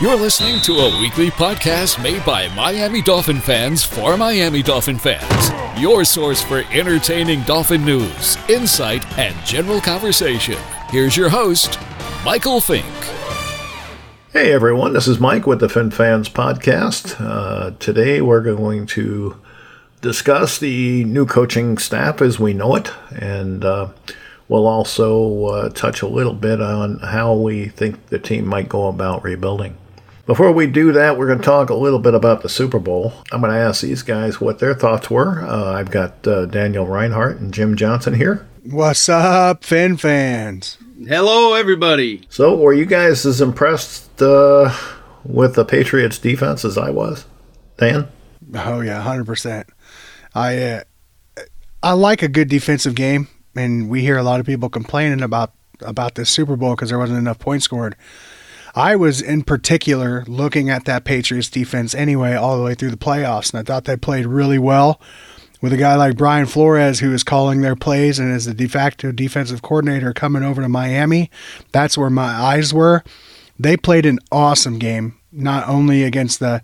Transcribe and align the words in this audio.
You're 0.00 0.16
listening 0.16 0.62
to 0.62 0.78
a 0.78 0.98
weekly 0.98 1.30
podcast 1.30 2.02
made 2.02 2.24
by 2.24 2.48
Miami 2.54 3.02
Dolphin 3.02 3.38
fans 3.38 3.84
for 3.84 4.16
Miami 4.16 4.62
Dolphin 4.62 4.98
fans. 4.98 5.50
Your 5.78 6.06
source 6.06 6.42
for 6.42 6.64
entertaining 6.72 7.42
Dolphin 7.42 7.84
news, 7.84 8.38
insight, 8.48 9.06
and 9.18 9.36
general 9.44 9.78
conversation. 9.78 10.56
Here's 10.88 11.18
your 11.18 11.28
host, 11.28 11.78
Michael 12.24 12.62
Fink. 12.62 12.86
Hey 14.32 14.54
everyone, 14.54 14.94
this 14.94 15.06
is 15.06 15.20
Mike 15.20 15.46
with 15.46 15.60
the 15.60 15.68
Fin 15.68 15.90
Fans 15.90 16.30
Podcast. 16.30 17.20
Uh, 17.20 17.72
today 17.78 18.22
we're 18.22 18.40
going 18.40 18.86
to 18.86 19.38
discuss 20.00 20.58
the 20.58 21.04
new 21.04 21.26
coaching 21.26 21.76
staff 21.76 22.22
as 22.22 22.40
we 22.40 22.54
know 22.54 22.74
it, 22.74 22.90
and 23.14 23.66
uh, 23.66 23.88
we'll 24.48 24.66
also 24.66 25.44
uh, 25.44 25.68
touch 25.68 26.00
a 26.00 26.08
little 26.08 26.32
bit 26.32 26.62
on 26.62 27.00
how 27.00 27.34
we 27.34 27.66
think 27.68 28.06
the 28.06 28.18
team 28.18 28.46
might 28.46 28.70
go 28.70 28.88
about 28.88 29.22
rebuilding. 29.22 29.76
Before 30.30 30.52
we 30.52 30.68
do 30.68 30.92
that, 30.92 31.18
we're 31.18 31.26
going 31.26 31.40
to 31.40 31.44
talk 31.44 31.70
a 31.70 31.74
little 31.74 31.98
bit 31.98 32.14
about 32.14 32.42
the 32.42 32.48
Super 32.48 32.78
Bowl. 32.78 33.12
I'm 33.32 33.40
going 33.40 33.52
to 33.52 33.58
ask 33.58 33.82
these 33.82 34.02
guys 34.02 34.40
what 34.40 34.60
their 34.60 34.74
thoughts 34.74 35.10
were. 35.10 35.42
Uh, 35.42 35.72
I've 35.72 35.90
got 35.90 36.24
uh, 36.24 36.46
Daniel 36.46 36.86
Reinhardt 36.86 37.40
and 37.40 37.52
Jim 37.52 37.74
Johnson 37.74 38.14
here. 38.14 38.46
What's 38.62 39.08
up, 39.08 39.64
Fin 39.64 39.96
fans? 39.96 40.78
Hello, 41.04 41.54
everybody. 41.54 42.28
So, 42.28 42.56
were 42.56 42.72
you 42.72 42.86
guys 42.86 43.26
as 43.26 43.40
impressed 43.40 44.22
uh, 44.22 44.72
with 45.24 45.56
the 45.56 45.64
Patriots' 45.64 46.18
defense 46.18 46.64
as 46.64 46.78
I 46.78 46.90
was, 46.90 47.26
Dan? 47.78 48.06
Oh 48.54 48.82
yeah, 48.82 49.02
hundred 49.02 49.26
percent. 49.26 49.66
I 50.32 50.62
uh, 50.62 50.82
I 51.82 51.94
like 51.94 52.22
a 52.22 52.28
good 52.28 52.48
defensive 52.48 52.94
game, 52.94 53.26
and 53.56 53.90
we 53.90 54.02
hear 54.02 54.16
a 54.16 54.22
lot 54.22 54.38
of 54.38 54.46
people 54.46 54.68
complaining 54.68 55.22
about 55.22 55.54
about 55.80 56.14
this 56.14 56.30
Super 56.30 56.54
Bowl 56.54 56.76
because 56.76 56.90
there 56.90 57.00
wasn't 57.00 57.18
enough 57.18 57.40
points 57.40 57.64
scored. 57.64 57.96
I 58.74 58.96
was 58.96 59.20
in 59.20 59.42
particular 59.42 60.24
looking 60.26 60.70
at 60.70 60.84
that 60.84 61.04
Patriots 61.04 61.50
defense 61.50 61.94
anyway, 61.94 62.34
all 62.34 62.56
the 62.56 62.64
way 62.64 62.74
through 62.74 62.90
the 62.90 62.96
playoffs, 62.96 63.52
and 63.52 63.60
I 63.60 63.62
thought 63.62 63.84
they 63.84 63.96
played 63.96 64.26
really 64.26 64.58
well 64.58 65.00
with 65.60 65.72
a 65.72 65.76
guy 65.76 65.94
like 65.96 66.16
Brian 66.16 66.46
Flores, 66.46 67.00
who 67.00 67.12
is 67.12 67.22
calling 67.22 67.60
their 67.60 67.76
plays 67.76 68.18
and 68.18 68.34
is 68.34 68.46
the 68.46 68.54
de 68.54 68.66
facto 68.66 69.12
defensive 69.12 69.62
coordinator 69.62 70.12
coming 70.12 70.42
over 70.42 70.62
to 70.62 70.68
Miami. 70.68 71.30
That's 71.72 71.98
where 71.98 72.10
my 72.10 72.30
eyes 72.30 72.72
were. 72.72 73.04
They 73.58 73.76
played 73.76 74.06
an 74.06 74.18
awesome 74.32 74.78
game, 74.78 75.18
not 75.32 75.68
only 75.68 76.02
against 76.02 76.40
the 76.40 76.62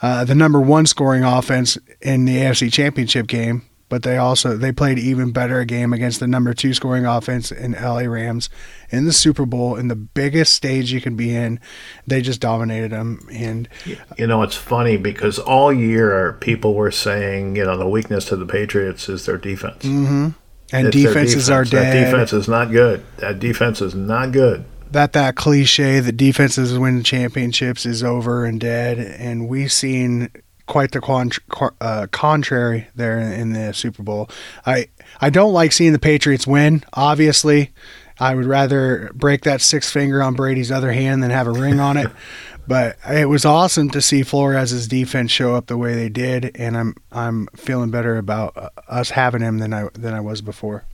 uh, 0.00 0.24
the 0.24 0.34
number 0.34 0.60
one 0.60 0.86
scoring 0.86 1.24
offense 1.24 1.78
in 2.00 2.24
the 2.24 2.36
AFC 2.36 2.72
Championship 2.72 3.26
game, 3.26 3.65
but 3.88 4.02
they 4.02 4.16
also 4.16 4.56
they 4.56 4.72
played 4.72 4.98
even 4.98 5.32
better 5.32 5.60
a 5.60 5.66
game 5.66 5.92
against 5.92 6.20
the 6.20 6.26
number 6.26 6.52
two 6.54 6.74
scoring 6.74 7.06
offense 7.06 7.52
in 7.52 7.72
LA 7.72 8.00
Rams 8.00 8.48
in 8.90 9.04
the 9.04 9.12
Super 9.12 9.46
Bowl 9.46 9.76
in 9.76 9.88
the 9.88 9.96
biggest 9.96 10.52
stage 10.52 10.92
you 10.92 11.00
can 11.00 11.16
be 11.16 11.34
in. 11.34 11.60
They 12.06 12.20
just 12.22 12.40
dominated 12.40 12.92
them, 12.92 13.26
and 13.30 13.68
you 14.16 14.26
know 14.26 14.42
it's 14.42 14.56
funny 14.56 14.96
because 14.96 15.38
all 15.38 15.72
year 15.72 16.34
people 16.40 16.74
were 16.74 16.90
saying 16.90 17.56
you 17.56 17.64
know 17.64 17.76
the 17.76 17.88
weakness 17.88 18.24
to 18.26 18.36
the 18.36 18.46
Patriots 18.46 19.08
is 19.08 19.26
their 19.26 19.38
defense. 19.38 19.84
Mm-hmm. 19.84 20.28
And 20.72 20.88
It's 20.88 20.96
defenses 20.96 21.48
are 21.48 21.64
dead. 21.64 21.94
That 21.94 22.10
defense 22.10 22.32
is 22.32 22.48
not 22.48 22.72
good. 22.72 23.04
That 23.18 23.38
defense 23.38 23.80
is 23.80 23.94
not 23.94 24.32
good. 24.32 24.64
that 24.90 25.12
that 25.12 25.36
cliche 25.36 26.00
that 26.00 26.16
defenses 26.16 26.76
win 26.78 27.02
championships 27.04 27.86
is 27.86 28.02
over 28.02 28.44
and 28.44 28.60
dead, 28.60 28.98
and 28.98 29.48
we've 29.48 29.72
seen 29.72 30.28
quite 30.66 30.92
the 30.92 31.00
contr- 31.00 31.74
uh, 31.80 32.06
contrary 32.10 32.88
there 32.94 33.18
in, 33.18 33.32
in 33.32 33.52
the 33.52 33.72
Super 33.72 34.02
Bowl. 34.02 34.28
I 34.64 34.88
I 35.20 35.30
don't 35.30 35.52
like 35.52 35.72
seeing 35.72 35.92
the 35.92 35.98
Patriots 35.98 36.46
win. 36.46 36.84
Obviously, 36.92 37.72
I 38.18 38.34
would 38.34 38.46
rather 38.46 39.10
break 39.14 39.42
that 39.42 39.60
six 39.60 39.90
finger 39.90 40.22
on 40.22 40.34
Brady's 40.34 40.72
other 40.72 40.92
hand 40.92 41.22
than 41.22 41.30
have 41.30 41.46
a 41.46 41.52
ring 41.52 41.80
on 41.80 41.96
it. 41.96 42.10
But 42.68 42.96
it 43.08 43.28
was 43.28 43.44
awesome 43.44 43.90
to 43.90 44.02
see 44.02 44.24
Flores' 44.24 44.88
defense 44.88 45.30
show 45.30 45.54
up 45.54 45.66
the 45.66 45.76
way 45.76 45.94
they 45.94 46.08
did, 46.08 46.50
and 46.56 46.76
I'm 46.76 46.96
I'm 47.12 47.46
feeling 47.54 47.92
better 47.92 48.16
about 48.16 48.56
uh, 48.56 48.70
us 48.88 49.10
having 49.10 49.40
him 49.40 49.58
than 49.58 49.72
I 49.72 49.88
than 49.94 50.14
I 50.14 50.20
was 50.20 50.42
before. 50.42 50.84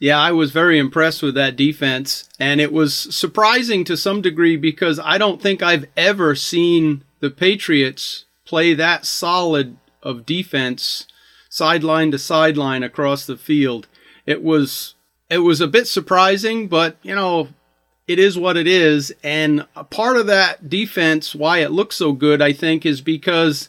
Yeah, 0.00 0.18
I 0.18 0.30
was 0.30 0.52
very 0.52 0.78
impressed 0.78 1.22
with 1.22 1.34
that 1.34 1.56
defense, 1.56 2.28
and 2.38 2.60
it 2.60 2.72
was 2.72 2.94
surprising 2.94 3.82
to 3.84 3.96
some 3.96 4.22
degree 4.22 4.56
because 4.56 5.00
I 5.00 5.18
don't 5.18 5.42
think 5.42 5.60
I've 5.60 5.86
ever 5.96 6.36
seen 6.36 7.02
the 7.18 7.30
Patriots 7.30 8.26
play 8.48 8.72
that 8.72 9.04
solid 9.04 9.76
of 10.02 10.24
defense 10.24 11.06
sideline 11.50 12.10
to 12.10 12.18
sideline 12.18 12.82
across 12.82 13.26
the 13.26 13.36
field. 13.36 13.86
It 14.24 14.42
was 14.42 14.94
it 15.28 15.38
was 15.38 15.60
a 15.60 15.68
bit 15.68 15.86
surprising, 15.86 16.66
but 16.66 16.96
you 17.02 17.14
know, 17.14 17.48
it 18.06 18.18
is 18.18 18.38
what 18.38 18.56
it 18.56 18.66
is. 18.66 19.14
And 19.22 19.66
a 19.76 19.84
part 19.84 20.16
of 20.16 20.26
that 20.28 20.70
defense, 20.70 21.34
why 21.34 21.58
it 21.58 21.70
looks 21.70 21.96
so 21.96 22.12
good, 22.12 22.40
I 22.40 22.54
think, 22.54 22.86
is 22.86 23.02
because 23.02 23.68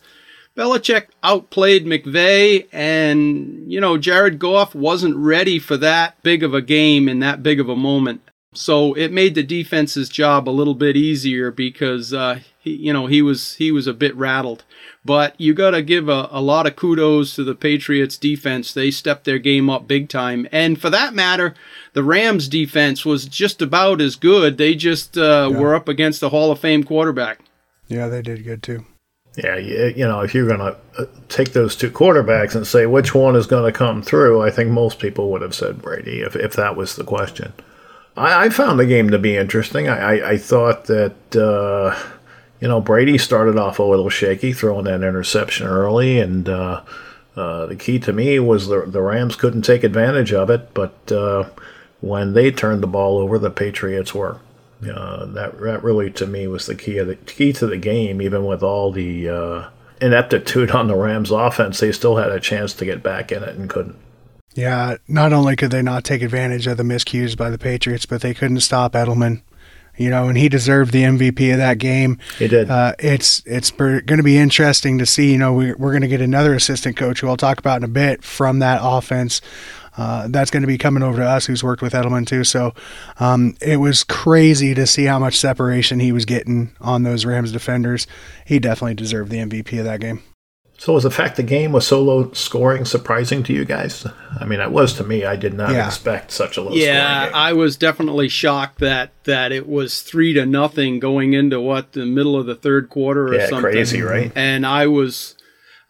Belichick 0.55 1.07
outplayed 1.23 1.85
McVay, 1.85 2.67
and 2.71 3.71
you 3.71 3.81
know 3.81 3.97
Jared 3.97 4.39
Goff 4.39 4.73
wasn't 4.73 5.17
ready 5.17 5.59
for 5.59 5.75
that 5.77 6.21
big 6.23 6.41
of 6.41 6.53
a 6.53 6.61
game 6.61 7.09
in 7.09 7.19
that 7.19 7.43
big 7.43 7.59
of 7.59 7.67
a 7.67 7.75
moment. 7.75 8.21
So 8.53 8.93
it 8.93 9.11
made 9.11 9.35
the 9.35 9.43
defense's 9.43 10.09
job 10.09 10.47
a 10.47 10.51
little 10.51 10.73
bit 10.73 10.95
easier 10.95 11.51
because 11.51 12.13
uh, 12.13 12.39
he, 12.59 12.75
you 12.75 12.93
know, 12.93 13.07
he 13.07 13.21
was 13.21 13.55
he 13.55 13.71
was 13.71 13.87
a 13.87 13.93
bit 13.93 14.15
rattled. 14.15 14.63
But 15.05 15.39
you 15.39 15.53
got 15.53 15.71
to 15.71 15.81
give 15.81 16.09
a, 16.09 16.27
a 16.31 16.41
lot 16.41 16.67
of 16.67 16.75
kudos 16.75 17.35
to 17.35 17.43
the 17.43 17.55
Patriots 17.55 18.17
defense. 18.17 18.73
They 18.73 18.91
stepped 18.91 19.23
their 19.23 19.39
game 19.39 19.69
up 19.69 19.87
big 19.87 20.09
time, 20.09 20.47
and 20.51 20.79
for 20.79 20.89
that 20.89 21.13
matter, 21.13 21.55
the 21.93 22.03
Rams 22.03 22.47
defense 22.47 23.05
was 23.05 23.25
just 23.25 23.61
about 23.61 24.01
as 24.01 24.15
good. 24.15 24.57
They 24.57 24.75
just 24.75 25.17
uh, 25.17 25.51
were 25.53 25.73
up 25.73 25.87
against 25.87 26.21
a 26.21 26.29
Hall 26.29 26.51
of 26.51 26.59
Fame 26.59 26.83
quarterback. 26.83 27.39
Yeah, 27.87 28.07
they 28.07 28.21
did 28.21 28.43
good 28.43 28.61
too. 28.61 28.85
Yeah, 29.37 29.57
you, 29.57 29.93
you 29.95 30.07
know, 30.07 30.21
if 30.21 30.33
you're 30.33 30.47
going 30.47 30.59
to 30.59 30.77
uh, 30.97 31.05
take 31.29 31.53
those 31.53 31.75
two 31.75 31.91
quarterbacks 31.91 32.55
and 32.55 32.67
say 32.67 32.85
which 32.85 33.15
one 33.15 33.35
is 33.35 33.47
going 33.47 33.71
to 33.71 33.77
come 33.77 34.01
through, 34.01 34.41
I 34.41 34.51
think 34.51 34.69
most 34.69 34.99
people 34.99 35.31
would 35.31 35.41
have 35.41 35.55
said 35.55 35.81
Brady 35.81 36.21
if, 36.21 36.35
if 36.35 36.53
that 36.53 36.75
was 36.75 36.95
the 36.95 37.03
question. 37.03 37.53
I, 38.17 38.45
I 38.45 38.49
found 38.49 38.79
the 38.79 38.85
game 38.85 39.09
to 39.11 39.19
be 39.19 39.37
interesting. 39.37 39.87
I, 39.87 40.17
I, 40.17 40.29
I 40.31 40.37
thought 40.37 40.85
that, 40.85 41.35
uh, 41.35 41.97
you 42.59 42.67
know, 42.67 42.81
Brady 42.81 43.17
started 43.17 43.57
off 43.57 43.79
a 43.79 43.83
little 43.83 44.09
shaky, 44.09 44.53
throwing 44.53 44.85
that 44.85 45.03
interception 45.03 45.67
early, 45.67 46.19
and 46.19 46.47
uh, 46.47 46.81
uh, 47.35 47.65
the 47.67 47.75
key 47.75 47.99
to 47.99 48.13
me 48.13 48.39
was 48.39 48.67
the, 48.67 48.81
the 48.85 49.01
Rams 49.01 49.35
couldn't 49.35 49.61
take 49.61 49.83
advantage 49.83 50.33
of 50.33 50.49
it, 50.49 50.73
but 50.73 51.11
uh, 51.11 51.49
when 52.01 52.33
they 52.33 52.51
turned 52.51 52.83
the 52.83 52.87
ball 52.87 53.17
over, 53.17 53.37
the 53.39 53.51
Patriots 53.51 54.13
were. 54.13 54.39
Uh, 54.81 55.25
that 55.25 55.59
that 55.59 55.83
really 55.83 56.09
to 56.09 56.25
me 56.25 56.47
was 56.47 56.65
the 56.65 56.75
key 56.75 56.97
of 56.99 57.07
the 57.07 57.15
key 57.15 57.51
to 57.51 57.67
the 57.67 57.77
game. 57.77 58.21
Even 58.21 58.45
with 58.45 58.63
all 58.63 58.93
the 58.93 59.27
uh, 59.27 59.69
ineptitude 59.99 60.71
on 60.71 60.87
the 60.87 60.95
Rams' 60.95 61.31
offense, 61.31 61.81
they 61.81 61.91
still 61.91 62.15
had 62.15 62.31
a 62.31 62.39
chance 62.39 62.73
to 62.75 62.85
get 62.85 63.03
back 63.03 63.31
in 63.31 63.43
it 63.43 63.57
and 63.57 63.69
couldn't. 63.69 63.97
Yeah, 64.55 64.95
not 65.07 65.33
only 65.33 65.55
could 65.55 65.71
they 65.71 65.81
not 65.81 66.05
take 66.05 66.21
advantage 66.21 66.65
of 66.65 66.77
the 66.77 66.83
miscues 66.83 67.35
by 67.35 67.49
the 67.49 67.57
Patriots, 67.57 68.05
but 68.05 68.21
they 68.21 68.33
couldn't 68.33 68.61
stop 68.61 68.93
Edelman. 68.93 69.41
You 69.99 70.09
know, 70.09 70.29
and 70.29 70.37
he 70.37 70.47
deserved 70.47 70.93
the 70.93 71.03
MVP 71.03 71.51
of 71.51 71.57
that 71.57 71.77
game. 71.77 72.19
He 72.37 72.47
did. 72.47 72.69
Uh, 72.69 72.93
it's 72.99 73.43
it's 73.45 73.69
going 73.69 74.05
to 74.05 74.23
be 74.23 74.37
interesting 74.37 74.97
to 74.97 75.05
see. 75.05 75.33
You 75.33 75.37
know, 75.37 75.53
we, 75.53 75.73
we're 75.73 75.91
going 75.91 76.01
to 76.01 76.07
get 76.07 76.21
another 76.21 76.55
assistant 76.55 76.95
coach 76.95 77.19
who 77.19 77.27
I'll 77.27 77.37
talk 77.37 77.59
about 77.59 77.77
in 77.77 77.83
a 77.83 77.89
bit 77.89 78.23
from 78.23 78.59
that 78.59 78.79
offense. 78.81 79.41
Uh, 79.97 80.29
that's 80.29 80.49
going 80.49 80.61
to 80.61 80.67
be 80.67 80.77
coming 80.77 81.03
over 81.03 81.17
to 81.17 81.27
us, 81.27 81.45
who's 81.45 81.61
worked 81.61 81.81
with 81.81 81.91
Edelman 81.91 82.25
too. 82.25 82.45
So 82.45 82.73
um, 83.19 83.57
it 83.61 83.77
was 83.77 84.05
crazy 84.05 84.73
to 84.73 84.87
see 84.87 85.03
how 85.03 85.19
much 85.19 85.37
separation 85.37 85.99
he 85.99 86.13
was 86.13 86.23
getting 86.23 86.71
on 86.79 87.03
those 87.03 87.25
Rams 87.25 87.51
defenders. 87.51 88.07
He 88.45 88.59
definitely 88.59 88.93
deserved 88.93 89.29
the 89.29 89.39
MVP 89.39 89.77
of 89.77 89.83
that 89.83 89.99
game. 89.99 90.23
So 90.79 90.93
was 90.93 91.03
the 91.03 91.11
fact 91.11 91.35
the 91.35 91.43
game 91.43 91.73
was 91.73 91.85
so 91.85 92.01
low 92.01 92.31
scoring 92.31 92.85
surprising 92.85 93.43
to 93.43 93.53
you 93.53 93.65
guys? 93.65 94.07
I 94.39 94.45
mean, 94.45 94.61
it 94.61 94.71
was 94.71 94.93
to 94.93 95.03
me. 95.03 95.25
I 95.25 95.35
did 95.35 95.53
not 95.53 95.71
Yeah. 95.73 95.85
expect 95.85 96.31
such 96.31 96.55
a 96.55 96.61
low 96.61 96.71
Yeah, 96.73 96.83
scoring 96.85 97.23
game. 97.25 97.31
Yeah, 97.33 97.37
I 97.37 97.53
was 97.53 97.75
definitely 97.75 98.29
shocked 98.29 98.79
that 98.79 99.11
that 99.25 99.51
it 99.51 99.67
was 99.67 100.01
three 100.01 100.33
to 100.33 100.45
nothing 100.45 100.99
going 100.99 101.33
into 101.33 101.59
what 101.59 101.91
the 101.91 102.05
middle 102.05 102.37
of 102.39 102.45
the 102.45 102.55
third 102.55 102.89
quarter 102.89 103.27
or 103.27 103.35
Yeah, 103.35 103.47
something. 103.47 103.71
crazy, 103.73 104.01
right? 104.01 104.31
And 104.35 104.65
I 104.65 104.87
was, 104.87 105.35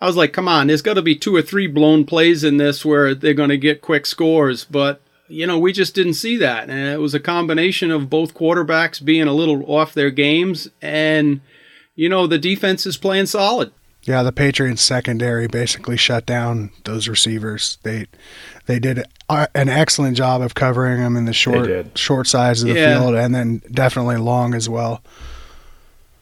I 0.01 0.07
was 0.07 0.15
like, 0.17 0.33
come 0.33 0.47
on, 0.47 0.65
there's 0.67 0.81
got 0.81 0.95
to 0.95 1.03
be 1.03 1.15
two 1.15 1.35
or 1.35 1.43
three 1.43 1.67
blown 1.67 2.03
plays 2.05 2.43
in 2.43 2.57
this 2.57 2.83
where 2.83 3.13
they're 3.13 3.33
going 3.35 3.49
to 3.49 3.57
get 3.57 3.81
quick 3.81 4.05
scores, 4.05 4.65
but. 4.65 5.01
You 5.31 5.45
know, 5.45 5.59
we 5.59 5.71
just 5.73 5.93
didn't 5.93 6.15
see 6.15 6.37
that. 6.37 6.71
And 6.71 6.87
it 6.89 6.99
was 6.99 7.13
a 7.13 7.19
combination 7.19 7.91
of 7.91 8.09
both 8.09 8.33
quarterbacks 8.33 9.05
being 9.05 9.27
a 9.27 9.31
little 9.31 9.63
off 9.71 9.93
their 9.93 10.09
games 10.09 10.67
and, 10.81 11.41
you 11.95 12.09
know, 12.09 12.25
the 12.25 12.39
defense 12.39 12.87
is 12.87 12.97
playing 12.97 13.27
solid. 13.27 13.71
Yeah, 14.03 14.23
the 14.23 14.31
Patriots 14.31 14.81
secondary 14.81 15.47
basically 15.47 15.97
shut 15.97 16.25
down 16.25 16.71
those 16.85 17.07
receivers. 17.07 17.77
They 17.83 18.07
they 18.65 18.79
did 18.79 19.03
an 19.29 19.69
excellent 19.69 20.17
job 20.17 20.41
of 20.41 20.55
covering 20.55 20.99
them 21.01 21.15
in 21.15 21.25
the 21.25 21.33
short 21.33 21.97
short 21.97 22.27
sides 22.27 22.63
of 22.63 22.69
the 22.69 22.75
Yeah. 22.75 22.99
field, 22.99 23.15
and 23.15 23.35
then 23.35 23.61
definitely 23.71 24.17
long 24.17 24.53
as 24.55 24.67
well. 24.69 25.03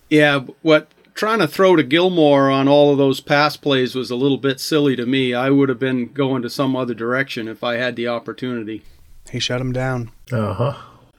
Yeah, 0.09 0.41
what 0.62 0.88
trying 1.13 1.39
to 1.39 1.47
throw 1.47 1.75
to 1.75 1.83
Gilmore 1.83 2.50
on 2.50 2.68
all 2.68 2.91
of 2.91 2.97
those 2.97 3.19
pass 3.19 3.57
plays 3.57 3.95
was 3.95 4.09
a 4.12 4.15
little 4.15 4.38
bit 4.38 4.59
silly 4.59 4.95
to 4.95 5.06
me. 5.06 5.33
I 5.33 5.50
would 5.50 5.69
have 5.69 5.79
been 5.79 6.07
going 6.13 6.41
to 6.44 6.50
some 6.50 6.75
other 6.75 6.94
direction 6.94 7.47
if 7.47 7.63
I 7.63 7.75
had 7.75 7.95
the 7.95 8.07
opportunity. 8.07 8.83
He 9.31 9.39
shut 9.39 9.62
him 9.62 9.71
down. 9.71 10.12
Uh 10.31 10.53
huh. 10.53 10.74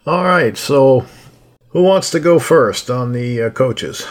All 0.06 0.24
right. 0.24 0.56
So, 0.56 1.06
who 1.70 1.82
wants 1.82 2.10
to 2.10 2.20
go 2.20 2.38
first 2.38 2.90
on 2.90 3.12
the 3.12 3.42
uh, 3.42 3.50
coaches? 3.50 4.06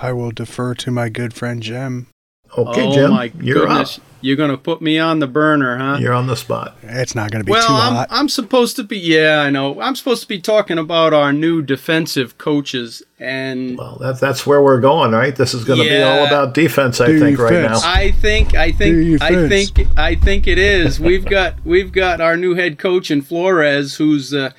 I 0.00 0.12
will 0.12 0.30
defer 0.30 0.74
to 0.74 0.90
my 0.90 1.08
good 1.08 1.34
friend 1.34 1.62
Jim. 1.62 2.08
Okay, 2.56 2.86
oh 2.86 2.92
Jim, 2.92 3.10
my 3.10 3.32
you're 3.40 3.66
goodness. 3.66 3.98
up. 3.98 4.04
You're 4.20 4.36
going 4.36 4.52
to 4.52 4.56
put 4.56 4.80
me 4.80 4.98
on 4.98 5.18
the 5.18 5.26
burner, 5.26 5.76
huh? 5.76 5.98
You're 6.00 6.14
on 6.14 6.28
the 6.28 6.36
spot. 6.36 6.76
It's 6.82 7.14
not 7.14 7.30
going 7.30 7.40
to 7.40 7.44
be 7.44 7.50
well, 7.50 7.66
too 7.66 7.74
I'm, 7.74 7.92
hot. 7.92 8.08
I'm 8.10 8.28
supposed 8.28 8.76
to 8.76 8.84
be, 8.84 8.96
yeah, 8.96 9.40
I 9.40 9.50
know. 9.50 9.80
I'm 9.80 9.96
supposed 9.96 10.22
to 10.22 10.28
be 10.28 10.40
talking 10.40 10.78
about 10.78 11.12
our 11.12 11.32
new 11.32 11.62
defensive 11.62 12.38
coaches. 12.38 13.02
And 13.18 13.76
Well, 13.76 13.98
that's 14.00 14.20
that's 14.20 14.46
where 14.46 14.62
we're 14.62 14.80
going, 14.80 15.10
right? 15.10 15.34
This 15.34 15.52
is 15.52 15.64
going 15.64 15.80
to 15.80 15.88
be 15.88 16.00
all 16.00 16.26
about 16.26 16.54
defense, 16.54 17.00
I 17.00 17.18
think, 17.18 17.38
right 17.38 17.52
now. 17.52 17.80
I 17.82 18.12
think, 18.12 18.54
I 18.54 18.72
think, 18.72 19.20
I 19.20 19.48
think, 19.48 19.98
I 19.98 20.14
think 20.14 20.46
it 20.46 20.58
is. 20.58 21.00
We've 21.00 21.24
got, 21.24 21.56
we've 21.66 21.92
got 21.92 22.20
our 22.20 22.36
new 22.36 22.54
head 22.54 22.78
coach 22.78 23.10
in 23.10 23.20
Flores, 23.20 23.96
who's, 23.96 24.32
uh, 24.32 24.52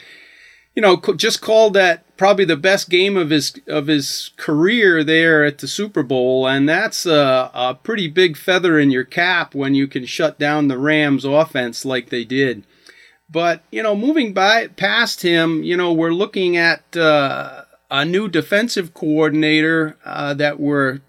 you 0.75 0.81
know, 0.81 0.97
co- 0.97 1.15
just 1.15 1.41
called 1.41 1.73
that 1.73 2.04
probably 2.17 2.45
the 2.45 2.57
best 2.57 2.89
game 2.89 3.17
of 3.17 3.29
his 3.29 3.53
of 3.67 3.87
his 3.87 4.31
career 4.37 5.03
there 5.03 5.43
at 5.43 5.59
the 5.59 5.67
Super 5.67 6.03
Bowl, 6.03 6.47
and 6.47 6.67
that's 6.67 7.05
a, 7.05 7.51
a 7.53 7.77
pretty 7.81 8.07
big 8.07 8.37
feather 8.37 8.79
in 8.79 8.91
your 8.91 9.03
cap 9.03 9.53
when 9.53 9.75
you 9.75 9.87
can 9.87 10.05
shut 10.05 10.39
down 10.39 10.67
the 10.67 10.77
Rams' 10.77 11.25
offense 11.25 11.85
like 11.85 12.09
they 12.09 12.23
did. 12.23 12.63
But 13.29 13.63
you 13.71 13.83
know, 13.83 13.95
moving 13.95 14.33
by 14.33 14.67
past 14.67 15.21
him, 15.21 15.63
you 15.63 15.75
know, 15.75 15.91
we're 15.93 16.11
looking 16.13 16.57
at 16.57 16.95
uh, 16.95 17.63
a 17.89 18.05
new 18.05 18.27
defensive 18.27 18.93
coordinator 18.93 19.97
uh, 20.05 20.33
that 20.35 20.59
we're 20.59 21.01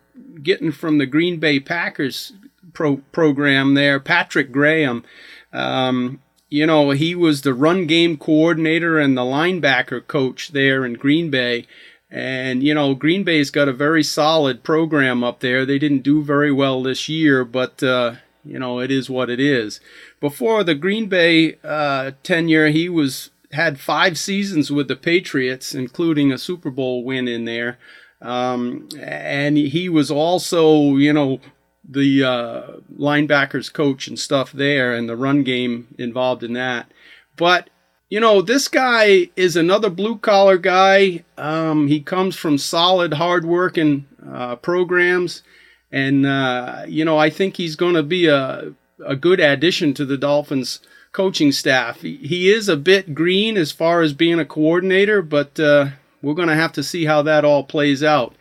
getting 0.42 0.72
from 0.72 0.98
the 0.98 1.06
Green 1.06 1.38
Bay 1.38 1.60
Packers 1.60 2.32
pro- 2.72 2.98
program 3.12 3.74
there, 3.74 4.00
Patrick 4.00 4.52
Graham. 4.52 5.04
Um, 5.52 6.20
you 6.48 6.66
know, 6.66 6.90
he 6.90 7.14
was 7.14 7.42
the 7.42 7.54
run 7.54 7.86
game 7.86 8.16
coordinator 8.16 8.98
and 8.98 9.16
the 9.16 9.22
linebacker 9.22 10.06
coach 10.06 10.48
there 10.48 10.84
in 10.84 10.94
Green 10.94 11.30
Bay. 11.30 11.66
And, 12.10 12.62
you 12.62 12.72
know, 12.72 12.94
Green 12.94 13.24
Bay's 13.24 13.50
got 13.50 13.68
a 13.68 13.72
very 13.72 14.04
solid 14.04 14.62
program 14.62 15.24
up 15.24 15.40
there. 15.40 15.66
They 15.66 15.78
didn't 15.78 16.02
do 16.02 16.22
very 16.22 16.52
well 16.52 16.82
this 16.82 17.08
year, 17.08 17.44
but, 17.44 17.82
uh, 17.82 18.14
you 18.44 18.60
know, 18.60 18.78
it 18.78 18.92
is 18.92 19.10
what 19.10 19.28
it 19.28 19.40
is. 19.40 19.80
Before 20.20 20.62
the 20.62 20.76
Green 20.76 21.08
Bay 21.08 21.58
uh, 21.64 22.12
tenure, 22.22 22.68
he 22.68 22.88
was 22.88 23.30
had 23.52 23.80
five 23.80 24.16
seasons 24.18 24.70
with 24.70 24.86
the 24.86 24.96
Patriots, 24.96 25.74
including 25.74 26.30
a 26.30 26.38
Super 26.38 26.70
Bowl 26.70 27.02
win 27.02 27.26
in 27.26 27.44
there. 27.44 27.78
Um, 28.22 28.88
and 28.98 29.56
he 29.56 29.88
was 29.88 30.10
also, 30.10 30.96
you 30.96 31.12
know, 31.12 31.40
the 31.88 32.24
uh, 32.24 32.62
linebackers 32.98 33.72
coach 33.72 34.08
and 34.08 34.18
stuff 34.18 34.52
there, 34.52 34.94
and 34.94 35.08
the 35.08 35.16
run 35.16 35.42
game 35.42 35.88
involved 35.98 36.42
in 36.42 36.52
that. 36.54 36.90
But 37.36 37.70
you 38.08 38.20
know, 38.20 38.40
this 38.40 38.68
guy 38.68 39.30
is 39.36 39.56
another 39.56 39.90
blue 39.90 40.18
collar 40.18 40.58
guy. 40.58 41.24
Um, 41.36 41.88
he 41.88 42.00
comes 42.00 42.36
from 42.36 42.56
solid, 42.58 43.14
hard 43.14 43.44
working 43.44 44.06
uh, 44.28 44.56
programs, 44.56 45.42
and 45.90 46.24
uh, 46.24 46.84
you 46.86 47.04
know, 47.04 47.18
I 47.18 47.30
think 47.30 47.56
he's 47.56 47.76
going 47.76 47.94
to 47.94 48.02
be 48.02 48.26
a 48.26 48.74
a 49.04 49.16
good 49.16 49.40
addition 49.40 49.94
to 49.94 50.04
the 50.04 50.16
Dolphins 50.16 50.80
coaching 51.12 51.52
staff. 51.52 52.00
He, 52.00 52.16
he 52.16 52.50
is 52.50 52.68
a 52.68 52.76
bit 52.76 53.14
green 53.14 53.56
as 53.56 53.72
far 53.72 54.02
as 54.02 54.12
being 54.12 54.38
a 54.38 54.44
coordinator, 54.44 55.22
but 55.22 55.58
uh, 55.58 55.88
we're 56.22 56.34
going 56.34 56.48
to 56.48 56.54
have 56.54 56.72
to 56.72 56.82
see 56.82 57.04
how 57.04 57.22
that 57.22 57.44
all 57.44 57.64
plays 57.64 58.02
out. 58.02 58.34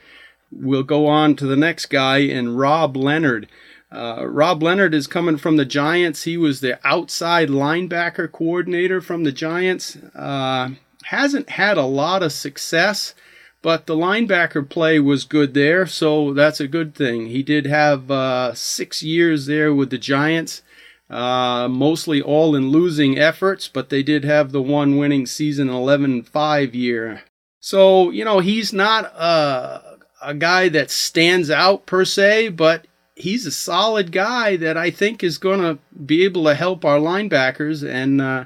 We'll 0.56 0.84
go 0.84 1.08
on 1.08 1.36
to 1.38 1.46
the 1.46 1.58
next 1.58 1.88
guy, 1.88 2.20
and 2.20 2.58
Rob 2.58 2.96
Leonard. 2.96 3.48
Uh, 3.92 4.26
Rob 4.28 4.64
Leonard 4.64 4.94
is 4.94 5.08
coming 5.08 5.38
from 5.38 5.58
the 5.58 5.66
Giants. 5.66 6.24
He 6.24 6.38
was 6.38 6.60
the 6.60 6.80
outside 6.88 7.50
linebacker 7.50 8.32
coordinator 8.32 9.02
from 9.02 9.24
the 9.24 9.32
Giants. 9.32 9.98
Uh, 10.16 10.72
hasn't 11.06 11.52
had 11.52 11.78
a 11.78 11.84
lot 11.84 12.24
of 12.24 12.32
success, 12.32 13.14
but 13.62 13.86
the 13.86 13.96
linebacker 13.96 14.68
play 14.68 15.00
was 15.00 15.24
good 15.24 15.54
there, 15.54 15.86
so 15.86 16.34
that's 16.34 16.60
a 16.60 16.68
good 16.68 16.96
thing. 16.96 17.28
He 17.28 17.44
did 17.44 17.66
have 17.66 18.10
uh, 18.10 18.54
six 18.54 19.04
years 19.04 19.46
there 19.46 19.74
with 19.74 19.92
the 19.92 19.98
Giants, 19.98 20.62
uh, 21.10 21.68
mostly 21.70 22.22
all 22.22 22.56
in 22.56 22.70
losing 22.70 23.18
efforts, 23.18 23.68
but 23.68 23.90
they 23.90 24.04
did 24.04 24.24
have 24.24 24.52
the 24.52 24.62
one 24.62 24.98
winning 24.98 25.26
season 25.26 25.70
11 25.70 26.24
5 26.24 26.76
year. 26.76 27.24
So, 27.60 28.12
you 28.12 28.24
know, 28.24 28.40
he's 28.40 28.74
not 28.74 29.06
a, 29.06 29.82
a 30.26 30.34
guy 30.34 30.70
that 30.70 30.92
stands 30.92 31.50
out 31.50 31.86
per 31.86 32.04
se, 32.04 32.50
but 32.50 32.88
he's 33.16 33.46
a 33.46 33.52
solid 33.52 34.12
guy 34.12 34.58
that 34.58 34.78
I 34.78 34.92
think 34.92 35.24
is 35.24 35.38
going 35.38 35.62
to 35.62 35.80
be 36.06 36.26
able 36.26 36.44
to 36.46 36.56
help 36.56 36.84
our 36.84 36.98
linebackers. 36.98 37.88
And, 37.88 38.22
uh, 38.22 38.46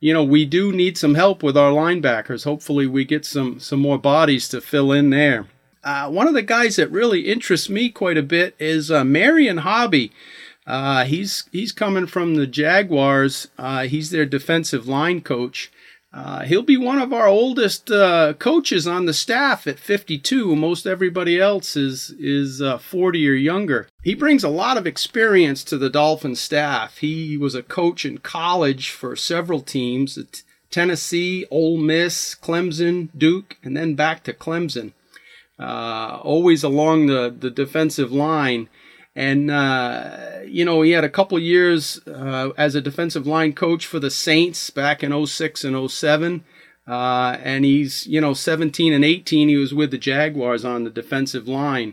you 0.00 0.12
know, 0.12 0.24
we 0.24 0.44
do 0.44 0.72
need 0.72 0.98
some 0.98 1.14
help 1.14 1.42
with 1.42 1.56
our 1.56 1.70
linebackers. 1.70 2.44
Hopefully, 2.44 2.86
we 2.86 3.04
get 3.04 3.24
some, 3.24 3.60
some 3.60 3.80
more 3.80 3.98
bodies 3.98 4.48
to 4.48 4.60
fill 4.60 4.92
in 4.92 5.10
there. 5.10 5.46
Uh, 5.82 6.10
one 6.10 6.26
of 6.28 6.34
the 6.34 6.42
guys 6.42 6.76
that 6.76 6.90
really 6.90 7.20
interests 7.20 7.70
me 7.70 7.88
quite 7.88 8.18
a 8.18 8.22
bit 8.22 8.54
is 8.58 8.90
uh, 8.90 9.04
Marion 9.04 9.58
Hobby. 9.58 10.12
Uh, 10.66 11.04
he's 11.04 11.44
he's 11.52 11.72
coming 11.72 12.06
from 12.06 12.34
the 12.34 12.46
Jaguars. 12.46 13.48
Uh, 13.58 13.84
he's 13.84 14.10
their 14.10 14.26
defensive 14.26 14.86
line 14.86 15.20
coach. 15.20 15.72
Uh, 16.12 16.42
he'll 16.42 16.62
be 16.62 16.76
one 16.76 16.98
of 16.98 17.12
our 17.12 17.28
oldest 17.28 17.88
uh, 17.90 18.34
coaches 18.34 18.86
on 18.86 19.06
the 19.06 19.14
staff 19.14 19.66
at 19.68 19.78
52. 19.78 20.56
Most 20.56 20.84
everybody 20.86 21.40
else 21.40 21.76
is 21.76 22.10
is 22.18 22.60
uh, 22.60 22.78
40 22.78 23.28
or 23.28 23.34
younger. 23.34 23.88
He 24.02 24.14
brings 24.16 24.42
a 24.42 24.48
lot 24.48 24.76
of 24.76 24.88
experience 24.88 25.62
to 25.64 25.78
the 25.78 25.90
Dolphin 25.90 26.34
staff. 26.34 26.98
He 26.98 27.36
was 27.36 27.54
a 27.54 27.62
coach 27.62 28.04
in 28.04 28.18
college 28.18 28.90
for 28.90 29.14
several 29.14 29.60
teams: 29.60 30.18
Tennessee, 30.70 31.46
Ole 31.48 31.76
Miss, 31.78 32.34
Clemson, 32.34 33.10
Duke, 33.16 33.56
and 33.62 33.76
then 33.76 33.94
back 33.94 34.24
to 34.24 34.32
Clemson. 34.32 34.92
Uh, 35.60 36.18
always 36.24 36.64
along 36.64 37.06
the 37.06 37.32
the 37.38 37.50
defensive 37.50 38.10
line. 38.10 38.68
And, 39.20 39.50
uh, 39.50 40.38
you 40.46 40.64
know, 40.64 40.80
he 40.80 40.92
had 40.92 41.04
a 41.04 41.10
couple 41.10 41.38
years 41.38 42.00
uh, 42.06 42.52
as 42.56 42.74
a 42.74 42.80
defensive 42.80 43.26
line 43.26 43.52
coach 43.52 43.84
for 43.84 44.00
the 44.00 44.10
Saints 44.10 44.70
back 44.70 45.04
in 45.04 45.26
06 45.26 45.62
and 45.62 45.90
07. 45.90 46.42
Uh, 46.88 47.36
and 47.42 47.66
he's, 47.66 48.06
you 48.06 48.18
know, 48.18 48.32
17 48.32 48.94
and 48.94 49.04
18, 49.04 49.50
he 49.50 49.58
was 49.58 49.74
with 49.74 49.90
the 49.90 49.98
Jaguars 49.98 50.64
on 50.64 50.84
the 50.84 50.90
defensive 50.90 51.46
line. 51.46 51.92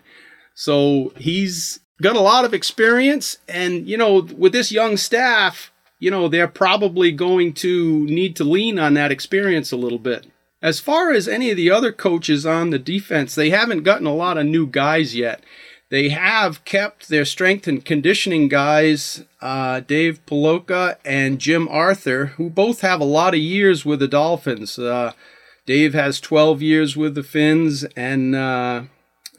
So 0.56 1.12
he's 1.18 1.82
got 2.02 2.16
a 2.16 2.22
lot 2.22 2.46
of 2.46 2.54
experience. 2.54 3.40
And, 3.50 3.86
you 3.86 3.98
know, 3.98 4.22
with 4.22 4.54
this 4.54 4.72
young 4.72 4.96
staff, 4.96 5.74
you 6.00 6.10
know, 6.10 6.30
they're 6.30 6.48
probably 6.48 7.12
going 7.12 7.52
to 7.56 8.06
need 8.06 8.38
to 8.38 8.46
lean 8.46 8.80
on 8.80 8.94
that 8.94 9.12
experience 9.12 9.74
a 9.74 9.78
little 9.78 10.00
bit. 10.00 10.28
As 10.62 10.80
far 10.80 11.12
as 11.12 11.28
any 11.28 11.52
of 11.52 11.58
the 11.58 11.72
other 11.72 11.92
coaches 11.92 12.46
on 12.46 12.70
the 12.70 12.80
defense, 12.80 13.36
they 13.36 13.50
haven't 13.50 13.84
gotten 13.84 14.08
a 14.08 14.16
lot 14.16 14.38
of 14.38 14.46
new 14.46 14.66
guys 14.66 15.14
yet. 15.14 15.44
They 15.90 16.10
have 16.10 16.66
kept 16.66 17.08
their 17.08 17.24
strength 17.24 17.66
and 17.68 17.84
conditioning 17.84 18.50
guys, 18.50 19.24
uh, 19.42 19.80
Dave 19.80 20.26
Puloka 20.26 20.98
and 21.06 21.40
Jim 21.40 21.68
Arthur, 21.70 22.28
who 22.38 22.50
both 22.50 22.82
have 22.82 23.00
a 23.00 23.06
lot 23.06 23.34
of 23.34 23.40
years 23.40 23.86
with 23.86 24.00
the 24.00 24.08
Dolphins. 24.08 24.78
Uh, 24.78 25.14
Dave 25.66 25.94
has 25.94 26.20
12 26.20 26.62
years 26.62 26.98
with 26.98 27.16
the 27.16 27.24
Fins, 27.24 27.86
and 27.96 28.36
uh, 28.36 28.84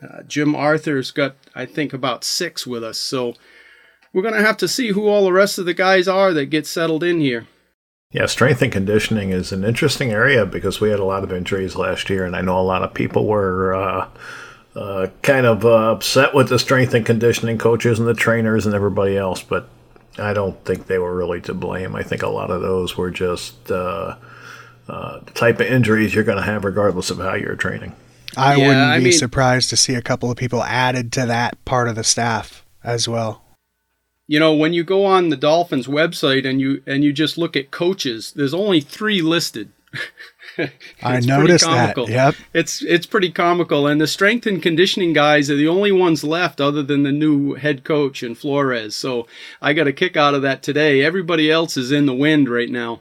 uh, 0.02 0.22
Jim 0.26 0.54
Arthur's 0.54 1.10
got, 1.10 1.36
I 1.54 1.66
think, 1.66 1.92
about 1.92 2.24
six 2.24 2.66
with 2.66 2.82
us. 2.82 2.98
So 2.98 3.34
we're 4.14 4.22
going 4.22 4.34
to 4.34 4.42
have 4.42 4.56
to 4.58 4.68
see 4.68 4.88
who 4.88 5.06
all 5.06 5.24
the 5.24 5.32
rest 5.32 5.58
of 5.58 5.66
the 5.66 5.74
guys 5.74 6.08
are 6.08 6.32
that 6.32 6.46
get 6.46 6.66
settled 6.66 7.04
in 7.04 7.20
here. 7.20 7.46
Yeah, 8.10 8.24
strength 8.24 8.62
and 8.62 8.72
conditioning 8.72 9.30
is 9.30 9.52
an 9.52 9.64
interesting 9.64 10.12
area 10.12 10.46
because 10.46 10.80
we 10.80 10.88
had 10.88 10.98
a 10.98 11.04
lot 11.04 11.24
of 11.24 11.32
injuries 11.32 11.76
last 11.76 12.08
year, 12.08 12.24
and 12.24 12.34
I 12.34 12.40
know 12.40 12.58
a 12.58 12.62
lot 12.62 12.82
of 12.82 12.94
people 12.94 13.26
were 13.26 13.74
uh, 14.78 15.08
kind 15.22 15.44
of 15.46 15.64
uh, 15.64 15.92
upset 15.92 16.34
with 16.34 16.48
the 16.48 16.58
strength 16.58 16.94
and 16.94 17.04
conditioning 17.04 17.58
coaches 17.58 17.98
and 17.98 18.06
the 18.06 18.14
trainers 18.14 18.64
and 18.66 18.74
everybody 18.74 19.16
else, 19.16 19.42
but 19.42 19.68
I 20.18 20.32
don't 20.32 20.62
think 20.64 20.86
they 20.86 20.98
were 20.98 21.14
really 21.16 21.40
to 21.42 21.54
blame. 21.54 21.94
I 21.96 22.02
think 22.02 22.22
a 22.22 22.28
lot 22.28 22.50
of 22.50 22.60
those 22.62 22.96
were 22.96 23.10
just 23.10 23.70
uh, 23.70 24.16
uh, 24.88 25.20
the 25.20 25.30
type 25.32 25.56
of 25.60 25.66
injuries 25.66 26.14
you're 26.14 26.24
going 26.24 26.38
to 26.38 26.44
have 26.44 26.64
regardless 26.64 27.10
of 27.10 27.18
how 27.18 27.34
you're 27.34 27.56
training. 27.56 27.94
I 28.36 28.54
Yeah, 28.56 28.66
wouldn't 28.68 28.84
I 28.90 28.98
be 28.98 29.04
mean- 29.04 29.12
surprised 29.14 29.70
to 29.70 29.76
see 29.76 29.94
a 29.94 30.02
couple 30.02 30.30
of 30.30 30.36
people 30.36 30.62
added 30.62 31.10
to 31.12 31.26
that 31.26 31.62
part 31.64 31.88
of 31.88 31.96
the 31.96 32.04
staff 32.04 32.64
as 32.84 33.08
well. 33.08 33.42
You 34.26 34.38
know, 34.38 34.54
when 34.54 34.74
you 34.74 34.84
go 34.84 35.06
on 35.06 35.30
the 35.30 35.36
Dolphins 35.36 35.86
website 35.86 36.46
and 36.46 36.60
you 36.60 36.82
and 36.86 37.02
you 37.02 37.12
just 37.14 37.38
look 37.38 37.56
at 37.56 37.70
coaches, 37.70 38.32
there's 38.36 38.52
only 38.54 38.80
three 38.80 39.22
listed. 39.22 39.70
I 41.02 41.20
noticed 41.20 41.64
that. 41.64 41.94
comical. 41.94 42.10
Yep. 42.10 42.34
It's 42.54 42.82
it's 42.82 43.06
pretty 43.06 43.30
comical, 43.30 43.86
and 43.86 44.00
the 44.00 44.06
strength 44.06 44.46
and 44.46 44.62
conditioning 44.62 45.12
guys 45.12 45.50
are 45.50 45.56
the 45.56 45.68
only 45.68 45.92
ones 45.92 46.24
left, 46.24 46.60
other 46.60 46.82
than 46.82 47.02
the 47.02 47.12
new 47.12 47.54
head 47.54 47.84
coach 47.84 48.22
and 48.22 48.36
Flores. 48.36 48.94
So 48.94 49.26
I 49.60 49.72
got 49.72 49.86
a 49.86 49.92
kick 49.92 50.16
out 50.16 50.34
of 50.34 50.42
that 50.42 50.62
today. 50.62 51.04
Everybody 51.04 51.50
else 51.50 51.76
is 51.76 51.92
in 51.92 52.06
the 52.06 52.14
wind 52.14 52.48
right 52.48 52.70
now. 52.70 53.00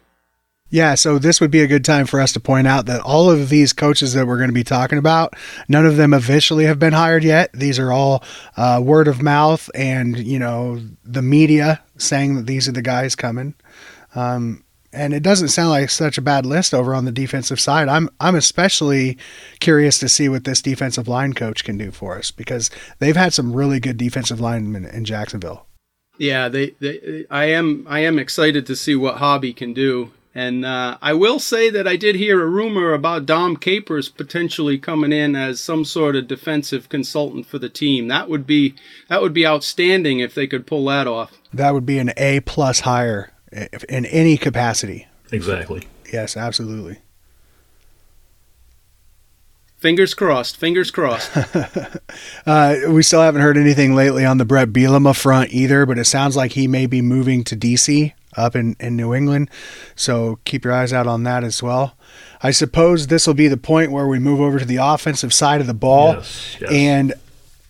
Yeah, 0.69 0.95
so 0.95 1.17
this 1.17 1.39
would 1.39 1.51
be 1.51 1.61
a 1.61 1.67
good 1.67 1.85
time 1.85 2.05
for 2.05 2.19
us 2.19 2.33
to 2.33 2.41
point 2.41 2.67
out 2.67 2.87
that 2.87 2.99
all 3.01 3.31
of 3.31 3.47
these 3.47 3.71
coaches 3.71 4.13
that 4.13 4.27
we're 4.27 4.37
going 4.37 4.49
to 4.49 4.53
be 4.53 4.65
talking 4.65 4.97
about, 4.97 5.33
none 5.69 5.85
of 5.85 5.95
them 5.95 6.13
officially 6.13 6.65
have 6.65 6.77
been 6.77 6.91
hired 6.91 7.23
yet. 7.23 7.51
These 7.53 7.79
are 7.79 7.93
all 7.93 8.21
uh, 8.57 8.81
word 8.83 9.07
of 9.07 9.21
mouth 9.21 9.69
and, 9.73 10.17
you 10.17 10.39
know, 10.39 10.81
the 11.05 11.21
media 11.21 11.81
saying 11.97 12.35
that 12.35 12.47
these 12.47 12.67
are 12.67 12.73
the 12.73 12.81
guys 12.81 13.15
coming. 13.15 13.55
Um, 14.13 14.65
and 14.93 15.13
it 15.13 15.23
doesn't 15.23 15.49
sound 15.49 15.69
like 15.69 15.89
such 15.89 16.17
a 16.17 16.21
bad 16.21 16.45
list 16.45 16.73
over 16.73 16.93
on 16.93 17.05
the 17.05 17.11
defensive 17.11 17.59
side. 17.59 17.87
I'm 17.87 18.09
I'm 18.19 18.35
especially 18.35 19.17
curious 19.59 19.99
to 19.99 20.09
see 20.09 20.29
what 20.29 20.43
this 20.43 20.61
defensive 20.61 21.07
line 21.07 21.33
coach 21.33 21.63
can 21.63 21.77
do 21.77 21.91
for 21.91 22.17
us 22.17 22.31
because 22.31 22.69
they've 22.99 23.15
had 23.15 23.33
some 23.33 23.53
really 23.53 23.79
good 23.79 23.97
defensive 23.97 24.39
linemen 24.39 24.85
in 24.85 25.05
Jacksonville. 25.05 25.65
Yeah, 26.17 26.49
they, 26.49 26.71
they 26.79 27.25
I 27.29 27.45
am 27.45 27.85
I 27.89 27.99
am 27.99 28.17
excited 28.17 28.65
to 28.67 28.75
see 28.75 28.95
what 28.95 29.17
Hobby 29.17 29.53
can 29.53 29.73
do. 29.73 30.11
And 30.33 30.65
uh, 30.65 30.99
I 31.01 31.13
will 31.13 31.39
say 31.39 31.71
that 31.71 31.87
I 31.87 31.95
did 31.95 32.13
hear 32.13 32.39
a 32.39 32.45
rumor 32.45 32.93
about 32.93 33.25
Dom 33.25 33.57
Capers 33.57 34.07
potentially 34.07 34.77
coming 34.77 35.11
in 35.11 35.35
as 35.35 35.59
some 35.59 35.83
sort 35.83 36.15
of 36.15 36.27
defensive 36.27 36.89
consultant 36.89 37.47
for 37.47 37.57
the 37.57 37.69
team. 37.69 38.07
That 38.07 38.29
would 38.29 38.45
be 38.45 38.75
that 39.09 39.21
would 39.21 39.33
be 39.33 39.47
outstanding 39.47 40.19
if 40.19 40.35
they 40.35 40.45
could 40.45 40.67
pull 40.67 40.85
that 40.85 41.07
off. 41.07 41.33
That 41.51 41.73
would 41.73 41.87
be 41.87 41.97
an 41.97 42.13
A 42.17 42.41
plus 42.41 42.81
hire 42.81 43.31
in 43.51 44.05
any 44.05 44.37
capacity. 44.37 45.07
Exactly. 45.31 45.83
Yes, 46.11 46.37
absolutely. 46.37 46.99
Fingers 49.77 50.15
crossed. 50.15 50.57
Fingers 50.57 50.89
crossed. 50.89 51.31
uh, 52.47 52.75
we 52.89 53.03
still 53.03 53.21
haven't 53.21 53.41
heard 53.41 53.57
anything 53.57 53.93
lately 53.93 54.25
on 54.25 54.39
the 54.39 54.45
Bret 54.45 54.69
Bielema 54.69 55.15
front 55.15 55.53
either, 55.53 55.85
but 55.85 55.99
it 55.99 56.05
sounds 56.05 56.35
like 56.35 56.53
he 56.53 56.67
may 56.67 56.87
be 56.87 57.01
moving 57.01 57.43
to 57.43 57.55
DC 57.55 58.13
up 58.35 58.55
in, 58.55 58.75
in 58.79 58.95
New 58.95 59.13
England. 59.13 59.49
So 59.95 60.39
keep 60.45 60.63
your 60.63 60.73
eyes 60.73 60.93
out 60.93 61.05
on 61.05 61.23
that 61.23 61.43
as 61.43 61.61
well. 61.61 61.95
I 62.41 62.51
suppose 62.51 63.07
this 63.07 63.27
will 63.27 63.35
be 63.35 63.47
the 63.47 63.57
point 63.57 63.91
where 63.91 64.07
we 64.07 64.17
move 64.17 64.41
over 64.41 64.57
to 64.57 64.65
the 64.65 64.77
offensive 64.77 65.33
side 65.33 65.61
of 65.61 65.67
the 65.67 65.73
ball. 65.75 66.15
Yes, 66.15 66.57
yes. 66.59 66.71
And 66.71 67.13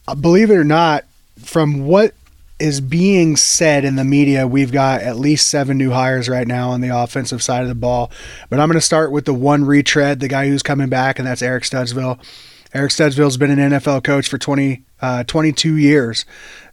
uh, 0.08 0.16
believe 0.16 0.50
it 0.50 0.56
or 0.56 0.64
not, 0.64 1.04
from 1.44 1.86
what 1.86 2.14
is 2.60 2.82
being 2.82 3.36
said 3.36 3.86
in 3.86 3.96
the 3.96 4.04
media, 4.04 4.48
we've 4.48 4.72
got 4.72 5.02
at 5.02 5.18
least 5.18 5.48
seven 5.48 5.78
new 5.78 5.92
hires 5.92 6.28
right 6.28 6.48
now 6.48 6.70
on 6.72 6.82
the 6.82 6.90
offensive 6.90 7.44
side 7.44 7.62
of 7.62 7.68
the 7.68 7.76
ball. 7.76 8.12
But 8.50 8.60
I'm 8.60 8.68
going 8.68 8.80
to 8.80 8.82
start 8.82 9.12
with 9.12 9.26
the 9.26 9.34
one 9.34 9.66
retread, 9.66 10.20
the 10.20 10.28
guy 10.28 10.48
who's 10.48 10.64
coming 10.64 10.90
back, 10.90 11.20
and 11.20 11.28
that's 11.28 11.42
Eric 11.42 11.64
Studesville. 11.64 12.20
Eric 12.74 12.92
Studesville's 12.92 13.38
been 13.38 13.58
an 13.58 13.72
NFL 13.72 14.04
coach 14.04 14.28
for 14.28 14.38
20, 14.38 14.84
uh, 15.02 15.24
22 15.24 15.76
years. 15.76 16.26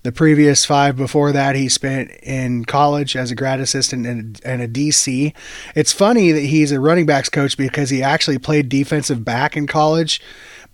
The 0.03 0.13
previous 0.13 0.65
five 0.65 0.97
before 0.97 1.33
that, 1.33 1.55
he 1.55 1.69
spent 1.69 2.11
in 2.23 2.65
college 2.65 3.15
as 3.17 3.31
a 3.31 3.35
grad 3.35 3.61
assistant 3.61 4.07
and, 4.07 4.41
and 4.45 4.61
a 4.61 4.69
DC. 4.69 5.33
It's 5.75 5.93
funny 5.93 6.33
that 6.33 6.41
he's 6.41 6.73
a 6.73 6.81
running 6.81 7.07
backs 7.07 7.29
coach 7.29 7.57
because 7.57 7.91
he 7.91 8.03
actually 8.03 8.39
played 8.39 8.69
defensive 8.69 9.25
back 9.25 9.57
in 9.57 9.67
college 9.67 10.21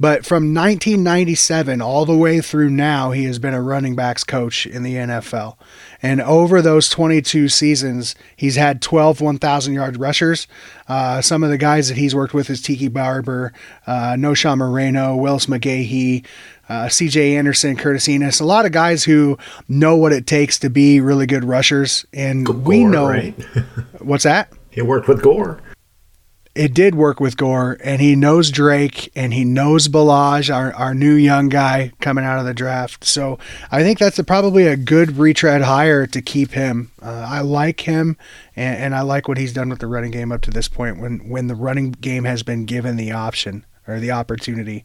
but 0.01 0.25
from 0.25 0.55
1997 0.55 1.83
all 1.83 2.07
the 2.07 2.17
way 2.17 2.41
through 2.41 2.71
now, 2.71 3.11
he 3.11 3.25
has 3.25 3.39
been 3.39 3.53
a 3.53 3.61
running 3.61 3.95
backs 3.95 4.25
coach 4.25 4.67
in 4.67 4.83
the 4.83 4.95
NFL. 4.95 5.59
And 6.03 6.23
over 6.23 6.63
those 6.63 6.89
22 6.89 7.51
seasons, 7.51 8.15
he's 8.35 8.57
had 8.57 8.81
12 8.81 9.21
1,000 9.21 9.75
yard 9.75 9.99
rushers. 9.99 10.49
Uh, 10.89 11.21
some 11.21 11.45
of 11.45 11.51
the 11.51 11.59
guys 11.59 11.89
that 11.89 11.99
he's 11.99 12.15
worked 12.15 12.33
with 12.33 12.49
is 12.49 12.63
Tiki 12.63 12.89
Barber, 12.89 13.53
uh, 13.87 14.15
Knowshon 14.15 14.57
Moreno, 14.57 15.15
Willis 15.17 15.45
McGahee, 15.45 16.25
uh, 16.71 16.87
CJ 16.87 17.35
Anderson, 17.35 17.77
Curtis 17.77 18.09
Enis, 18.09 18.41
a 18.41 18.45
lot 18.45 18.65
of 18.65 18.73
guys 18.73 19.05
who 19.05 19.37
know 19.69 19.97
what 19.97 20.15
it 20.15 20.27
takes 20.27 20.59
to 20.61 20.71
be 20.71 21.03
really 21.03 21.27
good 21.27 21.45
rushers. 21.45 22.07
And 22.15 22.47
Gore, 22.47 22.57
we 22.57 22.85
know. 22.85 23.07
Right? 23.07 23.39
what's 23.99 24.25
that? 24.25 24.51
He 24.71 24.81
worked 24.81 25.09
with 25.09 25.21
Gore 25.23 25.61
it 26.61 26.75
did 26.75 26.95
work 26.95 27.21
with 27.21 27.39
Gore, 27.39 27.79
and 27.83 28.03
he 28.03 28.15
knows 28.15 28.51
Drake 28.51 29.11
and 29.17 29.33
he 29.33 29.45
knows 29.45 29.89
Ballage, 29.89 30.55
our, 30.55 30.75
our 30.75 30.93
new 30.93 31.15
young 31.15 31.49
guy 31.49 31.93
coming 32.03 32.23
out 32.23 32.39
of 32.39 32.45
the 32.45 32.53
draft. 32.53 33.03
So 33.03 33.39
I 33.71 33.83
think 33.83 33.99
that's 33.99 34.19
a, 34.19 34.25
probably 34.25 34.67
a 34.67 34.77
good 34.77 35.17
retread 35.17 35.63
hire 35.63 36.07
to 36.09 36.21
keep 36.21 36.51
him. 36.51 36.91
Uh, 37.01 37.27
I 37.27 37.41
like 37.41 37.81
him, 37.81 38.19
and, 38.55 38.77
and, 38.77 38.95
I 38.95 39.01
like 39.01 39.27
what 39.27 39.39
he's 39.39 39.55
done 39.55 39.71
with 39.71 39.79
the 39.79 39.87
running 39.87 40.11
game 40.11 40.31
up 40.31 40.43
to 40.43 40.51
this 40.51 40.69
point 40.69 41.01
when, 41.01 41.31
when 41.31 41.47
the 41.47 41.55
running 41.55 41.93
game 41.93 42.25
has 42.25 42.43
been 42.43 42.67
given 42.67 42.97
the 42.97 43.11
option 43.11 43.65
or 43.89 43.99
the 43.99 44.11
opportunity. 44.11 44.85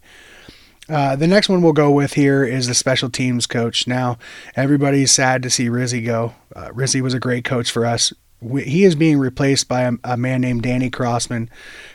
Uh, 0.88 1.18
the 1.18 1.28
next 1.28 1.50
one 1.50 1.62
we'll 1.62 1.74
go 1.74 1.92
with 1.92 2.14
here 2.14 2.46
is 2.46 2.68
the 2.68 2.74
special 2.74 3.10
teams 3.10 3.48
coach. 3.48 3.86
Now, 3.86 4.18
everybody's 4.56 5.12
sad 5.12 5.44
to 5.44 5.50
see 5.50 5.68
Rizzy 5.68 6.06
go. 6.06 6.36
Uh, 6.56 6.70
Rizzy 6.70 7.02
was 7.02 7.14
a 7.14 7.20
great 7.20 7.44
coach 7.44 7.70
for 7.70 7.86
us 7.86 8.14
he 8.42 8.84
is 8.84 8.96
being 8.96 9.18
replaced 9.18 9.68
by 9.68 9.82
a, 9.82 9.94
a, 10.04 10.18
man 10.18 10.42
named 10.42 10.64
Danny 10.64 10.90
Crossman. 10.90 11.50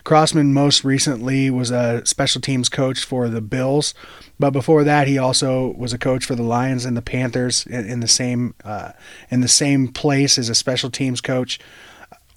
Crossman 0.04 0.52
most 0.52 0.85
recently 0.85 1.50
was 1.50 1.70
a 1.70 2.04
special 2.06 2.40
teams 2.40 2.68
coach 2.68 3.04
for 3.04 3.28
the 3.28 3.40
Bills, 3.40 3.94
but 4.38 4.50
before 4.50 4.82
that, 4.85 5.06
he 5.06 5.18
also 5.18 5.75
was 5.76 5.92
a 5.92 5.99
coach 5.99 6.25
for 6.25 6.35
the 6.35 6.42
Lions 6.42 6.85
and 6.85 6.97
the 6.97 7.02
Panthers 7.02 7.66
in, 7.66 7.87
in 7.87 8.00
the 8.00 8.09
same 8.09 8.54
uh, 8.64 8.92
in 9.30 9.42
the 9.42 9.49
same 9.49 9.88
place 9.88 10.38
as 10.38 10.49
a 10.49 10.54
special 10.54 10.90
teams 10.90 11.20
coach. 11.20 11.59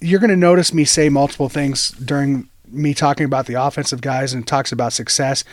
You're 0.00 0.20
going 0.20 0.30
to 0.30 0.36
notice 0.36 0.74
me 0.74 0.84
say 0.84 1.08
multiple 1.08 1.48
things 1.48 1.90
during 1.92 2.48
me 2.68 2.94
talking 2.94 3.24
about 3.24 3.46
the 3.46 3.54
offensive 3.54 4.00
guys 4.00 4.32
and 4.32 4.46
talks 4.46 4.72
about 4.72 4.92
success. 4.92 5.44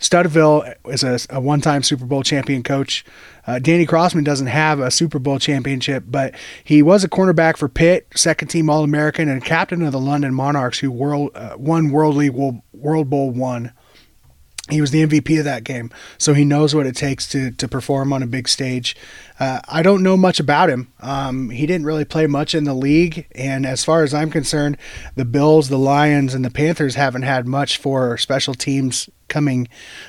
Studesville 0.00 0.74
is 0.86 1.04
a, 1.04 1.18
a 1.36 1.40
one-time 1.40 1.82
Super 1.82 2.06
Bowl 2.06 2.22
champion 2.22 2.62
coach. 2.62 3.04
Uh, 3.46 3.58
Danny 3.58 3.86
Crossman 3.86 4.24
doesn't 4.24 4.46
have 4.46 4.80
a 4.80 4.90
Super 4.90 5.18
Bowl 5.18 5.38
championship, 5.38 6.04
but 6.08 6.34
he 6.64 6.82
was 6.82 7.04
a 7.04 7.08
cornerback 7.08 7.56
for 7.56 7.68
Pitt, 7.68 8.08
second 8.14 8.48
team 8.48 8.70
All 8.70 8.82
American, 8.82 9.28
and 9.28 9.44
captain 9.44 9.82
of 9.82 9.92
the 9.92 10.00
London 10.00 10.34
Monarchs, 10.34 10.78
who 10.78 10.90
world, 10.90 11.30
uh, 11.34 11.54
won 11.58 11.90
World 11.90 12.16
League 12.16 12.32
World 12.32 13.10
Bowl 13.10 13.30
one. 13.30 13.72
He 14.70 14.80
was 14.80 14.92
the 14.92 15.04
MVP 15.04 15.36
of 15.38 15.44
that 15.46 15.64
game, 15.64 15.90
so 16.16 16.32
he 16.32 16.44
knows 16.44 16.76
what 16.76 16.86
it 16.86 16.94
takes 16.94 17.28
to 17.30 17.50
to 17.50 17.66
perform 17.66 18.12
on 18.12 18.22
a 18.22 18.26
big 18.26 18.48
stage. 18.48 18.96
Uh, 19.40 19.60
I 19.68 19.82
don't 19.82 20.02
know 20.02 20.16
much 20.16 20.38
about 20.38 20.70
him. 20.70 20.92
Um, 21.00 21.50
he 21.50 21.66
didn't 21.66 21.86
really 21.86 22.04
play 22.04 22.28
much 22.28 22.54
in 22.54 22.64
the 22.64 22.74
league, 22.74 23.26
and 23.32 23.66
as 23.66 23.84
far 23.84 24.04
as 24.04 24.14
I'm 24.14 24.30
concerned, 24.30 24.76
the 25.16 25.24
Bills, 25.24 25.70
the 25.70 25.78
Lions, 25.78 26.34
and 26.34 26.44
the 26.44 26.50
Panthers 26.50 26.94
haven't 26.94 27.22
had 27.22 27.48
much 27.48 27.78
for 27.78 28.16
special 28.16 28.54
teams 28.54 29.10
coming 29.30 29.68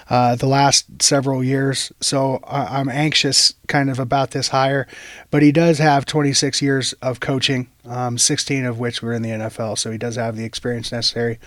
uh, 0.09 0.35
the 0.35 0.47
last 0.47 1.01
several 1.01 1.41
years. 1.43 1.93
So 2.01 2.39
I'm 2.45 2.89
anxious 2.89 3.53
kind 3.67 3.89
of 3.89 3.99
about 3.99 4.31
this 4.31 4.49
hire. 4.49 4.87
But 5.29 5.41
he 5.41 5.53
does 5.53 5.77
have 5.77 6.05
26 6.05 6.61
years 6.61 6.91
of 7.01 7.21
coaching, 7.21 7.69
um, 7.85 8.17
16 8.17 8.65
of 8.65 8.79
which 8.79 9.01
were 9.01 9.13
in 9.13 9.21
the 9.21 9.29
NFL. 9.29 9.77
So 9.77 9.91
he 9.91 9.97
does 9.97 10.17
have 10.17 10.35
the 10.35 10.43
experience 10.43 10.91
necessary. 10.91 11.39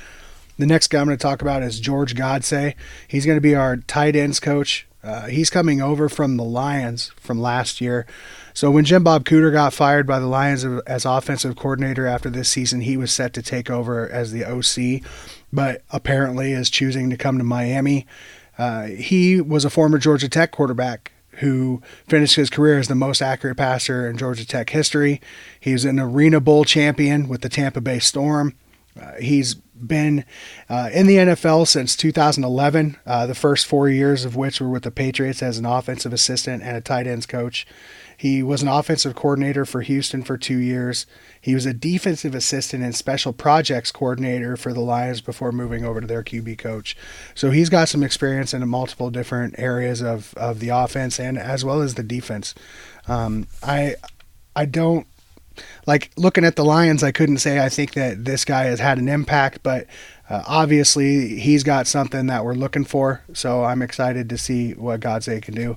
The 0.57 0.67
next 0.67 0.87
guy 0.87 1.01
I'm 1.01 1.07
going 1.07 1.19
to 1.19 1.23
talk 1.23 1.43
about 1.43 1.63
is 1.63 1.81
George 1.81 2.15
Godsey. 2.15 2.75
He's 3.09 3.27
going 3.27 3.37
to 3.37 3.43
be 3.43 3.57
our 3.57 3.77
tight 3.77 4.15
ends 4.17 4.39
coach. 4.39 4.87
Uh, 5.03 5.27
he's 5.27 5.51
coming 5.51 5.83
over 5.83 6.09
from 6.09 6.37
the 6.37 6.45
Lions 6.45 7.13
from 7.17 7.39
last 7.39 7.81
year. 7.81 8.07
So 8.55 8.71
when 8.71 8.85
Jim 8.85 9.03
Bob 9.05 9.25
Cooter 9.25 9.53
got 9.53 9.75
fired 9.75 10.07
by 10.07 10.19
the 10.19 10.29
Lions 10.29 10.65
as 10.87 11.05
offensive 11.05 11.57
coordinator 11.57 12.07
after 12.07 12.31
this 12.31 12.49
season, 12.49 12.81
he 12.83 12.97
was 12.97 13.13
set 13.13 13.35
to 13.35 13.43
take 13.43 13.69
over 13.69 14.09
as 14.09 14.33
the 14.33 14.45
OC 14.45 15.03
but 15.55 15.83
apparently 15.91 16.53
is 16.53 16.69
choosing 16.69 17.09
to 17.11 17.17
come 17.17 17.39
to 17.39 17.45
Miami. 17.45 18.07
Uh, 18.59 18.87
he 18.87 19.41
was 19.41 19.65
a 19.65 19.71
former 19.71 19.99
Georgia 19.99 20.29
Tech 20.29 20.51
quarterback 20.51 21.13
who 21.39 21.83
finished 22.09 22.37
his 22.37 22.51
career 22.51 22.79
as 22.79 22.89
the 22.89 22.95
most 22.95 23.21
accurate 23.21 23.57
passer 23.57 24.09
in 24.09 24.17
Georgia 24.17 24.47
Tech 24.47 24.71
history. 24.71 25.21
He's 25.59 25.85
an 25.85 25.99
Arena 25.99 26.41
Bowl 26.41 26.65
champion 26.65 27.29
with 27.29 27.41
the 27.41 27.49
Tampa 27.49 27.81
Bay 27.81 27.99
Storm. 27.99 28.55
Uh, 29.01 29.13
he's 29.21 29.55
been 29.55 30.25
uh, 30.69 30.91
in 30.93 31.07
the 31.07 31.17
NFL 31.17 31.67
since 31.67 31.97
2011, 31.97 32.97
uh, 33.05 33.27
the 33.27 33.35
first 33.35 33.67
four 33.67 33.89
years 33.89 34.25
of 34.25 34.37
which 34.37 34.61
were 34.61 34.69
with 34.69 34.85
the 34.85 34.93
Patriots 34.93 35.43
as 35.43 35.59
an 35.59 35.67
offensive 35.67 36.13
assistant 36.13 36.63
and 36.63 36.77
a 36.77 36.81
tight 36.81 37.07
ends 37.07 37.27
coach. 37.27 37.67
He 38.17 38.43
was 38.43 38.63
an 38.63 38.69
offensive 38.69 39.15
coordinator 39.15 39.65
for 39.65 39.83
Houston 39.83 40.23
for 40.23 40.37
two 40.37 40.59
years. 40.59 41.07
He 41.41 41.55
was 41.55 41.67
a 41.67 41.75
defensive 41.75 42.35
assistant 42.35 42.83
and 42.83 42.95
special 42.95 43.33
projects 43.33 43.93
coordinator 43.93 44.57
for 44.57 44.73
the 44.73 44.81
Lions 44.81 45.21
before 45.21 45.53
moving 45.53 45.85
over 45.85 46.01
to 46.01 46.07
their 46.07 46.23
QB 46.23 46.59
coach. 46.59 46.97
So 47.35 47.51
he's 47.51 47.69
got 47.69 47.89
some 47.89 48.03
experience 48.03 48.55
in 48.55 48.67
multiple 48.69 49.11
different 49.11 49.55
areas 49.59 50.03
of, 50.03 50.35
of 50.35 50.61
the 50.61 50.71
offense 50.71 51.19
and 51.21 51.39
as 51.39 51.65
well 51.65 51.83
as 51.83 51.95
the 51.95 52.03
defense. 52.03 52.55
Um, 53.07 53.47
I 53.63 53.97
I 54.57 54.67
don't 54.67 55.07
like 55.87 56.11
looking 56.17 56.45
at 56.45 56.57
the 56.57 56.65
Lions. 56.65 57.03
I 57.03 57.13
couldn't 57.13 57.39
say 57.39 57.63
I 57.63 57.69
think 57.69 57.95
that 57.95 58.25
this 58.25 58.45
guy 58.45 58.65
has 58.65 58.81
had 58.81 58.99
an 58.99 59.09
impact, 59.09 59.63
but 59.63 59.87
uh, 60.29 60.43
obviously 60.47 61.39
he's 61.39 61.63
got 61.63 61.87
something 61.87 62.27
that 62.27 62.45
we're 62.45 62.55
looking 62.55 62.85
for. 62.85 63.23
So 63.33 63.65
I'm 63.65 63.83
excited 63.83 64.29
to 64.31 64.39
see 64.39 64.73
what 64.73 65.01
Godsey 65.01 65.43
can 65.43 65.55
do. 65.55 65.77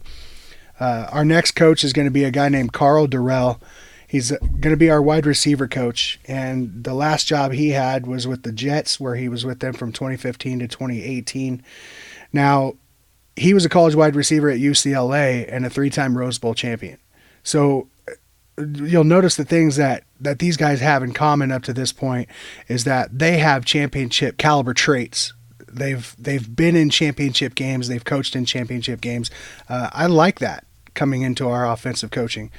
Uh, 0.80 1.08
our 1.12 1.26
next 1.26 1.52
coach 1.52 1.84
is 1.84 1.94
going 1.94 2.08
to 2.08 2.12
be 2.12 2.24
a 2.24 2.32
guy 2.32 2.50
named 2.50 2.74
Karl 2.74 3.08
Dorrell. 3.08 3.60
He's 4.08 4.32
going 4.32 4.62
to 4.62 4.78
be 4.78 4.90
our 4.90 5.02
wide 5.02 5.26
receiver 5.26 5.68
coach. 5.68 6.20
And 6.26 6.84
the 6.84 6.94
last 6.94 7.28
job 7.28 7.52
he 7.52 7.72
had 7.72 8.08
was 8.08 8.28
with 8.28 8.44
the 8.44 8.52
Jets, 8.52 9.00
where 9.00 9.16
he 9.16 9.28
was 9.28 9.46
with 9.46 9.60
them 9.60 9.74
from 9.74 9.92
2015 9.92 10.60
to 10.60 10.68
2018. 10.68 11.64
Now, 12.32 12.76
he 13.36 13.54
was 13.54 13.66
a 13.66 13.70
college 13.70 13.96
wide 13.96 14.16
receiver 14.16 14.50
at 14.50 14.60
UCLA 14.60 15.46
and 15.52 15.66
a 15.66 15.70
three 15.70 15.90
time 15.90 16.18
Rose 16.18 16.38
Bowl 16.38 16.54
champion. 16.54 17.00
So 17.44 17.90
uh, 18.08 18.64
you'll 18.66 19.04
notice 19.04 19.36
the 19.36 19.46
things 19.46 19.76
that, 19.76 20.04
that 20.20 20.40
these 20.40 20.58
guys 20.58 20.80
have 20.80 21.04
in 21.04 21.14
common 21.14 21.52
up 21.52 21.64
to 21.64 21.74
this 21.74 21.92
point 21.92 22.30
is 22.68 22.86
that 22.86 23.20
they 23.20 23.38
have 23.40 23.66
championship 23.66 24.38
caliber 24.38 24.74
traits 24.74 25.34
They've 25.78 26.16
they've 26.18 26.56
been 26.56 26.76
in 26.76 26.90
championship 26.90 27.56
games. 27.56 27.88
They've 27.88 28.04
coached 28.04 28.36
in 28.36 28.46
championship 28.46 29.02
games. 29.02 29.30
Uh, 29.70 29.90
I 29.94 30.08
like 30.08 30.40
that 30.40 30.66
coming 30.98 31.22
into 31.22 31.48
our 31.48 31.66
offensive 31.66 32.12
coaching. 32.12 32.52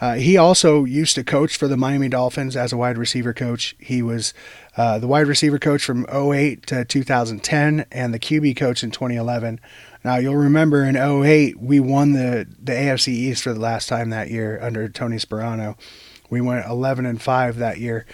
Uh, 0.00 0.14
he 0.14 0.36
also 0.36 0.84
used 0.84 1.14
to 1.14 1.22
coach 1.22 1.56
for 1.56 1.68
the 1.68 1.76
Miami 1.76 2.08
Dolphins 2.08 2.56
as 2.56 2.72
a 2.72 2.76
wide 2.76 2.98
receiver 2.98 3.32
coach. 3.32 3.76
He 3.78 4.02
was 4.02 4.34
uh, 4.76 4.98
the 4.98 5.06
wide 5.06 5.28
receiver 5.28 5.60
coach 5.60 5.84
from 5.84 6.04
08 6.12 6.66
to 6.66 6.84
2010 6.84 7.86
and 7.92 8.12
the 8.12 8.18
QB 8.18 8.56
coach 8.56 8.82
in 8.82 8.90
2011. 8.90 9.60
Now, 10.04 10.16
you'll 10.16 10.34
remember 10.34 10.84
in 10.84 10.96
08, 10.96 11.60
we 11.60 11.78
won 11.78 12.14
the, 12.14 12.48
the 12.60 12.72
AFC 12.72 13.08
East 13.08 13.44
for 13.44 13.52
the 13.52 13.60
last 13.60 13.88
time 13.88 14.10
that 14.10 14.28
year 14.30 14.58
under 14.60 14.88
Tony 14.88 15.18
Sparano. 15.18 15.76
We 16.28 16.40
went 16.40 16.66
11 16.66 17.06
and 17.06 17.22
5 17.22 17.58
that 17.58 17.78
year. 17.78 18.04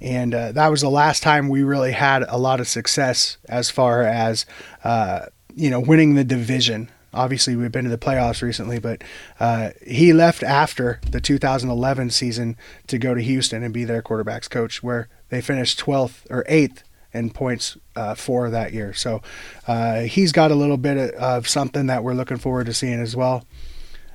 And 0.00 0.34
uh, 0.34 0.52
that 0.52 0.68
was 0.68 0.80
the 0.80 0.88
last 0.88 1.22
time 1.22 1.48
we 1.48 1.62
really 1.62 1.92
had 1.92 2.24
a 2.28 2.38
lot 2.38 2.60
of 2.60 2.68
success 2.68 3.36
as 3.48 3.68
far 3.68 4.02
as, 4.02 4.46
uh, 4.82 5.26
you 5.54 5.68
know, 5.68 5.80
winning 5.80 6.14
the 6.14 6.24
division. 6.24 6.88
Obviously, 7.14 7.56
we've 7.56 7.72
been 7.72 7.84
to 7.84 7.90
the 7.90 7.98
playoffs 7.98 8.42
recently, 8.42 8.78
but 8.78 9.02
uh, 9.40 9.70
he 9.86 10.12
left 10.12 10.42
after 10.42 11.00
the 11.10 11.20
2011 11.20 12.10
season 12.10 12.56
to 12.88 12.98
go 12.98 13.14
to 13.14 13.22
Houston 13.22 13.62
and 13.62 13.72
be 13.72 13.84
their 13.84 14.02
quarterbacks 14.02 14.50
coach, 14.50 14.82
where 14.82 15.08
they 15.28 15.40
finished 15.40 15.80
12th 15.80 16.26
or 16.28 16.44
8th 16.44 16.82
in 17.12 17.30
points 17.30 17.78
uh, 17.96 18.14
for 18.14 18.50
that 18.50 18.72
year. 18.72 18.92
So 18.92 19.22
uh, 19.66 20.00
he's 20.00 20.32
got 20.32 20.50
a 20.50 20.56
little 20.56 20.76
bit 20.76 21.14
of 21.14 21.48
something 21.48 21.86
that 21.86 22.02
we're 22.02 22.14
looking 22.14 22.36
forward 22.38 22.66
to 22.66 22.74
seeing 22.74 23.00
as 23.00 23.14
well. 23.16 23.46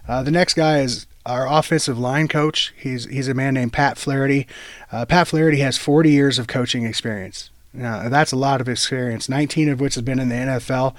Uh, 0.08 0.22
the 0.22 0.32
next 0.32 0.56
guy 0.56 0.80
is 0.80 1.08
our 1.26 1.48
offensive 1.48 1.98
line 1.98 2.28
coach. 2.28 2.74
He's 2.76 3.06
he's 3.06 3.28
a 3.28 3.34
man 3.34 3.54
named 3.54 3.74
Pat 3.74 3.98
Flaherty. 3.98 4.48
Uh, 4.92 5.06
Pat 5.06 5.28
Flaherty 5.28 5.60
has 5.60 5.78
40 5.78 6.12
years 6.12 6.40
of 6.40 6.48
coaching 6.48 6.84
experience. 6.84 7.52
Now 7.72 8.10
that's 8.10 8.32
a 8.32 8.36
lot 8.36 8.62
of 8.62 8.68
experience, 8.68 9.30
19 9.30 9.70
of 9.70 9.80
which 9.80 9.96
has 9.96 10.04
been 10.04 10.20
in 10.20 10.30
the 10.30 10.36
NFL. 10.36 10.96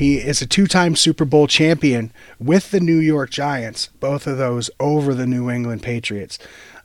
He 0.00 0.16
is 0.16 0.40
a 0.40 0.46
two-time 0.46 0.96
Super 0.96 1.26
Bowl 1.26 1.46
champion 1.46 2.10
with 2.38 2.70
the 2.70 2.80
New 2.80 2.96
York 2.96 3.28
Giants, 3.28 3.88
both 4.00 4.26
of 4.26 4.38
those 4.38 4.70
over 4.80 5.12
the 5.12 5.26
New 5.26 5.50
England 5.50 5.82
Patriots. 5.82 6.38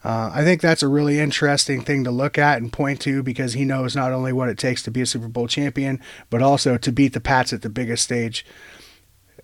Uh, 0.04 0.30
I 0.34 0.44
think 0.44 0.60
that's 0.60 0.82
a 0.82 0.88
really 0.88 1.18
interesting 1.18 1.80
thing 1.80 2.04
to 2.04 2.10
look 2.10 2.36
at 2.36 2.60
and 2.60 2.70
point 2.70 3.00
to 3.00 3.22
because 3.22 3.54
he 3.54 3.64
knows 3.64 3.96
not 3.96 4.12
only 4.12 4.34
what 4.34 4.50
it 4.50 4.58
takes 4.58 4.82
to 4.82 4.90
be 4.90 5.00
a 5.00 5.06
Super 5.06 5.28
Bowl 5.28 5.48
champion, 5.48 5.98
but 6.28 6.42
also 6.42 6.76
to 6.76 6.92
beat 6.92 7.14
the 7.14 7.20
Pats 7.22 7.54
at 7.54 7.62
the 7.62 7.70
biggest 7.70 8.04
stage. 8.04 8.44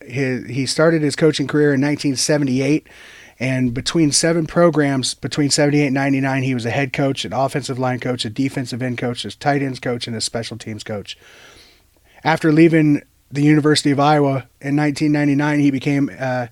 He, 0.06 0.42
he 0.42 0.66
started 0.66 1.00
his 1.00 1.16
coaching 1.16 1.46
career 1.46 1.72
in 1.72 1.80
1978 1.80 2.86
and 3.40 3.72
between 3.72 4.12
seven 4.12 4.46
programs, 4.46 5.14
between 5.14 5.48
78 5.48 5.86
and 5.86 5.94
99, 5.94 6.42
he 6.42 6.52
was 6.52 6.66
a 6.66 6.70
head 6.70 6.92
coach, 6.92 7.24
an 7.24 7.32
offensive 7.32 7.78
line 7.78 8.00
coach, 8.00 8.26
a 8.26 8.30
defensive 8.30 8.82
end 8.82 8.98
coach, 8.98 9.24
a 9.24 9.34
tight 9.38 9.62
ends 9.62 9.80
coach, 9.80 10.06
and 10.06 10.14
a 10.14 10.20
special 10.20 10.58
teams 10.58 10.84
coach. 10.84 11.16
After 12.22 12.52
leaving 12.52 13.00
the 13.32 13.42
University 13.42 13.90
of 13.90 13.98
Iowa 13.98 14.46
in 14.60 14.76
1999, 14.76 15.60
he 15.60 15.70
became 15.70 16.10
uh, 16.18 16.48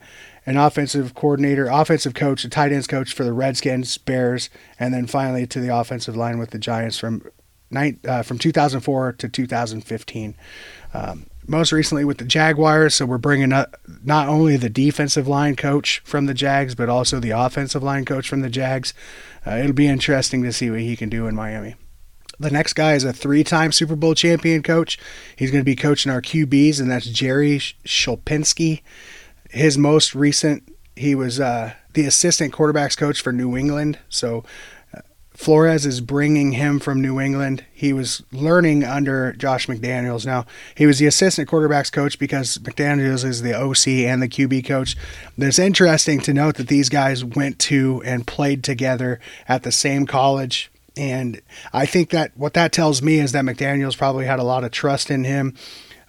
an 0.47 0.57
offensive 0.57 1.15
coordinator, 1.15 1.67
offensive 1.67 2.15
coach, 2.15 2.45
a 2.45 2.49
tight 2.49 2.73
ends 2.73 2.87
coach 2.87 3.13
for 3.13 3.23
the 3.23 3.33
Redskins, 3.33 3.99
Bears, 3.99 4.49
and 4.79 4.93
then 4.93 5.07
finally 5.07 5.47
to 5.47 5.61
the 5.61 5.75
offensive 5.75 6.17
line 6.17 6.39
with 6.39 6.51
the 6.51 6.59
Giants 6.59 6.99
from 6.99 7.23
uh, 7.73 8.23
from 8.23 8.39
2004 8.39 9.13
to 9.13 9.29
2015. 9.29 10.35
Um, 10.93 11.27
most 11.47 11.73
recently 11.73 12.05
with 12.05 12.19
the 12.19 12.25
Jaguars. 12.25 12.95
So 12.95 13.07
we're 13.07 13.19
bringing 13.19 13.53
up 13.53 13.77
not 14.05 14.29
only 14.29 14.57
the 14.57 14.71
defensive 14.71 15.29
line 15.29 15.57
coach 15.57 16.01
from 16.05 16.27
the 16.27 16.35
Jags, 16.35 16.75
but 16.75 16.89
also 16.89 17.21
the 17.21 17.31
offensive 17.31 17.83
line 17.83 18.05
coach 18.05 18.29
from 18.29 18.41
the 18.41 18.51
Jags. 18.51 18.95
Uh, 19.47 19.57
it'll 19.57 19.73
be 19.73 19.89
interesting 19.89 20.43
to 20.43 20.53
see 20.53 20.71
what 20.71 20.81
he 20.81 20.97
can 20.97 21.09
do 21.09 21.27
in 21.27 21.35
Miami. 21.35 21.75
The 22.41 22.51
next 22.51 22.73
guy 22.73 22.95
is 22.95 23.05
a 23.05 23.13
three 23.13 23.45
time 23.45 23.71
Super 23.71 23.95
Bowl 23.95 24.15
champion 24.15 24.63
coach. 24.63 24.99
He's 25.37 25.51
going 25.51 25.61
to 25.61 25.65
be 25.65 25.77
coaching 25.77 26.11
our 26.11 26.23
QBs, 26.23 26.81
and 26.81 26.91
that's 26.91 27.07
Jerry 27.07 27.59
Schuplinski. 27.59 28.81
His 29.51 29.77
most 29.77 30.15
recent, 30.15 30.75
he 30.97 31.15
was 31.15 31.39
uh, 31.39 31.75
the 31.93 32.07
assistant 32.07 32.55
quarterbacks 32.55 32.97
coach 32.97 33.21
for 33.21 33.33
New 33.33 33.57
England. 33.57 33.99
So 34.09 34.45
Flores 35.41 35.87
is 35.87 36.03
bringing 36.03 36.53
him 36.53 36.81
from 36.81 37.01
New 37.01 37.19
England. 37.19 37.65
He 37.73 37.95
was 37.95 38.23
learning 38.31 38.85
under 38.85 39.33
Josh 39.33 39.69
McDaniels. 39.69 40.27
Now, 40.27 40.45
he 40.75 40.85
was 40.85 40.99
the 40.99 41.07
assistant 41.07 41.49
quarterbacks 41.49 41.91
coach 41.91 42.19
because 42.19 42.59
McDaniels 42.59 43.25
is 43.25 43.41
the 43.41 43.55
OC 43.55 44.07
and 44.07 44.23
the 44.23 44.29
QB 44.29 44.67
coach. 44.67 44.97
It's 45.39 45.59
interesting 45.59 46.21
to 46.21 46.35
note 46.35 46.57
that 46.57 46.69
these 46.69 46.91
guys 46.91 47.25
went 47.25 47.59
to 47.61 48.03
and 48.05 48.27
played 48.27 48.63
together 48.63 49.19
at 49.49 49.63
the 49.63 49.73
same 49.73 50.05
college. 50.07 50.71
And 50.97 51.41
I 51.73 51.87
think 51.87 52.11
that 52.11 52.33
what 52.37 52.55
that 52.55 52.73
tells 52.73 53.03
me 53.03 53.19
is 53.19 53.33
that 53.33 53.45
McDaniels 53.45 53.97
probably 53.97 54.27
had 54.27 54.39
a 54.39 54.45
lot 54.45 54.65
of 54.65 54.71
trust 54.71 55.11
in 55.11 55.25
him 55.25 55.55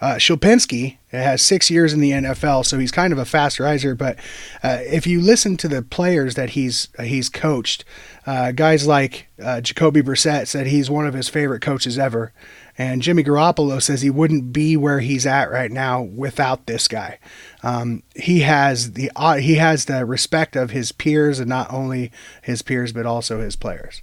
uh, 0.01 0.15
Schuplinski 0.15 0.97
has 1.11 1.43
six 1.43 1.69
years 1.69 1.93
in 1.93 1.99
the 1.99 2.11
NFL, 2.11 2.65
so 2.65 2.79
he's 2.79 2.91
kind 2.91 3.13
of 3.13 3.19
a 3.19 3.25
fast 3.25 3.59
riser. 3.59 3.93
But 3.93 4.17
uh, 4.63 4.79
if 4.81 5.05
you 5.05 5.21
listen 5.21 5.57
to 5.57 5.67
the 5.67 5.83
players 5.83 6.33
that 6.33 6.51
he's 6.51 6.89
uh, 6.97 7.03
he's 7.03 7.29
coached, 7.29 7.85
uh, 8.25 8.51
guys 8.51 8.87
like 8.87 9.27
uh, 9.41 9.61
Jacoby 9.61 10.01
Brissett 10.01 10.47
said 10.47 10.65
he's 10.65 10.89
one 10.89 11.05
of 11.05 11.13
his 11.13 11.29
favorite 11.29 11.61
coaches 11.61 11.99
ever, 11.99 12.33
and 12.79 13.03
Jimmy 13.03 13.23
Garoppolo 13.23 13.79
says 13.79 14.01
he 14.01 14.09
wouldn't 14.09 14.51
be 14.51 14.75
where 14.75 15.01
he's 15.01 15.27
at 15.27 15.51
right 15.51 15.71
now 15.71 16.01
without 16.01 16.65
this 16.65 16.87
guy. 16.87 17.19
Um, 17.61 18.01
he 18.15 18.39
has 18.39 18.93
the 18.93 19.11
uh, 19.15 19.35
he 19.35 19.55
has 19.55 19.85
the 19.85 20.03
respect 20.03 20.55
of 20.55 20.71
his 20.71 20.91
peers, 20.91 21.39
and 21.39 21.47
not 21.47 21.71
only 21.71 22.11
his 22.41 22.63
peers 22.63 22.91
but 22.91 23.05
also 23.05 23.39
his 23.39 23.55
players. 23.55 24.01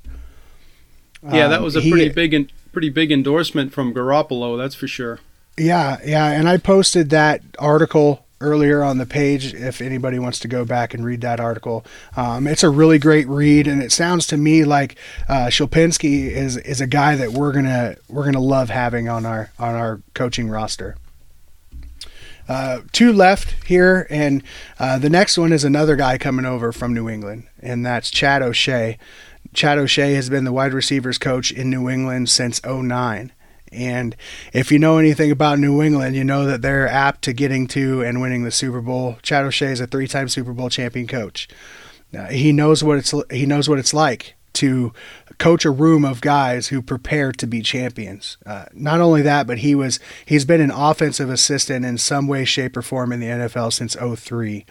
Yeah, 1.22 1.48
that 1.48 1.62
was 1.62 1.76
a 1.76 1.80
um, 1.80 1.90
pretty 1.90 2.04
he, 2.04 2.10
big 2.10 2.52
pretty 2.72 2.90
big 2.90 3.10
endorsement 3.10 3.72
from 3.72 3.92
Garoppolo. 3.92 4.56
That's 4.56 4.74
for 4.74 4.86
sure. 4.86 5.20
Yeah, 5.56 5.98
yeah, 6.04 6.26
and 6.30 6.48
I 6.48 6.56
posted 6.56 7.10
that 7.10 7.42
article 7.58 8.24
earlier 8.40 8.84
on 8.84 8.98
the 8.98 9.06
page 9.06 9.52
if 9.54 9.80
anybody 9.80 10.18
wants 10.18 10.38
to 10.38 10.48
go 10.48 10.64
back 10.64 10.94
and 10.94 11.04
read 11.04 11.20
that 11.22 11.40
article. 11.40 11.84
Um, 12.16 12.46
it's 12.46 12.62
a 12.62 12.70
really 12.70 12.98
great 12.98 13.26
read, 13.26 13.66
and 13.66 13.82
it 13.82 13.92
sounds 13.92 14.26
to 14.28 14.36
me 14.36 14.64
like 14.64 14.96
uh, 15.28 15.46
Schuplinski 15.46 16.30
is 16.30 16.56
is 16.58 16.80
a 16.80 16.86
guy 16.86 17.16
that 17.16 17.32
we're 17.32 17.52
gonna 17.52 17.96
we're 18.08 18.24
gonna 18.24 18.40
love 18.40 18.70
having 18.70 19.08
on 19.08 19.26
our 19.26 19.50
on 19.58 19.74
our 19.74 20.00
coaching 20.14 20.48
roster. 20.48 20.96
Uh, 22.48 22.80
two 22.92 23.12
left 23.12 23.62
here, 23.66 24.06
and 24.08 24.42
uh, 24.78 24.98
the 24.98 25.10
next 25.10 25.36
one 25.36 25.52
is 25.52 25.64
another 25.64 25.96
guy 25.96 26.16
coming 26.16 26.46
over 26.46 26.72
from 26.72 26.94
New 26.94 27.08
England, 27.08 27.46
and 27.60 27.84
that's 27.84 28.10
Chad 28.10 28.40
O'Shea. 28.40 28.96
Chad 29.54 29.78
O'Shea 29.78 30.14
has 30.14 30.30
been 30.30 30.44
the 30.44 30.52
wide 30.52 30.72
receivers 30.72 31.18
coach 31.18 31.50
in 31.50 31.70
New 31.70 31.88
England 31.88 32.28
since 32.28 32.64
09. 32.64 33.32
And 33.70 34.16
if 34.52 34.72
you 34.72 34.78
know 34.78 34.98
anything 34.98 35.30
about 35.30 35.58
New 35.58 35.82
England, 35.82 36.16
you 36.16 36.24
know 36.24 36.46
that 36.46 36.62
they're 36.62 36.88
apt 36.88 37.22
to 37.22 37.32
getting 37.32 37.66
to 37.68 38.02
and 38.02 38.20
winning 38.20 38.44
the 38.44 38.50
Super 38.50 38.80
Bowl. 38.80 39.18
Chad 39.22 39.44
O'Shea 39.44 39.72
is 39.72 39.80
a 39.80 39.86
three-time 39.86 40.28
Super 40.28 40.52
Bowl 40.52 40.70
champion 40.70 41.06
coach. 41.06 41.48
Uh, 42.16 42.26
he 42.26 42.52
knows 42.52 42.82
what 42.82 42.96
it's 42.96 43.12
he 43.30 43.44
knows 43.44 43.68
what 43.68 43.78
it's 43.78 43.92
like 43.92 44.34
to 44.54 44.92
coach 45.38 45.64
a 45.64 45.70
room 45.70 46.04
of 46.04 46.20
guys 46.20 46.68
who 46.68 46.82
prepare 46.82 47.32
to 47.32 47.46
be 47.46 47.60
champions. 47.60 48.38
Uh, 48.46 48.64
not 48.72 49.00
only 49.00 49.22
that, 49.22 49.46
but 49.46 49.58
he 49.58 49.74
was 49.74 50.00
he's 50.24 50.44
been 50.44 50.60
an 50.60 50.70
offensive 50.70 51.30
assistant 51.30 51.84
in 51.84 51.98
some 51.98 52.26
way, 52.26 52.44
shape, 52.44 52.76
or 52.76 52.82
form 52.82 53.12
in 53.12 53.20
the 53.20 53.26
NFL 53.26 53.72
since 53.72 53.94
03. 53.94 54.64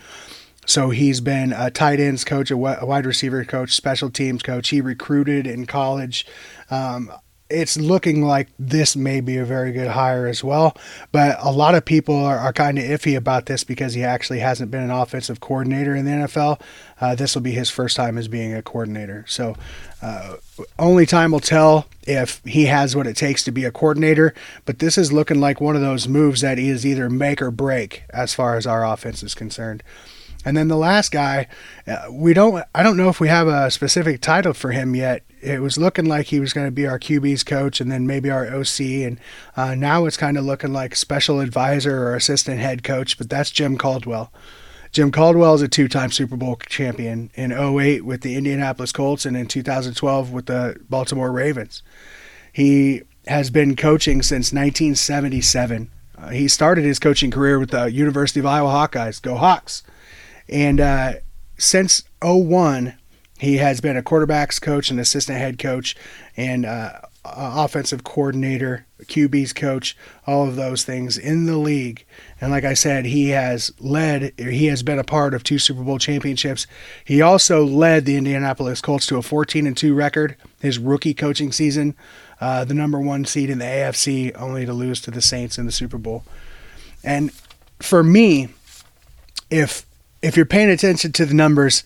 So 0.68 0.90
he's 0.90 1.22
been 1.22 1.54
a 1.54 1.72
tight 1.72 2.00
ends 2.00 2.24
coach, 2.26 2.52
a 2.52 2.58
wide 2.58 3.06
receiver 3.06 3.44
coach, 3.46 3.74
special 3.74 4.10
teams 4.10 4.44
coach. 4.44 4.70
He 4.70 4.82
recruited 4.82 5.48
in 5.48 5.66
college. 5.66 6.28
Um, 6.70 7.10
it's 7.50 7.78
looking 7.78 8.24
like 8.24 8.50
this 8.60 8.98
may 8.98 9.22
be 9.22 9.38
a 9.38 9.46
very 9.46 9.72
good 9.72 9.88
hire 9.88 10.28
as 10.28 10.44
well. 10.44 10.76
But 11.14 11.38
a 11.40 11.52
lot 11.52 11.76
of 11.76 11.86
people 11.86 12.16
are, 12.16 12.38
are 12.38 12.52
kind 12.52 12.78
of 12.78 12.84
iffy 12.84 13.16
about 13.16 13.46
this 13.46 13.64
because 13.64 13.94
he 13.94 14.04
actually 14.04 14.40
hasn't 14.40 14.70
been 14.70 14.84
an 14.84 14.92
offensive 14.92 15.40
coordinator 15.40 15.96
in 15.96 16.04
the 16.04 16.12
NFL. 16.12 16.60
Uh, 17.00 17.16
this 17.16 17.34
will 17.34 17.42
be 17.42 17.52
his 17.52 17.70
first 17.70 17.96
time 17.96 18.18
as 18.18 18.28
being 18.28 18.54
a 18.54 18.62
coordinator. 18.62 19.24
So 19.28 19.56
uh, 20.02 20.36
only 20.78 21.06
time 21.06 21.32
will 21.32 21.40
tell 21.40 21.88
if 22.06 22.42
he 22.44 22.66
has 22.66 22.94
what 22.94 23.08
it 23.08 23.16
takes 23.16 23.44
to 23.46 23.52
be 23.52 23.64
a 23.64 23.72
coordinator. 23.72 24.34
But 24.66 24.80
this 24.80 24.98
is 24.98 25.14
looking 25.14 25.40
like 25.40 25.62
one 25.62 25.78
of 25.78 25.82
those 25.82 26.10
moves 26.10 26.42
that 26.42 26.60
is 26.60 26.86
either 26.86 27.10
make 27.10 27.42
or 27.42 27.52
break 27.52 28.04
as 28.10 28.34
far 28.34 28.58
as 28.58 28.68
our 28.68 28.86
offense 28.86 29.24
is 29.24 29.34
concerned. 29.34 29.82
And 30.48 30.56
then 30.56 30.70
the 30.70 30.78
last 30.78 31.12
guy, 31.12 31.48
uh, 31.86 32.08
we 32.10 32.34
don't. 32.34 32.64
I 32.74 32.82
don't 32.82 32.96
know 32.96 33.10
if 33.10 33.20
we 33.20 33.28
have 33.28 33.50
a 33.50 33.70
specific 33.70 34.22
title 34.22 34.54
for 34.54 34.72
him 34.72 34.96
yet. 34.96 35.24
It 35.42 35.62
was 35.62 35.78
looking 35.78 36.06
like 36.06 36.28
he 36.28 36.40
was 36.40 36.54
going 36.54 36.68
to 36.68 36.72
be 36.72 36.88
our 36.88 36.98
QB's 36.98 37.44
coach, 37.44 37.82
and 37.82 37.92
then 37.92 38.08
maybe 38.08 38.32
our 38.32 38.46
OC. 38.46 38.80
And 38.80 39.20
uh, 39.58 39.76
now 39.76 40.06
it's 40.06 40.16
kind 40.16 40.38
of 40.38 40.46
looking 40.46 40.72
like 40.72 40.96
special 40.96 41.42
advisor 41.42 42.02
or 42.02 42.16
assistant 42.16 42.62
head 42.62 42.82
coach. 42.82 43.18
But 43.18 43.30
that's 43.30 43.52
Jim 43.52 43.78
Caldwell. 43.78 44.32
Jim 44.94 45.12
Caldwell 45.12 45.54
is 45.54 45.62
a 45.62 45.68
two-time 45.68 46.12
Super 46.12 46.38
Bowl 46.38 46.56
champion 46.66 47.30
in 47.34 47.52
08 47.52 48.06
with 48.06 48.22
the 48.22 48.38
Indianapolis 48.38 48.94
Colts 48.94 49.26
and 49.26 49.36
in 49.36 49.48
2012 49.48 50.32
with 50.32 50.46
the 50.46 50.80
Baltimore 50.90 51.30
Ravens. 51.30 51.84
He 52.54 53.02
has 53.26 53.50
been 53.50 53.76
coaching 53.76 54.22
since 54.22 54.54
1977. 54.54 55.92
Uh, 56.18 56.30
he 56.30 56.48
started 56.48 56.86
his 56.86 57.00
coaching 57.00 57.32
career 57.32 57.60
with 57.60 57.72
the 57.72 57.92
University 57.92 58.40
of 58.40 58.46
Iowa 58.46 58.70
Hawkeyes. 58.70 59.22
Go 59.22 59.36
Hawks! 59.36 59.84
And 60.50 60.80
uh, 60.80 61.14
since 61.58 62.04
01, 62.22 62.96
he 63.40 63.58
has 63.58 63.82
been 63.82 63.98
a 63.98 64.04
quarterbacks 64.04 64.62
coach 64.62 64.90
an 64.90 65.00
assistant 65.00 65.38
head 65.38 65.60
coach, 65.60 65.96
and 66.36 66.66
uh, 66.66 67.02
offensive 67.36 68.04
coordinator, 68.04 68.86
QB's 69.04 69.54
coach, 69.54 69.98
all 70.26 70.48
of 70.48 70.56
those 70.56 70.84
things 70.84 71.18
in 71.18 71.46
the 71.46 71.58
league. 71.58 72.06
And 72.40 72.52
like 72.52 72.64
I 72.64 72.74
said, 72.74 73.06
he 73.06 73.30
has 73.30 73.72
led, 73.80 74.34
he 74.38 74.68
has 74.68 74.84
been 74.84 75.00
a 75.00 75.04
part 75.04 75.34
of 75.34 75.44
two 75.44 75.60
Super 75.60 75.84
Bowl 75.84 76.00
championships. 76.00 76.68
He 77.04 77.22
also 77.22 77.66
led 77.66 78.06
the 78.06 78.16
Indianapolis 78.16 78.82
Colts 78.82 79.08
to 79.08 79.18
a 79.18 79.22
14 79.22 79.68
and 79.68 79.78
2 79.78 79.94
record 79.94 80.36
his 80.62 80.80
rookie 80.80 81.14
coaching 81.14 81.52
season, 81.52 81.96
uh, 82.42 82.64
the 82.66 82.74
number 82.74 83.00
one 83.00 83.26
seed 83.26 83.50
in 83.50 83.60
the 83.60 83.66
AFC, 83.66 84.36
only 84.40 84.66
to 84.66 84.74
lose 84.74 85.02
to 85.02 85.12
the 85.12 85.22
Saints 85.22 85.58
in 85.58 85.66
the 85.66 85.72
Super 85.72 85.98
Bowl. 85.98 86.24
And 87.04 87.32
for 87.80 88.04
me, 88.04 88.50
if 89.50 89.86
if 90.22 90.36
you're 90.36 90.46
paying 90.46 90.70
attention 90.70 91.12
to 91.14 91.26
the 91.26 91.34
numbers, 91.34 91.84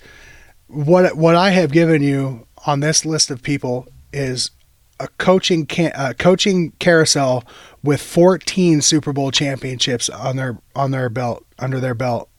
what 0.67 1.17
what 1.17 1.35
I 1.35 1.51
have 1.51 1.71
given 1.71 2.01
you 2.01 2.47
on 2.65 2.79
this 2.79 3.05
list 3.05 3.29
of 3.29 3.41
people 3.41 3.87
is 4.13 4.51
a 4.99 5.07
coaching 5.17 5.65
can, 5.65 5.91
uh, 5.95 6.13
coaching 6.17 6.71
carousel 6.79 7.43
with 7.83 8.01
14 8.01 8.81
Super 8.81 9.11
Bowl 9.11 9.31
championships 9.31 10.09
on 10.09 10.35
their 10.35 10.59
on 10.75 10.91
their 10.91 11.09
belt 11.09 11.45
under 11.59 11.79
their 11.79 11.95
belt. 11.95 12.29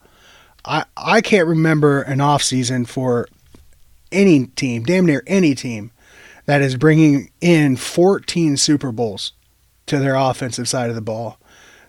I 0.65 0.85
I 0.97 1.21
can't 1.21 1.49
remember 1.49 2.03
an 2.03 2.21
off 2.21 2.43
season 2.43 2.85
for 2.85 3.29
any 4.11 4.47
team, 4.47 4.85
damn 4.85 5.07
near 5.07 5.23
any 5.27 5.55
team, 5.55 5.91
that 6.47 6.63
is 6.63 6.77
bringing 6.77 7.31
in 7.41 7.77
14 7.77 8.57
Super 8.57 8.93
Bowls 8.93 9.33
to 9.87 9.99
their 9.99 10.15
offensive 10.15 10.69
side 10.69 10.89
of 10.89 10.95
the 10.95 11.01
ball. 11.01 11.39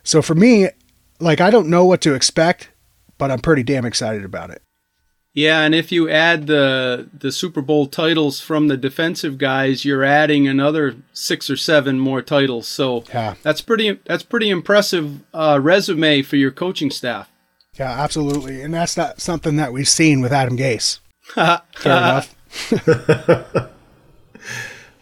So 0.02 0.20
for 0.20 0.34
me, 0.34 0.68
like 1.20 1.40
I 1.40 1.50
don't 1.50 1.68
know 1.68 1.84
what 1.84 2.00
to 2.02 2.14
expect, 2.14 2.70
but 3.18 3.30
I'm 3.30 3.40
pretty 3.40 3.62
damn 3.62 3.84
excited 3.84 4.24
about 4.24 4.50
it. 4.50 4.62
Yeah, 5.36 5.62
and 5.62 5.74
if 5.74 5.90
you 5.90 6.08
add 6.08 6.46
the 6.46 7.08
the 7.12 7.32
Super 7.32 7.60
Bowl 7.60 7.88
titles 7.88 8.40
from 8.40 8.68
the 8.68 8.76
defensive 8.76 9.36
guys, 9.36 9.84
you're 9.84 10.04
adding 10.04 10.46
another 10.46 10.94
six 11.12 11.50
or 11.50 11.56
seven 11.56 11.98
more 11.98 12.22
titles. 12.22 12.68
So 12.68 13.02
Yeah. 13.12 13.34
that's 13.42 13.60
pretty 13.60 13.98
that's 14.04 14.22
pretty 14.22 14.48
impressive 14.50 15.20
uh, 15.34 15.58
resume 15.60 16.22
for 16.22 16.36
your 16.36 16.52
coaching 16.52 16.90
staff. 16.92 17.28
Yeah, 17.76 17.90
absolutely. 17.90 18.62
And 18.62 18.72
that's 18.72 18.96
not 18.96 19.20
something 19.20 19.56
that 19.56 19.72
we've 19.72 19.88
seen 19.88 20.20
with 20.20 20.32
Adam 20.32 20.56
Gase. 20.56 21.00
Fair 21.34 21.62
enough. 21.84 22.32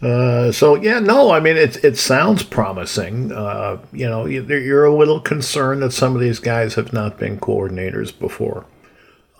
Uh, 0.02 0.50
so 0.50 0.74
yeah, 0.74 0.98
no, 0.98 1.30
I 1.30 1.38
mean 1.40 1.56
it. 1.56 1.84
It 1.84 1.96
sounds 1.96 2.42
promising. 2.42 3.30
Uh, 3.30 3.78
you 3.92 4.08
know, 4.08 4.26
you- 4.26 4.42
you're 4.44 4.84
a 4.84 4.94
little 4.94 5.20
concerned 5.20 5.82
that 5.82 5.92
some 5.92 6.14
of 6.16 6.20
these 6.20 6.40
guys 6.40 6.74
have 6.74 6.92
not 6.92 7.18
been 7.18 7.38
coordinators 7.38 8.16
before, 8.18 8.64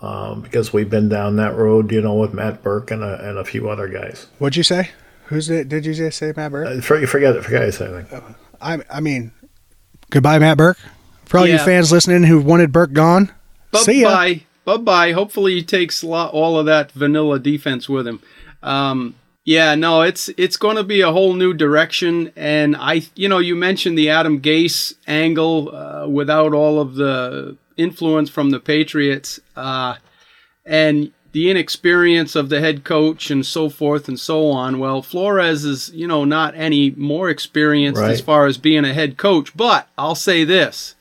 um, 0.01 0.39
because 0.41 0.71
we've 0.71 0.89
been 0.89 1.09
down 1.09 1.35
that 1.35 1.55
road. 1.57 1.91
You 1.91 2.01
know, 2.01 2.13
with 2.13 2.33
Matt 2.33 2.63
Burke 2.63 2.91
and 2.91 3.03
a, 3.03 3.27
and 3.29 3.37
a 3.37 3.43
few 3.43 3.69
other 3.69 3.89
guys. 3.89 4.27
What'd 4.39 4.55
you 4.55 4.63
say? 4.63 4.91
Who's 5.25 5.49
it? 5.49 5.67
Did 5.67 5.85
you 5.85 5.93
just 5.93 6.17
say 6.17 6.31
Matt 6.35 6.51
Burke? 6.51 6.67
Uh, 6.77 6.81
for, 6.81 7.05
forget 7.07 7.35
it. 7.35 7.43
Forget 7.43 7.61
anything. 7.63 8.05
I, 8.61 8.79
I 8.89 8.99
mean, 9.01 9.31
goodbye, 10.11 10.39
Matt 10.39 10.57
Burke. 10.57 10.77
For 11.25 11.39
all 11.39 11.47
you 11.47 11.57
fans 11.57 11.91
listening 11.91 12.23
who 12.23 12.39
wanted 12.39 12.71
Burke 12.71 12.93
gone, 12.93 13.31
see 13.75 14.01
ya. 14.01 14.09
Bye 14.09 14.13
bye. 14.65 14.77
Bye 14.77 14.83
bye. 14.83 15.11
Hopefully 15.11 15.55
he 15.55 15.63
takes 15.63 16.03
all 16.05 16.57
of 16.57 16.65
that 16.67 16.91
vanilla 16.93 17.39
defense 17.39 17.89
with 17.89 18.07
him. 18.07 18.21
Um, 18.61 19.15
yeah, 19.45 19.75
no, 19.75 20.01
it's 20.01 20.29
it's 20.37 20.57
going 20.57 20.77
to 20.77 20.83
be 20.83 21.01
a 21.01 21.11
whole 21.11 21.33
new 21.33 21.53
direction, 21.53 22.31
and 22.35 22.75
I, 22.77 23.03
you 23.15 23.27
know, 23.27 23.39
you 23.39 23.55
mentioned 23.55 23.97
the 23.97 24.09
Adam 24.09 24.41
Gase 24.41 24.93
angle 25.05 25.75
uh, 25.75 26.07
without 26.07 26.53
all 26.53 26.79
of 26.79 26.95
the 26.95 27.57
influence 27.75 28.29
from 28.29 28.51
the 28.51 28.59
Patriots, 28.59 29.39
uh, 29.55 29.95
and 30.65 31.11
the 31.33 31.49
inexperience 31.49 32.35
of 32.35 32.49
the 32.49 32.59
head 32.61 32.83
coach 32.83 33.31
and 33.31 33.45
so 33.45 33.67
forth 33.67 34.07
and 34.07 34.19
so 34.19 34.49
on. 34.49 34.77
Well, 34.79 35.01
Flores 35.01 35.65
is, 35.65 35.89
you 35.89 36.07
know, 36.07 36.23
not 36.25 36.55
any 36.55 36.91
more 36.91 37.29
experienced 37.29 37.99
as 38.11 38.21
far 38.21 38.45
as 38.45 38.57
being 38.59 38.85
a 38.85 38.93
head 38.93 39.17
coach, 39.17 39.57
but 39.57 39.89
I'll 39.97 40.15
say 40.15 40.43
this. 40.43 40.93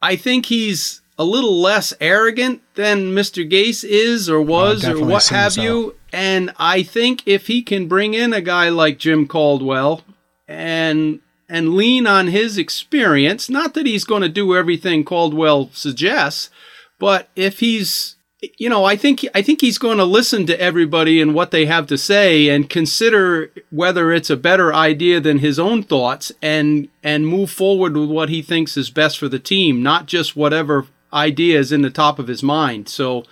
I 0.00 0.14
think 0.14 0.46
he's 0.46 1.02
a 1.18 1.24
little 1.24 1.60
less 1.60 1.92
arrogant 2.00 2.62
than 2.74 3.12
Mr. 3.12 3.48
Gase 3.50 3.82
is 3.82 4.30
or 4.30 4.40
was 4.40 4.84
or 4.88 5.04
what 5.04 5.26
have 5.28 5.56
you. 5.56 5.95
And 6.12 6.52
I 6.56 6.82
think 6.82 7.22
if 7.26 7.46
he 7.46 7.62
can 7.62 7.88
bring 7.88 8.14
in 8.14 8.32
a 8.32 8.40
guy 8.40 8.68
like 8.68 8.98
Jim 8.98 9.26
Caldwell 9.26 10.02
and 10.48 11.20
and 11.48 11.74
lean 11.74 12.06
on 12.06 12.28
his 12.28 12.58
experience, 12.58 13.48
not 13.48 13.74
that 13.74 13.86
he's 13.86 14.04
going 14.04 14.22
to 14.22 14.28
do 14.28 14.56
everything 14.56 15.04
Caldwell 15.04 15.70
suggests, 15.72 16.50
but 16.98 17.28
if 17.36 17.60
he's 17.60 18.16
you 18.58 18.68
know, 18.68 18.84
I 18.84 18.96
think 18.96 19.26
I 19.34 19.42
think 19.42 19.60
he's 19.60 19.78
going 19.78 19.98
to 19.98 20.04
listen 20.04 20.46
to 20.46 20.60
everybody 20.60 21.20
and 21.20 21.34
what 21.34 21.50
they 21.50 21.66
have 21.66 21.86
to 21.88 21.98
say 21.98 22.48
and 22.48 22.68
consider 22.68 23.50
whether 23.70 24.12
it's 24.12 24.30
a 24.30 24.36
better 24.36 24.74
idea 24.74 25.20
than 25.20 25.38
his 25.38 25.58
own 25.58 25.82
thoughts 25.82 26.32
and 26.42 26.88
and 27.02 27.26
move 27.26 27.50
forward 27.50 27.96
with 27.96 28.10
what 28.10 28.28
he 28.28 28.42
thinks 28.42 28.76
is 28.76 28.90
best 28.90 29.18
for 29.18 29.28
the 29.28 29.38
team, 29.38 29.82
not 29.82 30.06
just 30.06 30.36
whatever 30.36 30.86
idea 31.12 31.58
is 31.58 31.72
in 31.72 31.82
the 31.82 31.90
top 31.90 32.18
of 32.18 32.28
his 32.28 32.42
mind. 32.42 32.88
So 32.88 33.24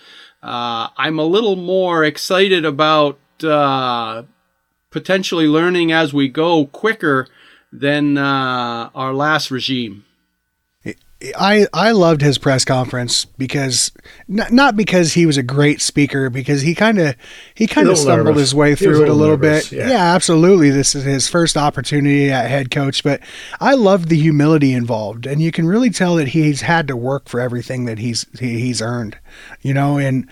uh, 0.45 0.89
I'm 0.99 1.19
a 1.19 1.25
little 1.25 1.57
more 1.57 2.05
excited 2.05 2.67
about 2.67 3.19
uh, 3.43 4.25
potentially 4.91 5.47
learning 5.47 5.91
as 5.91 6.13
we 6.13 6.29
go 6.29 6.67
quicker 6.67 7.27
than 7.73 8.19
uh, 8.19 8.91
our 8.95 9.15
last 9.15 9.51
regime. 9.51 10.04
I, 11.39 11.67
I 11.73 11.93
loved 11.93 12.21
his 12.21 12.39
press 12.39 12.65
conference 12.65 13.25
because 13.25 13.93
not, 14.29 14.53
not 14.53 14.77
because 14.77 15.15
he 15.15 15.27
was 15.27 15.37
a 15.37 15.43
great 15.43 15.81
speaker 15.81 16.31
because 16.31 16.63
he 16.63 16.75
kind 16.75 16.99
of 16.99 17.17
he 17.55 17.67
kind 17.67 17.89
of 17.89 17.97
stumbled 17.97 18.27
nervous. 18.27 18.41
his 18.41 18.55
way 18.55 18.75
through 18.75 19.03
it 19.03 19.09
a 19.09 19.13
little 19.13 19.37
nervous, 19.37 19.71
bit. 19.71 19.79
yeah. 19.79 19.89
Yeah. 19.89 20.15
absolutely. 20.15 20.71
This 20.71 20.95
is 20.95 21.05
his 21.05 21.29
first 21.29 21.57
opportunity 21.57 22.31
at 22.31 22.49
head 22.49 22.71
coach, 22.71 23.03
but 23.03 23.21
I 23.61 23.75
loved 23.75 24.09
the 24.09 24.19
humility 24.19 24.73
involved, 24.73 25.27
and 25.27 25.41
you 25.41 25.53
can 25.53 25.67
really 25.67 25.91
tell 25.91 26.17
that 26.17 26.29
he's 26.29 26.61
had 26.63 26.89
to 26.89 26.97
work 26.97 27.29
for 27.29 27.41
everything 27.41 27.85
that 27.85 27.99
he's 27.99 28.27
he, 28.39 28.61
he's 28.61 28.83
earned, 28.83 29.17
you 29.63 29.75
know. 29.75 29.99
And 29.99 30.29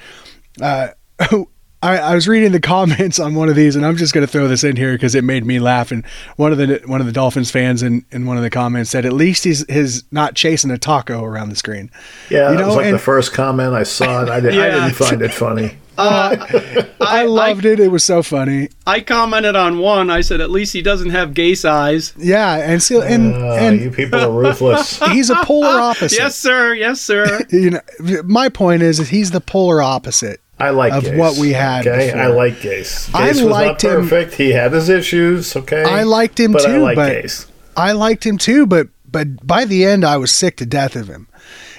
uh, 0.61 0.89
I, 1.83 1.99
I 1.99 2.15
was 2.15 2.29
reading 2.29 2.53
the 2.53 2.61
comments 2.75 3.19
on 3.19 3.35
one 3.35 3.49
of 3.49 3.57
these, 3.57 3.75
and 3.77 3.85
I'm 3.85 3.97
just 3.97 4.15
going 4.15 4.25
to 4.27 4.31
throw 4.33 4.47
this 4.49 4.63
in 4.65 4.77
here 4.77 4.93
because 4.93 5.15
it 5.15 5.25
made 5.25 5.45
me 5.45 5.59
laugh. 5.59 5.91
And 5.91 6.07
one 6.37 6.53
of 6.53 6.59
the 6.59 6.81
one 6.87 7.01
of 7.01 7.07
the 7.07 7.13
Dolphins 7.13 7.51
fans 7.51 7.83
in, 7.83 8.05
in 8.13 8.25
one 8.27 8.37
of 8.37 8.43
the 8.43 8.51
comments 8.51 8.91
said, 8.91 9.05
"At 9.05 9.13
least 9.13 9.45
he's 9.45 9.69
his 9.69 10.05
not 10.13 10.35
chasing 10.35 10.71
a 10.71 10.79
taco 10.79 11.25
around 11.25 11.49
the 11.49 11.57
screen." 11.57 11.91
Yeah, 12.31 12.51
You 12.51 12.57
that 12.57 12.61
know, 12.63 12.67
was 12.69 12.77
like 12.77 12.87
and- 12.87 12.95
the 12.95 12.99
first 13.01 13.33
comment 13.33 13.75
I 13.75 13.83
saw 13.83 14.23
it. 14.23 14.29
I, 14.29 14.41
did, 14.41 14.55
I 14.55 14.67
Yeah. 14.69 14.71
didn't 14.89 14.95
find 14.95 15.23
it 15.23 15.33
funny. 15.35 15.77
I 15.99 17.25
loved 17.27 17.65
it. 17.67 17.79
It 17.79 17.89
was 17.89 18.03
so 18.05 18.23
funny. 18.23 18.69
I 18.87 19.01
commented 19.01 19.57
on 19.57 19.79
one. 19.79 20.09
I 20.11 20.23
said, 20.23 20.41
at 20.41 20.51
least 20.51 20.73
he 20.73 20.81
doesn't 20.81 21.11
have 21.11 21.35
gay 21.35 21.55
eyes. 21.67 22.15
Yeah, 22.17 22.55
and 22.57 22.83
still, 22.83 23.03
and 23.03 23.35
Uh, 23.35 23.53
and 23.55 23.81
you 23.81 23.91
people 23.91 24.19
are 24.21 24.31
ruthless. 24.31 24.99
he's 25.11 25.29
a 25.31 25.35
polar 25.45 25.79
opposite. 25.81 26.19
Yes, 26.19 26.35
sir. 26.37 26.73
Yes, 26.75 27.01
sir. 27.01 27.41
You 27.51 27.71
know, 27.73 27.81
my 28.25 28.49
point 28.49 28.83
is, 28.83 28.99
that 28.99 29.09
he's 29.09 29.33
the 29.33 29.41
polar 29.41 29.83
opposite. 29.83 30.41
I 30.63 30.71
like 30.71 30.93
Of 30.93 31.05
Gase, 31.05 31.17
what 31.19 31.37
we 31.39 31.53
had 31.53 31.87
Okay, 31.87 32.07
before. 32.07 32.21
I 32.21 32.27
like 32.29 32.55
Gase. 32.61 33.11
Gase 33.11 33.15
I 33.15 33.29
was 33.29 33.43
liked 33.43 33.83
not 33.85 33.93
him- 33.93 34.01
perfect. 34.09 34.35
He 34.35 34.51
had 34.53 34.73
his 34.73 34.89
issues. 34.89 35.57
Okay, 35.57 35.83
I 35.83 36.05
liked 36.05 36.39
him 36.39 36.53
but 36.53 36.63
too, 36.63 36.73
I 36.73 36.77
like 36.79 36.97
but 36.97 37.13
Gase. 37.13 37.47
I 37.77 37.93
liked 37.93 38.25
him 38.25 38.39
too, 38.39 38.67
but 38.67 38.89
but 39.11 39.47
by 39.47 39.65
the 39.65 39.85
end, 39.85 40.05
I 40.05 40.17
was 40.17 40.31
sick 40.31 40.57
to 40.59 40.67
death 40.67 40.95
of 40.97 41.09
him. 41.09 41.27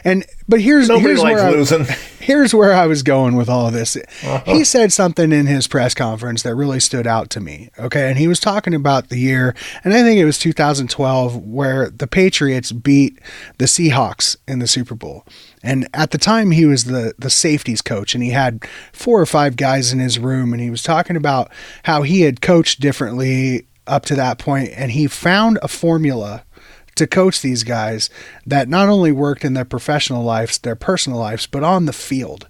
And 0.04 0.26
but 0.48 0.62
here's 0.62 0.90
Nobody 0.90 1.08
here's 1.08 1.22
where 1.22 1.40
I, 1.40 1.52
losing. 1.52 1.86
here's 2.20 2.54
where 2.54 2.74
I 2.74 2.88
was 2.88 3.04
going 3.04 3.36
with 3.36 3.50
all 3.50 3.68
of 3.68 3.74
this. 3.74 3.96
Uh-huh. 3.96 4.42
He 4.46 4.64
said 4.64 4.92
something 4.92 5.32
in 5.32 5.46
his 5.46 5.68
press 5.68 5.94
conference 5.94 6.44
that 6.44 6.56
really 6.56 6.80
stood 6.80 7.08
out 7.08 7.30
to 7.32 7.40
me. 7.40 7.70
Okay. 7.80 8.10
And 8.10 8.18
he 8.18 8.28
was 8.28 8.40
talking 8.40 8.74
about 8.74 9.10
the 9.10 9.18
year, 9.18 9.56
and 9.84 9.94
I 9.94 10.04
think 10.04 10.20
it 10.20 10.26
was 10.26 10.40
2012, 10.40 11.38
where 11.46 11.90
the 11.90 12.08
Patriots 12.08 12.72
beat 12.72 13.20
the 13.58 13.66
Seahawks 13.66 14.36
in 14.48 14.60
the 14.60 14.68
Super 14.68 14.96
Bowl. 14.96 15.26
And 15.62 15.88
at 15.94 16.12
the 16.12 16.18
time, 16.18 16.52
he 16.52 16.66
was 16.66 16.86
the, 16.86 17.14
the 17.18 17.30
safeties 17.30 17.82
coach, 17.82 18.14
and 18.14 18.24
he 18.24 18.32
had 18.32 18.66
four 18.92 19.22
or 19.22 19.26
five 19.26 19.56
guys 19.56 19.94
in 19.94 20.00
his 20.00 20.20
room, 20.20 20.52
and 20.52 20.62
he 20.62 20.70
was 20.70 20.84
talking 20.84 21.16
about 21.16 21.50
how 21.84 22.02
he 22.02 22.22
had 22.22 22.42
coached 22.42 22.82
differently 22.82 23.68
up 23.88 24.06
to 24.06 24.16
that 24.16 24.40
point, 24.40 24.72
and 24.76 24.92
he 24.92 25.08
found 25.08 25.60
a 25.62 25.68
formula 25.68 26.44
to 26.96 27.08
coach 27.08 27.42
these 27.42 27.64
guys 27.64 28.10
that 28.46 28.70
not 28.70 28.90
only 28.90 29.12
worked 29.12 29.46
in 29.46 29.54
their 29.54 29.66
professional 29.66 30.24
lives, 30.24 30.58
their 30.58 30.76
personal 30.76 31.20
lives, 31.20 31.48
but 31.48 31.64
on 31.64 31.86
the 31.86 31.94
field. 31.94 32.48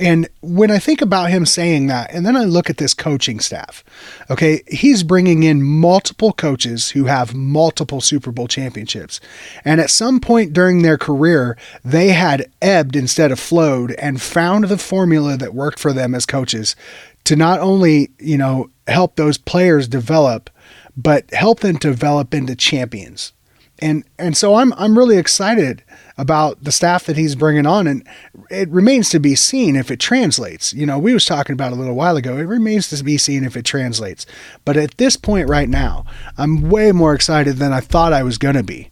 And 0.00 0.28
when 0.40 0.70
I 0.70 0.78
think 0.78 1.02
about 1.02 1.30
him 1.30 1.44
saying 1.44 1.88
that, 1.88 2.12
and 2.12 2.24
then 2.24 2.36
I 2.36 2.44
look 2.44 2.70
at 2.70 2.76
this 2.76 2.94
coaching 2.94 3.40
staff, 3.40 3.82
okay, 4.30 4.62
he's 4.68 5.02
bringing 5.02 5.42
in 5.42 5.62
multiple 5.62 6.32
coaches 6.32 6.90
who 6.90 7.06
have 7.06 7.34
multiple 7.34 8.00
Super 8.00 8.30
Bowl 8.30 8.46
championships. 8.46 9.20
And 9.64 9.80
at 9.80 9.90
some 9.90 10.20
point 10.20 10.52
during 10.52 10.82
their 10.82 10.98
career, 10.98 11.58
they 11.84 12.10
had 12.10 12.48
ebbed 12.62 12.94
instead 12.94 13.32
of 13.32 13.40
flowed 13.40 13.92
and 13.92 14.22
found 14.22 14.64
the 14.64 14.78
formula 14.78 15.36
that 15.36 15.54
worked 15.54 15.80
for 15.80 15.92
them 15.92 16.14
as 16.14 16.26
coaches 16.26 16.76
to 17.24 17.34
not 17.34 17.58
only, 17.58 18.12
you 18.20 18.38
know, 18.38 18.70
help 18.86 19.16
those 19.16 19.36
players 19.36 19.88
develop, 19.88 20.48
but 20.96 21.28
help 21.32 21.60
them 21.60 21.76
develop 21.76 22.34
into 22.34 22.54
champions 22.54 23.32
and 23.80 24.04
and 24.18 24.36
so 24.36 24.56
I'm 24.56 24.72
I'm 24.74 24.96
really 24.98 25.18
excited 25.18 25.82
about 26.16 26.62
the 26.64 26.72
staff 26.72 27.04
that 27.06 27.16
he's 27.16 27.36
bringing 27.36 27.66
on, 27.66 27.86
and 27.86 28.06
it 28.50 28.68
remains 28.70 29.08
to 29.10 29.20
be 29.20 29.34
seen 29.34 29.76
if 29.76 29.90
it 29.90 30.00
translates. 30.00 30.72
You 30.74 30.84
know, 30.86 30.98
we 30.98 31.14
was 31.14 31.24
talking 31.24 31.52
about 31.54 31.72
a 31.72 31.76
little 31.76 31.94
while 31.94 32.16
ago. 32.16 32.36
It 32.38 32.42
remains 32.44 32.88
to 32.90 33.04
be 33.04 33.18
seen 33.18 33.44
if 33.44 33.56
it 33.56 33.64
translates. 33.64 34.26
But 34.64 34.76
at 34.76 34.96
this 34.98 35.16
point 35.16 35.48
right 35.48 35.68
now, 35.68 36.04
I'm 36.36 36.68
way 36.70 36.90
more 36.92 37.14
excited 37.14 37.56
than 37.58 37.72
I 37.72 37.80
thought 37.80 38.12
I 38.12 38.22
was 38.24 38.36
going 38.38 38.56
to 38.56 38.62
be. 38.64 38.90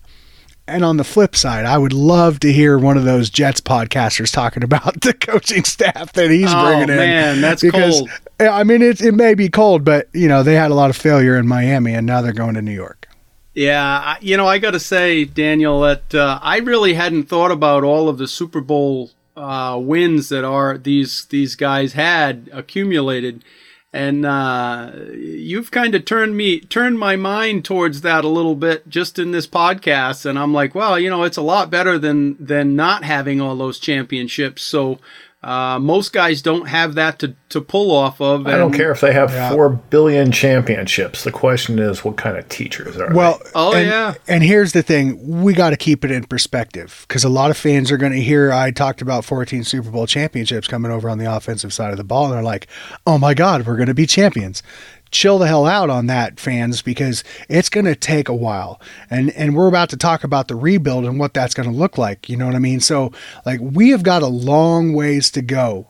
And 0.69 0.85
on 0.85 0.97
the 0.97 1.05
flip 1.05 1.37
side, 1.37 1.65
I 1.65 1.79
would 1.79 1.93
love 1.93 2.41
to 2.41 2.53
hear 2.53 2.77
one 2.77 2.97
of 2.97 3.05
those 3.05 3.31
Jets 3.31 3.61
podcasters 3.61 4.33
talking 4.33 4.65
about 4.65 5.01
the 5.03 5.15
coaching 5.15 5.63
staff 5.65 6.13
that 6.15 6.29
he's 6.31 6.49
Oh, 6.53 6.65
bringing 6.67 6.89
in. 6.91 6.97
man, 6.97 7.41
that's 7.41 7.63
cold. 7.71 8.09
I 8.41 8.65
mean, 8.65 8.83
it, 8.83 9.01
it 9.01 9.13
may 9.13 9.35
be 9.35 9.49
cold, 9.49 9.85
but, 9.85 10.09
you 10.13 10.27
know, 10.27 10.43
they 10.43 10.55
had 10.55 10.73
a 10.73 10.75
lot 10.75 10.91
of 10.91 10.97
failure 10.97 11.37
in 11.37 11.47
Miami, 11.47 11.95
and 11.95 12.05
now 12.05 12.21
they're 12.21 12.33
going 12.33 12.55
to 12.55 12.63
New 12.63 12.73
York. 12.73 13.06
Yeah, 13.57 14.17
you 14.21 14.37
know, 14.37 14.47
I 14.47 14.59
got 14.59 14.73
to 14.73 14.79
say, 14.81 15.25
Daniel, 15.25 15.81
that 15.81 16.15
uh, 16.15 16.39
I 16.43 16.59
really 16.59 16.93
hadn't 16.93 17.31
thought 17.31 17.51
about 17.51 17.85
all 17.85 18.11
of 18.11 18.19
the 18.19 18.29
Super 18.29 18.61
Bowl 18.61 19.13
uh, 19.35 19.79
wins 19.83 20.29
that 20.29 20.45
are 20.45 20.77
these 20.77 21.25
these 21.25 21.55
guys 21.57 21.95
had 21.95 22.51
accumulated, 22.53 23.43
and 23.95 24.27
uh, 24.27 24.93
you've 25.15 25.71
kind 25.71 25.95
of 25.95 26.05
turned 26.05 26.37
me 26.37 26.61
turned 26.61 26.99
my 26.99 27.17
mind 27.17 27.65
towards 27.65 28.03
that 28.03 28.27
a 28.27 28.29
little 28.29 28.57
bit 28.57 28.91
just 28.91 29.19
in 29.19 29.31
this 29.31 29.47
podcast, 29.47 30.27
and 30.27 30.39
I'm 30.39 30.53
like, 30.53 30.75
well, 30.75 30.99
you 30.99 31.09
know, 31.09 31.23
it's 31.23 31.39
a 31.39 31.43
lot 31.43 31.71
better 31.71 31.99
than 31.99 32.37
than 32.39 32.77
not 32.77 33.05
having 33.05 33.41
all 33.41 33.57
those 33.57 33.79
championships. 33.79 34.61
So. 34.63 34.99
Uh, 35.47 35.79
most 35.79 36.13
guys 36.13 36.43
don't 36.43 36.67
have 36.67 36.95
that 36.97 37.21
to, 37.21 37.37
to 37.51 37.61
pull 37.61 37.93
off 37.93 38.21
of. 38.21 38.49
I 38.49 38.57
don't 38.57 38.73
care 38.73 38.91
if 38.91 39.01
they 39.01 39.13
have 39.13 39.31
Yeah. 39.31 39.53
four 39.53 39.69
billion 39.69 40.33
championships. 40.33 41.23
The 41.23 41.31
question 41.31 41.79
is, 41.79 42.05
what 42.05 42.17
kind 42.17 42.37
of 42.37 42.49
teachers 42.49 42.97
are 42.97 43.15
Well, 43.15 43.41
Oh, 43.55 43.73
and, 43.73 43.87
yeah. 43.87 44.15
And 44.27 44.43
here's 44.43 44.73
the 44.73 44.83
thing: 44.83 45.41
we 45.43 45.55
got 45.55 45.71
to 45.71 45.77
keep 45.77 46.05
it 46.05 46.11
in 46.11 46.25
perspective 46.25 47.05
because 47.07 47.23
a 47.23 47.29
lot 47.29 47.53
of 47.53 47.57
fans 47.57 47.93
are 47.93 47.97
going 47.97 48.11
to 48.13 48.21
hear 48.21 48.51
I 48.53 48.73
talked 48.73 49.01
about 49.01 49.25
14 49.25 49.63
Super 49.63 49.91
Bowl 49.91 50.09
championships 50.09 50.67
coming 50.67 50.91
over 50.91 51.09
on 51.09 51.19
the 51.19 51.33
offensive 51.33 51.73
side 51.73 51.93
of 51.93 51.97
the 51.97 52.03
ball, 52.05 52.25
and 52.25 52.35
they're 52.35 52.43
like, 52.43 52.67
"Oh 53.07 53.17
my 53.17 53.33
God, 53.33 53.67
we're 53.69 53.77
going 53.77 53.87
to 53.87 53.95
be 53.95 54.07
champions." 54.07 54.65
Chill 55.11 55.39
the 55.39 55.47
hell 55.47 55.67
out 55.67 55.89
on 55.89 56.07
that, 56.07 56.41
fans, 56.41 56.83
because 56.83 57.23
it's 57.49 57.69
going 57.69 57.87
to 57.87 57.95
take 57.95 58.29
a 58.29 58.35
while, 58.35 58.81
and 59.09 59.31
and 59.31 59.55
we're 59.55 59.69
about 59.69 59.89
to 59.91 59.97
talk 59.97 60.25
about 60.25 60.49
the 60.49 60.57
rebuild 60.57 61.05
and 61.05 61.19
what 61.19 61.33
that's 61.33 61.55
going 61.55 61.71
to 61.71 61.75
look 61.75 61.97
like. 61.97 62.29
You 62.29 62.37
know 62.37 62.47
what 62.47 62.55
I 62.55 62.59
mean? 62.59 62.81
So, 62.81 63.13
like, 63.45 63.61
we 63.61 63.91
have 63.91 64.03
got 64.03 64.23
a 64.23 64.27
long 64.27 64.93
ways 64.93 65.31
to 65.33 65.43
go, 65.43 65.87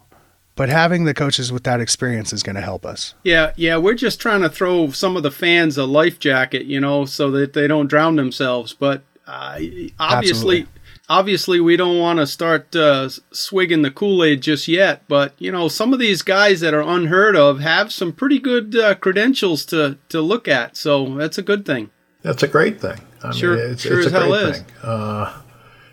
but 0.54 0.68
having 0.68 1.04
the 1.04 1.14
coaches 1.14 1.50
with 1.50 1.64
that 1.64 1.80
experience 1.80 2.32
is 2.32 2.42
going 2.42 2.56
to 2.56 2.62
help 2.62 2.84
us. 2.86 3.14
Yeah, 3.24 3.52
yeah, 3.56 3.76
we're 3.78 3.94
just 3.94 4.20
trying 4.20 4.42
to 4.42 4.50
throw 4.50 4.90
some 4.90 5.16
of 5.16 5.22
the 5.22 5.30
fans 5.30 5.76
a 5.76 5.84
life 5.84 6.18
jacket, 6.18 6.66
you 6.66 6.80
know, 6.80 7.04
so 7.04 7.30
that 7.32 7.52
they 7.52 7.66
don't 7.66 7.88
drown 7.88 8.16
themselves. 8.16 8.72
But 8.74 9.02
uh, 9.26 9.58
obviously, 9.98 10.60
Absolutely. 10.60 10.66
Obviously, 11.08 11.60
we 11.60 11.76
don't 11.76 11.98
want 11.98 12.18
to 12.18 12.26
start 12.26 12.74
uh, 12.76 13.08
swigging 13.32 13.82
the 13.82 13.90
Kool 13.90 14.22
Aid 14.24 14.42
just 14.42 14.68
yet. 14.68 15.02
But 15.08 15.32
you 15.38 15.50
know, 15.52 15.68
some 15.68 15.92
of 15.92 15.98
these 15.98 16.22
guys 16.22 16.60
that 16.60 16.74
are 16.74 16.82
unheard 16.82 17.36
of 17.36 17.60
have 17.60 17.92
some 17.92 18.12
pretty 18.12 18.38
good 18.38 18.76
uh, 18.76 18.94
credentials 18.96 19.64
to 19.66 19.98
to 20.08 20.20
look 20.20 20.48
at. 20.48 20.76
So 20.76 21.14
that's 21.16 21.38
a 21.38 21.42
good 21.42 21.64
thing. 21.66 21.90
That's 22.22 22.42
a 22.42 22.48
great 22.48 22.80
thing. 22.80 22.98
I 23.22 23.30
Sure- 23.32 23.56
mean, 23.56 23.70
it's, 23.72 23.82
sure 23.82 23.98
it's 23.98 24.06
as 24.08 24.12
a 24.12 24.18
hell 24.20 24.28
great 24.30 24.42
is. 24.50 24.58
thing. 24.58 24.66
Uh, 24.82 25.42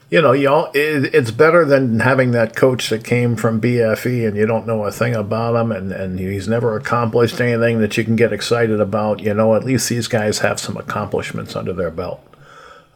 you 0.09 0.21
know, 0.21 0.31
y'all, 0.31 0.69
it, 0.75 1.13
it's 1.15 1.31
better 1.31 1.65
than 1.65 1.99
having 1.99 2.31
that 2.31 2.55
coach 2.55 2.89
that 2.91 3.03
came 3.03 3.35
from 3.35 3.59
BFE 3.59 4.27
and 4.27 4.37
you 4.37 4.45
don't 4.45 4.67
know 4.67 4.85
a 4.85 4.91
thing 4.91 5.15
about 5.15 5.55
him 5.55 5.71
and, 5.71 5.91
and 5.91 6.19
he's 6.19 6.47
never 6.47 6.75
accomplished 6.77 7.41
anything 7.41 7.79
that 7.79 7.97
you 7.97 8.03
can 8.03 8.15
get 8.15 8.31
excited 8.31 8.79
about. 8.79 9.21
You 9.21 9.33
know, 9.33 9.55
at 9.55 9.63
least 9.63 9.89
these 9.89 10.07
guys 10.07 10.39
have 10.39 10.59
some 10.59 10.77
accomplishments 10.77 11.55
under 11.55 11.73
their 11.73 11.89
belt. 11.89 12.21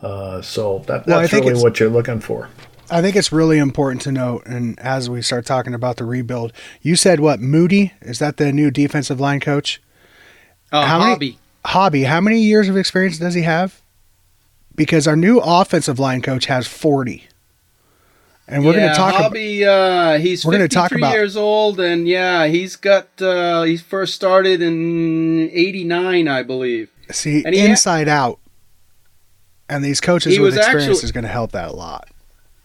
Uh, 0.01 0.41
so 0.41 0.83
that, 0.87 1.05
that's 1.05 1.31
think 1.31 1.45
really 1.45 1.61
what 1.61 1.79
you're 1.79 1.89
looking 1.89 2.19
for. 2.19 2.49
I 2.89 3.01
think 3.01 3.15
it's 3.15 3.31
really 3.31 3.57
important 3.57 4.01
to 4.03 4.11
note, 4.11 4.45
and 4.45 4.79
as 4.79 5.09
we 5.09 5.21
start 5.21 5.45
talking 5.45 5.73
about 5.73 5.97
the 5.97 6.05
rebuild, 6.05 6.53
you 6.81 6.95
said 6.95 7.19
what 7.19 7.39
Moody 7.41 7.93
is 8.01 8.19
that 8.19 8.37
the 8.37 8.51
new 8.53 8.71
defensive 8.71 9.19
line 9.19 9.39
coach? 9.39 9.81
Uh, 10.71 10.85
How 10.85 10.99
many- 10.99 11.11
hobby. 11.11 11.37
Hobby, 11.65 12.03
how 12.03 12.21
many 12.21 12.39
years 12.39 12.69
of 12.69 12.77
experience 12.77 13.17
does 13.17 13.33
he 13.33 13.41
have? 13.41 13.81
Because 14.75 15.05
our 15.05 15.17
new 15.17 15.39
offensive 15.39 15.99
line 15.99 16.21
coach 16.21 16.45
has 16.45 16.65
forty, 16.65 17.25
and 18.47 18.63
we're 18.63 18.71
going 18.73 18.87
to 18.87 18.93
talk. 18.95 19.15
ab- 19.15 19.21
Hobby. 19.23 19.65
uh, 19.65 20.17
he's 20.17 20.45
We're 20.45 20.53
gonna 20.53 20.69
talk 20.69 20.93
about- 20.93 21.11
years 21.13 21.35
old, 21.35 21.81
and 21.81 22.07
yeah, 22.07 22.47
he's 22.47 22.77
got. 22.77 23.07
Uh, 23.21 23.63
he 23.63 23.75
first 23.75 24.13
started 24.15 24.61
in 24.61 25.49
'89, 25.51 26.29
I 26.29 26.43
believe. 26.43 26.89
see 27.11 27.43
and 27.43 27.53
he 27.53 27.59
ha- 27.61 27.67
inside 27.67 28.07
out, 28.07 28.39
and 29.69 29.83
these 29.83 29.99
coaches 30.01 30.33
He 30.33 30.39
with 30.39 30.49
was 30.53 30.57
experience 30.57 30.89
actually- 30.97 31.05
is 31.05 31.11
going 31.11 31.23
to 31.25 31.29
help 31.29 31.51
that 31.51 31.69
a 31.69 31.73
lot. 31.73 32.09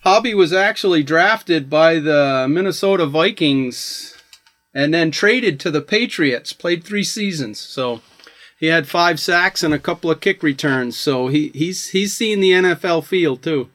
Hobby 0.01 0.35
was 0.35 0.53
actually 0.53 1.03
drafted 1.05 1.71
by 1.71 2.01
the 2.01 2.47
Minnesota 2.51 3.07
Vikings 3.07 4.17
and 4.75 4.93
then 4.93 5.11
traded 5.13 5.61
to 5.61 5.71
the 5.71 5.81
Patriots. 5.81 6.53
Played 6.53 6.83
three 6.83 7.05
seasons, 7.05 7.61
so 7.61 8.01
he 8.59 8.67
had 8.67 8.89
five 8.89 9.21
sacks 9.21 9.63
and 9.63 9.73
a 9.73 9.79
couple 9.79 10.11
of 10.11 10.21
kick 10.21 10.43
returns. 10.43 10.97
So 10.99 11.29
he, 11.29 11.51
he's 11.55 11.91
he's 11.91 12.17
seen 12.17 12.41
the 12.41 12.51
NFL 12.51 13.05
field 13.05 13.43
too. 13.43 13.69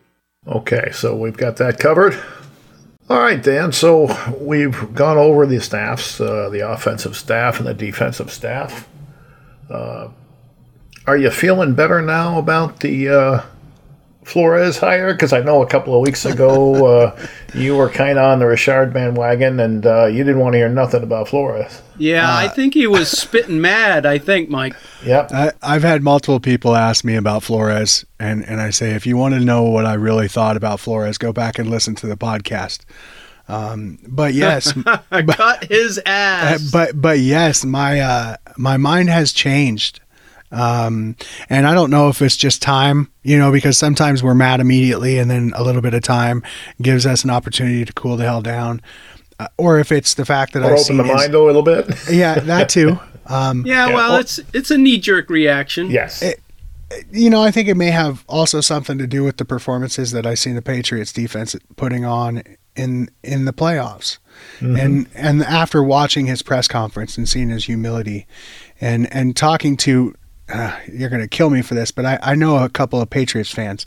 Okay, 0.45 0.89
so 0.91 1.15
we've 1.15 1.37
got 1.37 1.55
that 1.57 1.79
covered. 1.79 2.13
All 3.09 3.19
right, 3.19 3.41
Dan. 3.41 3.71
So 3.71 4.07
we've 4.37 4.93
gone 4.93 5.17
over 5.17 5.45
the 5.45 5.61
staffs, 5.61 6.19
uh, 6.19 6.49
the 6.49 6.59
offensive 6.69 7.15
staff 7.15 7.57
and 7.59 7.67
the 7.67 7.73
defensive 7.73 8.31
staff. 8.33 8.87
Uh, 9.69 10.09
are 11.07 11.17
you 11.17 11.31
feeling 11.31 11.73
better 11.73 12.01
now 12.01 12.37
about 12.37 12.81
the 12.81 13.09
uh, 13.09 13.41
Flores 14.23 14.77
hire? 14.77 15.13
Because 15.13 15.31
I 15.33 15.39
know 15.39 15.61
a 15.63 15.67
couple 15.67 15.95
of 15.95 16.01
weeks 16.01 16.25
ago 16.25 16.85
uh, 17.07 17.27
you 17.53 17.75
were 17.77 17.89
kind 17.89 18.17
of 18.19 18.25
on 18.25 18.39
the 18.39 18.45
Richard 18.47 18.93
bandwagon 18.93 19.59
and 19.59 19.85
uh, 19.85 20.05
you 20.07 20.23
didn't 20.23 20.39
want 20.39 20.53
to 20.53 20.57
hear 20.59 20.69
nothing 20.69 21.03
about 21.03 21.29
Flores. 21.29 21.81
Yeah, 21.97 22.35
I 22.35 22.47
think 22.49 22.73
he 22.73 22.85
was 22.87 23.09
spitting 23.09 23.59
mad. 23.61 24.05
I 24.05 24.17
think 24.19 24.49
Mike. 24.49 24.75
Yep. 25.03 25.31
I, 25.33 25.51
I've 25.63 25.81
had 25.83 26.03
multiple 26.03 26.39
people 26.39 26.75
ask 26.75 27.03
me 27.03 27.15
about 27.15 27.41
Flores, 27.41 28.05
and, 28.19 28.45
and 28.45 28.61
I 28.61 28.69
say, 28.69 28.91
if 28.91 29.07
you 29.07 29.17
want 29.17 29.33
to 29.33 29.39
know 29.39 29.63
what 29.63 29.85
I 29.87 29.93
really 29.95 30.27
thought 30.27 30.57
about 30.57 30.79
Flores, 30.79 31.17
go 31.17 31.33
back 31.33 31.57
and 31.57 31.69
listen 31.71 31.95
to 31.95 32.05
the 32.07 32.15
podcast. 32.17 32.81
Um, 33.47 33.97
but 34.07 34.33
yes, 34.35 34.73
I 35.11 35.23
Cut 35.23 35.63
his 35.63 35.97
Uh, 36.05 36.09
ass. 36.09 36.69
but 36.69 36.99
but 37.01 37.19
yes, 37.19 37.63
my 37.65 37.99
uh, 38.01 38.35
my 38.57 38.75
mind 38.77 39.09
has 39.09 39.31
changed, 39.31 40.01
um, 40.51 41.15
and 41.49 41.67
I 41.67 41.73
don't 41.73 41.89
know 41.91 42.09
if 42.09 42.21
it's 42.21 42.37
just 42.37 42.61
time, 42.61 43.11
you 43.23 43.37
know, 43.37 43.51
because 43.51 43.77
sometimes 43.77 44.23
we're 44.23 44.33
mad 44.35 44.59
immediately, 44.59 45.17
and 45.19 45.29
then 45.29 45.51
a 45.55 45.63
little 45.63 45.81
bit 45.81 45.93
of 45.93 46.01
time 46.03 46.43
gives 46.81 47.05
us 47.05 47.23
an 47.23 47.29
opportunity 47.29 47.83
to 47.85 47.93
cool 47.93 48.17
the 48.17 48.23
hell 48.25 48.41
down, 48.41 48.81
uh, 49.39 49.47
or 49.57 49.79
if 49.79 49.91
it's 49.91 50.13
the 50.13 50.25
fact 50.25 50.53
that 50.53 50.63
Or 50.63 50.67
I've 50.67 50.71
open 50.73 50.83
seen 50.83 50.97
the 50.97 51.03
his- 51.03 51.15
mind 51.15 51.35
a 51.35 51.41
little 51.41 51.63
bit. 51.63 51.87
yeah, 52.11 52.39
that 52.39 52.69
too. 52.69 52.99
Um, 53.29 53.65
yeah, 53.65 53.87
Yeah, 53.89 53.93
well, 53.93 54.11
well- 54.11 54.19
it's 54.21 54.39
it's 54.53 54.71
a 54.71 54.77
knee 54.77 54.97
jerk 54.99 55.29
reaction. 55.29 55.91
yes. 55.91 56.23
you 57.11 57.29
know, 57.29 57.43
I 57.43 57.51
think 57.51 57.67
it 57.67 57.75
may 57.75 57.91
have 57.91 58.23
also 58.29 58.61
something 58.61 58.97
to 58.99 59.05
do 59.05 59.25
with 59.25 59.35
the 59.35 59.43
performances 59.43 60.11
that 60.11 60.25
I 60.25 60.33
seen 60.33 60.55
the 60.55 60.61
Patriots 60.61 61.11
defense 61.11 61.53
putting 61.75 62.05
on 62.05 62.41
in 62.77 63.09
in 63.25 63.43
the 63.43 63.51
playoffs. 63.51 64.17
And 64.61 65.09
and 65.13 65.43
after 65.43 65.83
watching 65.83 66.27
his 66.27 66.41
press 66.41 66.69
conference 66.69 67.17
and 67.17 67.27
seeing 67.27 67.49
his 67.49 67.65
humility 67.65 68.27
and 68.79 69.11
and 69.13 69.35
talking 69.35 69.75
to 69.77 70.15
uh, 70.49 70.77
you're 70.91 71.09
going 71.09 71.21
to 71.21 71.27
kill 71.27 71.49
me 71.49 71.61
for 71.61 71.73
this, 71.75 71.91
but 71.91 72.05
I, 72.05 72.19
I 72.21 72.35
know 72.35 72.63
a 72.63 72.69
couple 72.69 73.01
of 73.01 73.09
Patriots 73.09 73.51
fans 73.51 73.85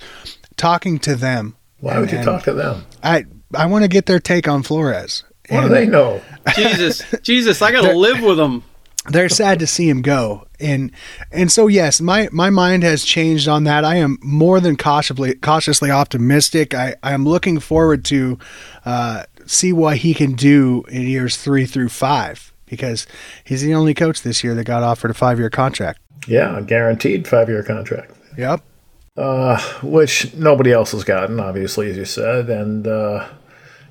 talking 0.57 0.99
to 1.01 1.14
them. 1.16 1.57
Why 1.81 1.99
would 1.99 2.12
you 2.12 2.23
talk 2.23 2.42
to 2.44 2.53
them? 2.53 2.85
I 3.03 3.25
I 3.55 3.66
want 3.66 3.85
to 3.85 3.88
get 3.88 4.07
their 4.07 4.20
take 4.20 4.46
on 4.46 4.62
Flores. 4.62 5.25
What 5.49 5.62
do 5.62 5.68
they 5.68 5.87
know? 5.87 6.20
Jesus, 6.55 7.03
Jesus, 7.23 7.61
I 7.62 7.73
gotta 7.73 7.96
live 7.96 8.20
with 8.23 8.37
them. 8.37 8.62
they're 9.09 9.29
sad 9.31 9.59
to 9.59 9.66
see 9.66 9.88
him 9.88 10.03
go 10.03 10.46
and 10.61 10.92
and 11.33 11.51
so 11.51 11.66
yes 11.68 12.03
my 12.03 12.29
my 12.33 12.51
mind 12.51 12.83
has 12.83 13.03
changed 13.03 13.49
on 13.49 13.64
that 13.64 13.83
i 13.83 13.96
am 13.96 14.18
more 14.23 14.61
than 14.61 14.77
cautiously 14.77 15.35
cautiously 15.37 15.90
optimistic 15.90 16.75
i 16.75 16.94
i 17.03 17.12
am 17.14 17.25
looking 17.25 17.59
forward 17.59 18.05
to 18.05 18.38
uh 18.85 19.25
see 19.46 19.73
what 19.73 19.96
he 19.96 20.12
can 20.12 20.35
do 20.35 20.85
in 20.90 21.01
years 21.07 21.38
three 21.38 21.64
through 21.64 21.88
five 21.88 22.50
because 22.71 23.07
he's 23.45 23.61
the 23.63 23.75
only 23.75 23.93
coach 23.93 24.23
this 24.23 24.43
year 24.43 24.55
that 24.55 24.65
got 24.65 24.83
offered 24.83 25.11
a 25.11 25.15
five 25.15 25.39
year 25.39 25.51
contract 25.51 26.01
Yeah, 26.27 26.57
a 26.59 26.63
guaranteed 26.63 27.29
five 27.29 27.49
year 27.49 27.63
contract. 27.63 28.13
yep 28.39 28.63
uh, 29.17 29.61
which 29.83 30.33
nobody 30.35 30.73
else 30.73 30.93
has 30.93 31.05
gotten, 31.05 31.39
obviously, 31.41 31.91
as 31.91 31.97
you 31.97 32.05
said. 32.07 32.49
And, 32.49 32.87
uh, 32.87 33.29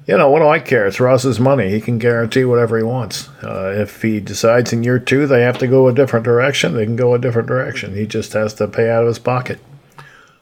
you 0.08 0.18
know, 0.18 0.30
what 0.32 0.40
do 0.40 0.48
I 0.48 0.60
care? 0.60 0.88
It's 0.88 1.00
Ross's 1.00 1.40
money. 1.40 1.70
He 1.70 1.82
can 1.82 2.00
guarantee 2.00 2.46
whatever 2.46 2.78
he 2.78 2.84
wants. 2.84 3.30
Uh, 3.44 3.74
if 3.78 4.02
he 4.02 4.20
decides 4.20 4.74
in 4.74 4.82
year 4.84 4.98
two 4.98 5.28
they 5.28 5.42
have 5.42 5.60
to 5.60 5.68
go 5.68 5.88
a 5.88 5.94
different 5.94 6.26
direction, 6.26 6.74
they 6.74 6.86
can 6.86 6.96
go 6.96 7.14
a 7.14 7.20
different 7.20 7.48
direction. 7.48 7.96
He 7.96 8.08
just 8.08 8.34
has 8.34 8.54
to 8.56 8.68
pay 8.68 8.90
out 8.90 9.04
of 9.04 9.08
his 9.08 9.20
pocket. 9.20 9.60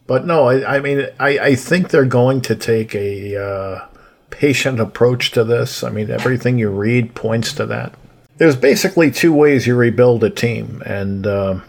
But 0.05 0.25
no, 0.25 0.47
I, 0.47 0.77
I 0.77 0.79
mean, 0.79 1.07
I, 1.19 1.39
I 1.39 1.55
think 1.55 1.89
they're 1.89 2.05
going 2.05 2.39
to 2.41 2.55
take 2.55 2.95
a 2.95 3.35
uh, 3.43 3.85
patient 4.29 4.79
approach 4.79 5.31
to 5.31 5.43
this. 5.43 5.83
I 5.83 5.89
mean, 5.89 6.09
everything 6.09 6.57
you 6.59 6.69
read 6.69 7.13
points 7.13 7.51
to 7.53 7.65
that. 7.65 7.93
There's 8.37 8.55
basically 8.55 9.11
two 9.11 9.33
ways 9.33 9.65
you 9.65 9.75
rebuild 9.75 10.23
a 10.23 10.29
team, 10.29 10.83
and 10.85 11.25
uh, 11.25 11.61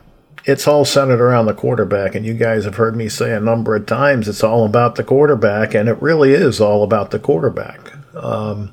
it's 0.45 0.69
all 0.69 0.85
centered 0.85 1.21
around 1.21 1.47
the 1.47 1.55
quarterback. 1.55 2.15
And 2.15 2.27
you 2.27 2.35
guys 2.35 2.65
have 2.65 2.77
heard 2.77 2.97
me 2.97 3.09
say 3.09 3.33
a 3.33 3.41
number 3.41 3.75
of 3.75 3.87
times 3.87 4.29
it's 4.29 4.45
all 4.45 4.67
about 4.67 4.97
the 4.97 5.05
quarterback, 5.05 5.75
and 5.75 5.89
it 5.89 6.01
really 6.03 6.33
is 6.33 6.61
all 6.61 6.83
about 6.83 7.11
the 7.11 7.19
quarterback. 7.19 7.93
Um, 8.15 8.73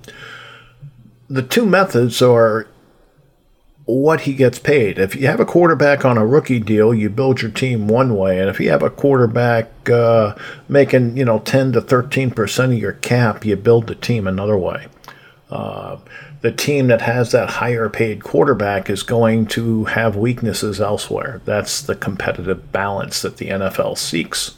the 1.30 1.42
two 1.42 1.66
methods 1.66 2.22
are 2.22 2.68
what 3.86 4.22
he 4.22 4.34
gets 4.34 4.58
paid. 4.58 4.98
If 4.98 5.16
you 5.16 5.28
have 5.28 5.40
a 5.40 5.46
quarterback 5.46 6.04
on 6.04 6.18
a 6.18 6.26
rookie 6.26 6.60
deal, 6.60 6.94
you 6.94 7.10
build 7.10 7.42
your 7.42 7.52
team 7.52 7.88
one 7.88 8.16
way, 8.16 8.40
and 8.40 8.50
if 8.50 8.60
you 8.60 8.70
have 8.72 8.84
a 8.84 8.90
quarterback 8.90 9.90
uh, 9.90 10.36
making 10.68 11.18
you 11.18 11.26
know 11.26 11.40
ten 11.40 11.72
to 11.74 11.82
thirteen 11.82 12.32
percent 12.32 12.74
of 12.74 12.80
your 12.80 12.94
cap, 12.94 13.46
you 13.46 13.56
build 13.56 13.88
the 13.88 13.96
team 13.96 14.28
another 14.28 14.58
way. 14.58 14.88
Uh, 15.50 15.98
the 16.46 16.52
team 16.52 16.86
that 16.86 17.02
has 17.02 17.32
that 17.32 17.50
higher 17.50 17.90
paid 17.90 18.24
quarterback 18.24 18.88
is 18.88 19.02
going 19.02 19.48
to 19.48 19.86
have 19.86 20.16
weaknesses 20.16 20.80
elsewhere. 20.80 21.42
That's 21.44 21.82
the 21.82 21.96
competitive 21.96 22.72
balance 22.72 23.24
that 23.24 23.38
the 23.38 23.48
NFL 23.48 23.98
seeks. 23.98 24.56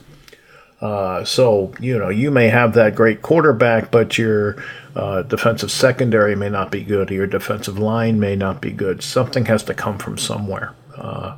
Uh, 0.82 1.24
so, 1.24 1.74
you 1.80 1.98
know, 1.98 2.10
you 2.10 2.30
may 2.30 2.50
have 2.50 2.74
that 2.74 2.94
great 2.94 3.22
quarterback, 3.22 3.90
but 3.90 4.18
your 4.18 4.62
uh, 4.98 5.22
defensive 5.22 5.72
secondary 5.72 6.36
may 6.36 6.50
not 6.50 6.72
be 6.72 6.84
good, 6.84 7.10
or 7.10 7.14
your 7.14 7.26
defensive 7.26 7.80
line 7.80 8.20
may 8.20 8.36
not 8.36 8.60
be 8.60 8.72
good. 8.72 9.02
Something 9.02 9.46
has 9.46 9.64
to 9.64 9.74
come 9.74 9.98
from 9.98 10.18
somewhere. 10.18 10.76
Uh, 10.98 11.38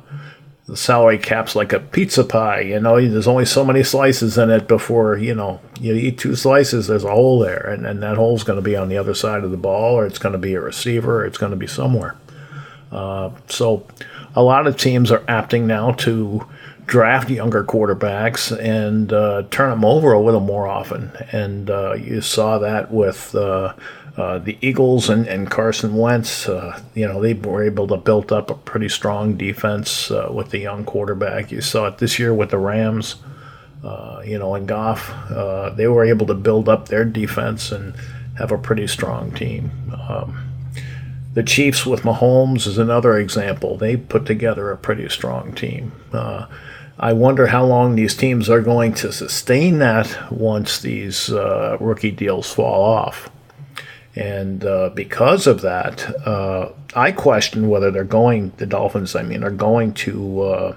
the 0.70 0.76
salary 0.76 1.18
cap's 1.18 1.56
like 1.56 1.72
a 1.72 1.80
pizza 1.80 2.22
pie. 2.22 2.60
You 2.60 2.78
know, 2.78 2.94
there's 3.08 3.26
only 3.26 3.44
so 3.44 3.64
many 3.64 3.82
slices 3.82 4.38
in 4.38 4.50
it 4.50 4.68
before 4.68 5.18
you 5.18 5.34
know 5.34 5.60
you 5.80 5.94
eat 5.94 6.18
two 6.18 6.36
slices. 6.36 6.86
There's 6.86 7.02
a 7.02 7.10
hole 7.10 7.40
there, 7.40 7.68
and, 7.68 7.84
and 7.84 8.00
that 8.04 8.16
hole's 8.16 8.44
going 8.44 8.58
to 8.58 8.62
be 8.62 8.76
on 8.76 8.88
the 8.88 8.96
other 8.96 9.12
side 9.14 9.42
of 9.42 9.50
the 9.50 9.56
ball, 9.56 9.98
or 9.98 10.06
it's 10.06 10.18
going 10.18 10.32
to 10.32 10.38
be 10.38 10.54
a 10.54 10.60
receiver, 10.60 11.22
or 11.22 11.26
it's 11.26 11.38
going 11.38 11.50
to 11.50 11.56
be 11.56 11.66
somewhere. 11.66 12.16
Uh, 12.92 13.30
so, 13.48 13.84
a 14.36 14.42
lot 14.44 14.68
of 14.68 14.76
teams 14.76 15.10
are 15.10 15.20
opting 15.20 15.62
now 15.62 15.90
to 15.92 16.46
draft 16.86 17.30
younger 17.30 17.64
quarterbacks 17.64 18.56
and 18.60 19.12
uh, 19.12 19.42
turn 19.50 19.70
them 19.70 19.84
over 19.84 20.12
a 20.12 20.20
little 20.20 20.40
more 20.40 20.68
often, 20.68 21.10
and 21.32 21.68
uh, 21.68 21.94
you 21.94 22.20
saw 22.20 22.58
that 22.58 22.92
with 22.92 23.34
uh, 24.20 24.38
the 24.38 24.58
Eagles 24.60 25.08
and, 25.08 25.26
and 25.26 25.50
Carson 25.50 25.96
Wentz, 25.96 26.46
uh, 26.46 26.78
you 26.94 27.08
know, 27.08 27.22
they 27.22 27.32
were 27.32 27.62
able 27.62 27.86
to 27.86 27.96
build 27.96 28.30
up 28.30 28.50
a 28.50 28.54
pretty 28.54 28.88
strong 28.88 29.34
defense 29.34 30.10
uh, 30.10 30.28
with 30.30 30.50
the 30.50 30.58
young 30.58 30.84
quarterback. 30.84 31.50
You 31.50 31.62
saw 31.62 31.86
it 31.86 31.96
this 31.96 32.18
year 32.18 32.34
with 32.34 32.50
the 32.50 32.58
Rams, 32.58 33.16
uh, 33.82 34.20
you 34.22 34.38
know, 34.38 34.54
and 34.54 34.68
Goff. 34.68 35.08
Uh, 35.30 35.70
they 35.70 35.86
were 35.88 36.04
able 36.04 36.26
to 36.26 36.34
build 36.34 36.68
up 36.68 36.88
their 36.88 37.06
defense 37.06 37.72
and 37.72 37.94
have 38.36 38.52
a 38.52 38.58
pretty 38.58 38.86
strong 38.86 39.32
team. 39.32 39.70
Um, 40.06 40.36
the 41.32 41.42
Chiefs 41.42 41.86
with 41.86 42.02
Mahomes 42.02 42.66
is 42.66 42.76
another 42.76 43.16
example. 43.16 43.78
They 43.78 43.96
put 43.96 44.26
together 44.26 44.70
a 44.70 44.76
pretty 44.76 45.08
strong 45.08 45.54
team. 45.54 45.92
I 47.02 47.14
wonder 47.14 47.46
how 47.46 47.64
long 47.64 47.96
these 47.96 48.14
teams 48.14 48.50
are 48.50 48.60
going 48.60 48.92
to 48.94 49.10
sustain 49.12 49.78
that 49.78 50.30
once 50.30 50.78
these 50.78 51.30
rookie 51.30 52.10
deals 52.10 52.52
fall 52.52 52.84
off. 52.84 53.30
And 54.16 54.64
uh, 54.64 54.90
because 54.90 55.46
of 55.46 55.60
that, 55.60 56.26
uh, 56.26 56.70
I 56.94 57.12
question 57.12 57.68
whether 57.68 57.90
they're 57.90 58.04
going, 58.04 58.52
the 58.56 58.66
Dolphins, 58.66 59.14
I 59.14 59.22
mean, 59.22 59.44
are 59.44 59.50
going 59.50 59.94
to 59.94 60.42
uh, 60.42 60.76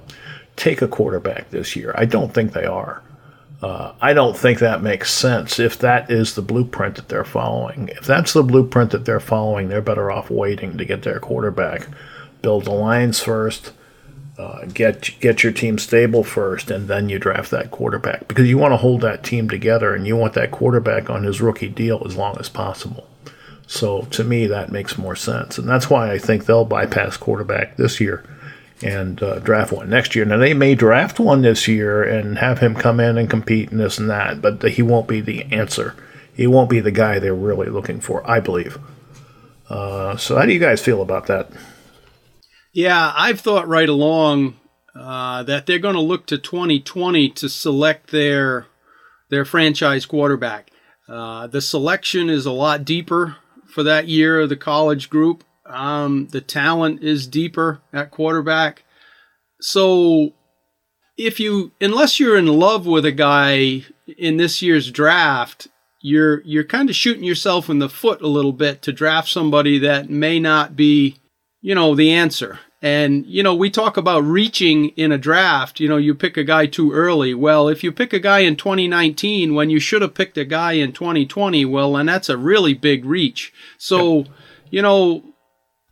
take 0.55 0.81
a 0.81 0.87
quarterback 0.87 1.49
this 1.49 1.75
year. 1.75 1.93
I 1.97 2.05
don't 2.05 2.33
think 2.33 2.53
they 2.53 2.65
are. 2.65 3.01
Uh, 3.61 3.93
I 4.01 4.13
don't 4.13 4.37
think 4.37 4.59
that 4.59 4.83
makes 4.83 5.11
sense 5.11 5.57
if 5.57 5.79
that 5.79 6.11
is 6.11 6.35
the 6.35 6.41
blueprint 6.41 6.95
that 6.95 7.07
they're 7.07 7.23
following. 7.23 7.87
If 7.89 8.05
that's 8.05 8.33
the 8.33 8.43
blueprint 8.43 8.91
that 8.91 9.05
they're 9.05 9.21
following, 9.21 9.69
they're 9.69 9.81
better 9.81 10.11
off 10.11 10.29
waiting 10.29 10.77
to 10.77 10.85
get 10.85 11.03
their 11.03 11.19
quarterback. 11.19 11.87
Build 12.41 12.65
the 12.65 12.71
lines 12.71 13.21
first, 13.21 13.71
uh, 14.37 14.65
get 14.65 15.17
get 15.21 15.43
your 15.43 15.53
team 15.53 15.79
stable 15.79 16.25
first, 16.25 16.69
and 16.69 16.89
then 16.89 17.07
you 17.07 17.17
draft 17.17 17.51
that 17.51 17.71
quarterback 17.71 18.27
because 18.27 18.49
you 18.49 18.57
want 18.57 18.73
to 18.73 18.77
hold 18.77 18.99
that 18.99 19.23
team 19.23 19.47
together 19.47 19.95
and 19.95 20.05
you 20.05 20.17
want 20.17 20.33
that 20.33 20.51
quarterback 20.51 21.09
on 21.09 21.23
his 21.23 21.39
rookie 21.39 21.69
deal 21.69 22.03
as 22.05 22.17
long 22.17 22.35
as 22.41 22.49
possible. 22.49 23.07
So 23.67 24.03
to 24.11 24.23
me, 24.23 24.47
that 24.47 24.71
makes 24.71 24.97
more 24.97 25.15
sense, 25.15 25.57
and 25.57 25.67
that's 25.67 25.89
why 25.89 26.11
I 26.11 26.17
think 26.17 26.45
they'll 26.45 26.65
bypass 26.65 27.17
quarterback 27.17 27.77
this 27.77 27.99
year 27.99 28.23
and 28.83 29.21
uh, 29.23 29.39
draft 29.39 29.71
one 29.71 29.89
next 29.89 30.15
year. 30.15 30.25
Now 30.25 30.37
they 30.37 30.53
may 30.53 30.75
draft 30.75 31.19
one 31.19 31.41
this 31.41 31.67
year 31.67 32.03
and 32.03 32.37
have 32.37 32.59
him 32.59 32.75
come 32.75 32.99
in 32.99 33.17
and 33.17 33.29
compete 33.29 33.71
and 33.71 33.79
this 33.79 33.97
and 33.97 34.09
that, 34.09 34.41
but 34.41 34.61
he 34.63 34.81
won't 34.81 35.07
be 35.07 35.21
the 35.21 35.43
answer. 35.43 35.95
He 36.35 36.47
won't 36.47 36.69
be 36.69 36.79
the 36.79 36.91
guy 36.91 37.19
they're 37.19 37.33
really 37.33 37.69
looking 37.69 38.01
for, 38.01 38.29
I 38.29 38.39
believe. 38.39 38.77
Uh, 39.69 40.17
so 40.17 40.37
how 40.37 40.45
do 40.45 40.51
you 40.51 40.59
guys 40.59 40.81
feel 40.81 41.01
about 41.01 41.27
that? 41.27 41.49
Yeah, 42.73 43.13
I've 43.15 43.39
thought 43.39 43.67
right 43.67 43.87
along 43.87 44.55
uh, 44.95 45.43
that 45.43 45.65
they're 45.65 45.79
going 45.79 45.95
to 45.95 46.01
look 46.01 46.25
to 46.27 46.37
2020 46.37 47.29
to 47.29 47.49
select 47.49 48.11
their 48.11 48.67
their 49.29 49.45
franchise 49.45 50.05
quarterback. 50.05 50.69
Uh, 51.07 51.47
the 51.47 51.61
selection 51.61 52.29
is 52.29 52.45
a 52.45 52.51
lot 52.51 52.85
deeper 52.85 53.37
for 53.73 53.83
that 53.83 54.07
year 54.07 54.41
of 54.41 54.49
the 54.49 54.55
college 54.55 55.09
group. 55.09 55.43
Um, 55.65 56.27
the 56.27 56.41
talent 56.41 57.03
is 57.03 57.27
deeper 57.27 57.81
at 57.91 58.11
quarterback. 58.11 58.83
So 59.61 60.33
if 61.17 61.39
you 61.39 61.71
unless 61.81 62.19
you're 62.19 62.37
in 62.37 62.47
love 62.47 62.85
with 62.85 63.05
a 63.05 63.11
guy 63.11 63.83
in 64.17 64.37
this 64.37 64.61
year's 64.61 64.91
draft, 64.91 65.67
you're 66.01 66.41
you're 66.41 66.63
kind 66.63 66.89
of 66.89 66.95
shooting 66.95 67.23
yourself 67.23 67.69
in 67.69 67.79
the 67.79 67.89
foot 67.89 68.21
a 68.21 68.27
little 68.27 68.53
bit 68.53 68.81
to 68.83 68.91
draft 68.91 69.29
somebody 69.29 69.79
that 69.79 70.09
may 70.09 70.39
not 70.39 70.75
be, 70.75 71.17
you 71.61 71.73
know, 71.73 71.95
the 71.95 72.11
answer. 72.11 72.59
And, 72.83 73.25
you 73.25 73.43
know, 73.43 73.55
we 73.55 73.69
talk 73.69 73.95
about 73.95 74.25
reaching 74.25 74.89
in 74.89 75.13
a 75.13 75.17
draft. 75.17 75.79
You 75.79 75.87
know, 75.87 75.95
you 75.95 76.13
pick 76.13 76.35
a 76.35 76.43
guy 76.43 76.65
too 76.65 76.91
early. 76.91 77.33
Well, 77.33 77.69
if 77.69 77.81
you 77.81 77.93
pick 77.93 78.11
a 78.11 78.19
guy 78.19 78.39
in 78.39 78.57
2019 78.57 79.55
when 79.55 79.69
you 79.69 79.79
should 79.79 80.01
have 80.01 80.13
picked 80.13 80.37
a 80.37 80.43
guy 80.43 80.73
in 80.73 80.91
2020, 80.91 81.63
well, 81.63 81.93
then 81.93 82.07
that's 82.07 82.27
a 82.27 82.37
really 82.37 82.73
big 82.73 83.05
reach. 83.05 83.53
So, 83.77 84.25
you 84.69 84.81
know, 84.81 85.23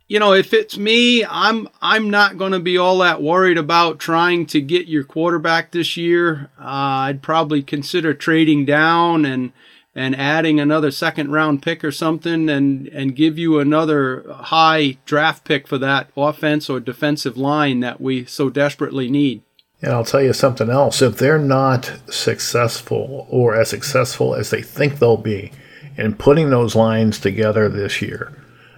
you 0.06 0.18
know, 0.18 0.34
if 0.34 0.52
it's 0.52 0.76
me, 0.76 1.24
I'm 1.24 1.66
I'm 1.80 2.10
not 2.10 2.36
going 2.36 2.52
to 2.52 2.60
be 2.60 2.76
all 2.76 2.98
that 2.98 3.22
worried 3.22 3.56
about 3.56 3.98
trying 3.98 4.44
to 4.48 4.60
get 4.60 4.86
your 4.86 5.04
quarterback 5.04 5.70
this 5.70 5.96
year. 5.96 6.50
Uh, 6.60 7.08
I'd 7.08 7.22
probably 7.22 7.62
consider 7.62 8.12
trading 8.12 8.66
down 8.66 9.24
and 9.24 9.54
and 9.94 10.16
adding 10.16 10.58
another 10.58 10.90
second 10.90 11.30
round 11.30 11.62
pick 11.62 11.84
or 11.84 11.92
something 11.92 12.48
and 12.48 12.88
and 12.88 13.16
give 13.16 13.38
you 13.38 13.58
another 13.58 14.24
high 14.32 14.96
draft 15.04 15.44
pick 15.44 15.68
for 15.68 15.78
that 15.78 16.10
offense 16.16 16.70
or 16.70 16.80
defensive 16.80 17.36
line 17.36 17.80
that 17.80 18.00
we 18.00 18.24
so 18.24 18.48
desperately 18.48 19.10
need. 19.10 19.42
And 19.82 19.92
I'll 19.92 20.04
tell 20.04 20.22
you 20.22 20.32
something 20.32 20.70
else. 20.70 21.02
If 21.02 21.18
they're 21.18 21.38
not 21.38 21.92
successful 22.08 23.26
or 23.28 23.54
as 23.54 23.70
successful 23.70 24.34
as 24.34 24.50
they 24.50 24.62
think 24.62 24.98
they'll 24.98 25.16
be 25.16 25.52
in 25.96 26.14
putting 26.14 26.50
those 26.50 26.76
lines 26.76 27.18
together 27.18 27.68
this 27.68 28.00
year, 28.00 28.32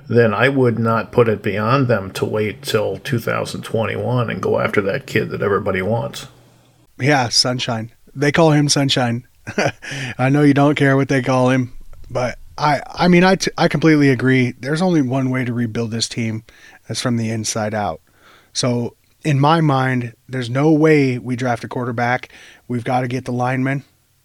then 0.09 0.33
I 0.35 0.48
would 0.48 0.79
not 0.79 1.12
put 1.12 1.29
it 1.29 1.42
beyond 1.42 1.88
them 1.88 2.11
to 2.12 2.24
wait 2.24 2.62
till 2.62 2.98
2021 2.98 4.31
and 4.31 4.42
go 4.42 4.59
after 4.59 4.81
that 4.83 5.07
kid 5.07 5.31
that 5.31 5.42
everybody 5.42 5.83
wants. 5.83 6.27
Yeah, 6.98 7.29
Sunshine. 7.29 7.92
They 8.14 8.33
call 8.33 8.53
him 8.53 8.68
Sunshine. 8.68 9.27
I 10.18 10.28
know 10.28 10.42
you 10.42 10.54
don't 10.54 10.74
care 10.74 10.96
what 10.96 11.09
they 11.09 11.22
call 11.22 11.50
him, 11.50 11.72
but 12.11 12.38
I 12.57 12.83
I 12.87 13.09
mean 13.09 13.24
I, 13.24 13.37
t- 13.37 13.50
I 13.59 13.68
completely 13.68 14.11
agree. 14.11 14.52
There's 14.52 14.83
only 14.83 15.02
one 15.02 15.30
way 15.30 15.44
to 15.44 15.52
rebuild 15.52 15.90
this 15.90 16.09
team. 16.09 16.44
That's 16.88 17.00
from 17.00 17.16
the 17.16 17.30
inside 17.30 17.74
out. 17.74 18.00
So 18.52 18.96
in 19.24 19.40
my 19.40 19.61
mind, 19.61 20.14
there's 20.28 20.50
no 20.50 20.72
way 20.72 21.18
we 21.18 21.37
draft 21.37 21.64
a 21.64 21.68
quarterback. 21.68 22.30
We've 22.68 22.85
got 22.85 23.00
to 23.00 23.09
get 23.09 23.24
the 23.24 23.33
linemen, 23.33 23.85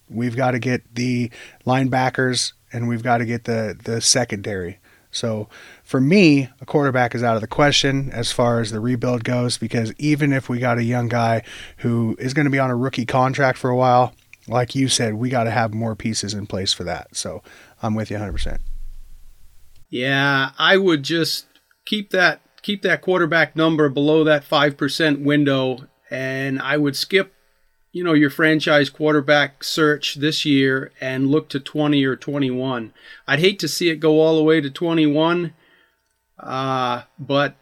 we've 0.09 0.35
got 0.35 0.51
to 0.51 0.59
get 0.59 0.95
the 0.95 1.31
linebackers, 1.65 2.53
and 2.71 2.87
we've 2.87 3.03
got 3.03 3.17
to 3.17 3.25
get 3.25 3.45
the 3.45 3.77
the 3.83 4.01
secondary. 4.01 4.79
So 5.11 5.49
for 5.83 5.99
me, 5.99 6.49
a 6.61 6.65
quarterback 6.65 7.15
is 7.15 7.23
out 7.23 7.35
of 7.35 7.41
the 7.41 7.47
question 7.47 8.11
as 8.11 8.31
far 8.31 8.59
as 8.59 8.71
the 8.71 8.79
rebuild 8.79 9.23
goes 9.23 9.57
because 9.57 9.91
even 9.97 10.31
if 10.31 10.49
we 10.49 10.59
got 10.59 10.77
a 10.77 10.83
young 10.83 11.07
guy 11.07 11.41
who 11.77 12.15
is 12.19 12.35
going 12.35 12.45
to 12.45 12.51
be 12.51 12.59
on 12.59 12.69
a 12.69 12.75
rookie 12.75 13.07
contract 13.07 13.57
for 13.57 13.71
a 13.71 13.75
while, 13.75 14.13
like 14.49 14.75
you 14.75 14.87
said, 14.87 15.15
we 15.15 15.29
got 15.29 15.45
to 15.45 15.51
have 15.51 15.73
more 15.73 15.95
pieces 15.95 16.33
in 16.33 16.47
place 16.47 16.73
for 16.73 16.83
that. 16.83 17.15
So 17.15 17.41
I'm 17.81 17.95
with 17.95 18.11
you 18.11 18.17
100%. 18.17 18.59
Yeah, 19.89 20.51
I 20.57 20.77
would 20.77 21.03
just 21.03 21.45
keep 21.85 22.11
that 22.11 22.41
keep 22.61 22.81
that 22.81 23.01
quarterback 23.01 23.55
number 23.55 23.87
below 23.89 24.23
that 24.25 24.47
5% 24.47 25.23
window 25.23 25.87
and 26.11 26.61
I 26.61 26.75
would 26.77 26.95
skip 26.95 27.33
you 27.91 28.03
know 28.03 28.13
your 28.13 28.29
franchise 28.29 28.89
quarterback 28.89 29.63
search 29.63 30.15
this 30.15 30.45
year 30.45 30.91
and 31.01 31.31
look 31.31 31.49
to 31.49 31.59
20 31.59 32.03
or 32.03 32.15
21. 32.15 32.93
I'd 33.27 33.39
hate 33.39 33.59
to 33.59 33.67
see 33.67 33.89
it 33.89 33.95
go 33.95 34.19
all 34.19 34.35
the 34.35 34.43
way 34.43 34.61
to 34.61 34.69
21 34.69 35.53
uh, 36.39 37.03
but 37.17 37.55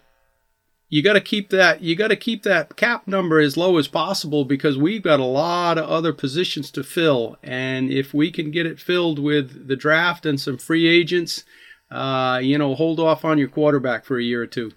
you 0.89 1.01
got 1.01 1.13
to 1.13 1.21
keep 1.21 1.49
that 1.49 1.81
you 1.81 1.95
got 1.95 2.07
to 2.07 2.15
keep 2.15 2.43
that 2.43 2.75
cap 2.75 3.07
number 3.07 3.39
as 3.39 3.57
low 3.57 3.77
as 3.77 3.87
possible 3.87 4.45
because 4.45 4.77
we've 4.77 5.03
got 5.03 5.19
a 5.19 5.25
lot 5.25 5.77
of 5.77 5.89
other 5.89 6.13
positions 6.13 6.71
to 6.71 6.83
fill 6.83 7.37
and 7.43 7.89
if 7.91 8.13
we 8.13 8.31
can 8.31 8.51
get 8.51 8.65
it 8.65 8.79
filled 8.79 9.19
with 9.19 9.67
the 9.67 9.75
draft 9.75 10.25
and 10.25 10.39
some 10.39 10.57
free 10.57 10.87
agents 10.87 11.43
uh, 11.91 12.39
you 12.41 12.57
know 12.57 12.75
hold 12.75 12.99
off 12.99 13.25
on 13.25 13.37
your 13.37 13.47
quarterback 13.47 14.05
for 14.05 14.17
a 14.17 14.23
year 14.23 14.41
or 14.41 14.47
two 14.47 14.71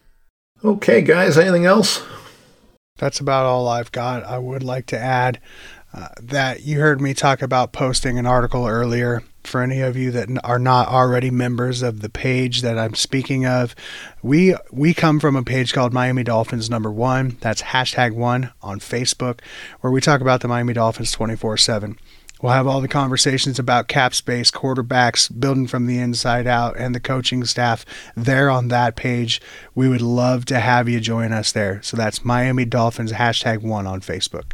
okay 0.65 1.01
guys 1.01 1.39
anything 1.39 1.67
else 1.67 2.05
That's 3.01 3.19
about 3.19 3.47
all 3.47 3.67
I've 3.67 3.93
got. 3.93 4.25
I 4.25 4.37
would 4.37 4.63
like 4.63 4.85
to 4.87 4.99
add 4.99 5.41
uh, 5.95 6.09
that 6.21 6.65
you 6.65 6.81
heard 6.81 7.01
me 7.01 7.15
talk 7.15 7.41
about 7.41 7.73
posting 7.73 8.19
an 8.19 8.27
article 8.27 8.67
earlier. 8.67 9.23
For 9.45 9.63
any 9.63 9.81
of 9.81 9.97
you 9.97 10.11
that 10.13 10.29
are 10.45 10.59
not 10.59 10.89
already 10.89 11.31
members 11.31 11.83
of 11.83 12.01
the 12.01 12.09
page 12.09 12.63
that 12.63 12.79
I'm 12.79 12.95
speaking 12.95 13.47
of, 13.47 13.75
we 14.23 14.55
we 14.71 14.95
come 14.95 15.19
from 15.19 15.35
a 15.35 15.43
page 15.43 15.73
called 15.73 15.93
Miami 15.93 16.23
Dolphins 16.23 16.69
Number 16.69 16.91
One. 16.91 17.39
That's 17.41 17.63
hashtag 17.63 18.15
one 18.15 18.53
on 18.63 18.81
Facebook, 18.81 19.41
where 19.81 19.91
we 19.91 20.01
talk 20.01 20.21
about 20.21 20.41
the 20.41 20.49
Miami 20.49 20.75
Dolphins 20.75 21.13
24 21.13 21.57
7. 21.57 21.99
We'll 22.43 22.53
have 22.53 22.67
all 22.67 22.81
the 22.81 22.89
conversations 22.89 23.59
about 23.59 23.89
cap 23.89 24.15
space, 24.15 24.51
quarterbacks, 24.51 25.31
building 25.39 25.67
from 25.67 25.87
the 25.87 25.99
inside 25.99 26.47
out, 26.47 26.77
and 26.79 26.95
the 26.95 27.01
coaching 27.01 27.45
staff 27.45 27.85
there 28.17 28.49
on 28.49 28.69
that 28.69 28.97
page. 28.97 29.43
We 29.75 29.89
would 29.89 30.01
love 30.01 30.47
to 30.47 30.59
have 30.59 30.89
you 30.89 31.01
join 31.01 31.33
us 31.33 31.53
there. 31.53 31.83
So 31.83 31.97
that's 31.97 32.25
Miami 32.25 32.65
Dolphins 32.65 33.13
hashtag 33.13 33.63
one 33.63 33.87
on 33.87 34.01
Facebook. 34.01 34.53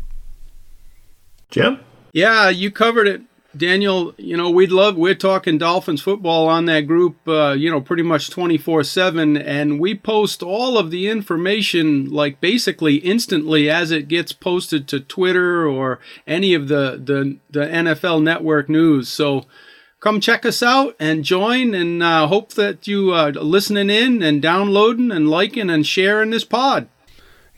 Jim? 1.50 1.78
Yeah, 2.12 2.48
you 2.48 2.72
covered 2.72 3.06
it 3.06 3.22
Daniel, 3.56 4.14
you 4.16 4.36
know, 4.36 4.50
we'd 4.50 4.70
love, 4.70 4.96
we're 4.96 5.14
talking 5.14 5.58
Dolphins 5.58 6.02
football 6.02 6.48
on 6.48 6.66
that 6.66 6.82
group, 6.82 7.16
uh, 7.26 7.52
you 7.52 7.70
know, 7.70 7.80
pretty 7.80 8.02
much 8.02 8.30
24 8.30 8.84
7. 8.84 9.36
And 9.36 9.80
we 9.80 9.94
post 9.94 10.42
all 10.42 10.78
of 10.78 10.90
the 10.90 11.08
information, 11.08 12.10
like 12.10 12.40
basically 12.40 12.96
instantly 12.96 13.70
as 13.70 13.90
it 13.90 14.08
gets 14.08 14.32
posted 14.32 14.88
to 14.88 15.00
Twitter 15.00 15.66
or 15.66 15.98
any 16.26 16.54
of 16.54 16.68
the, 16.68 17.00
the, 17.02 17.38
the 17.50 17.66
NFL 17.66 18.22
network 18.22 18.68
news. 18.68 19.08
So 19.08 19.46
come 20.00 20.20
check 20.20 20.46
us 20.46 20.62
out 20.62 20.94
and 21.00 21.24
join 21.24 21.74
and 21.74 22.02
uh, 22.02 22.26
hope 22.26 22.52
that 22.54 22.86
you 22.86 23.12
uh, 23.12 23.30
listening 23.30 23.90
in 23.90 24.22
and 24.22 24.42
downloading 24.42 25.10
and 25.10 25.28
liking 25.28 25.70
and 25.70 25.86
sharing 25.86 26.30
this 26.30 26.44
pod. 26.44 26.88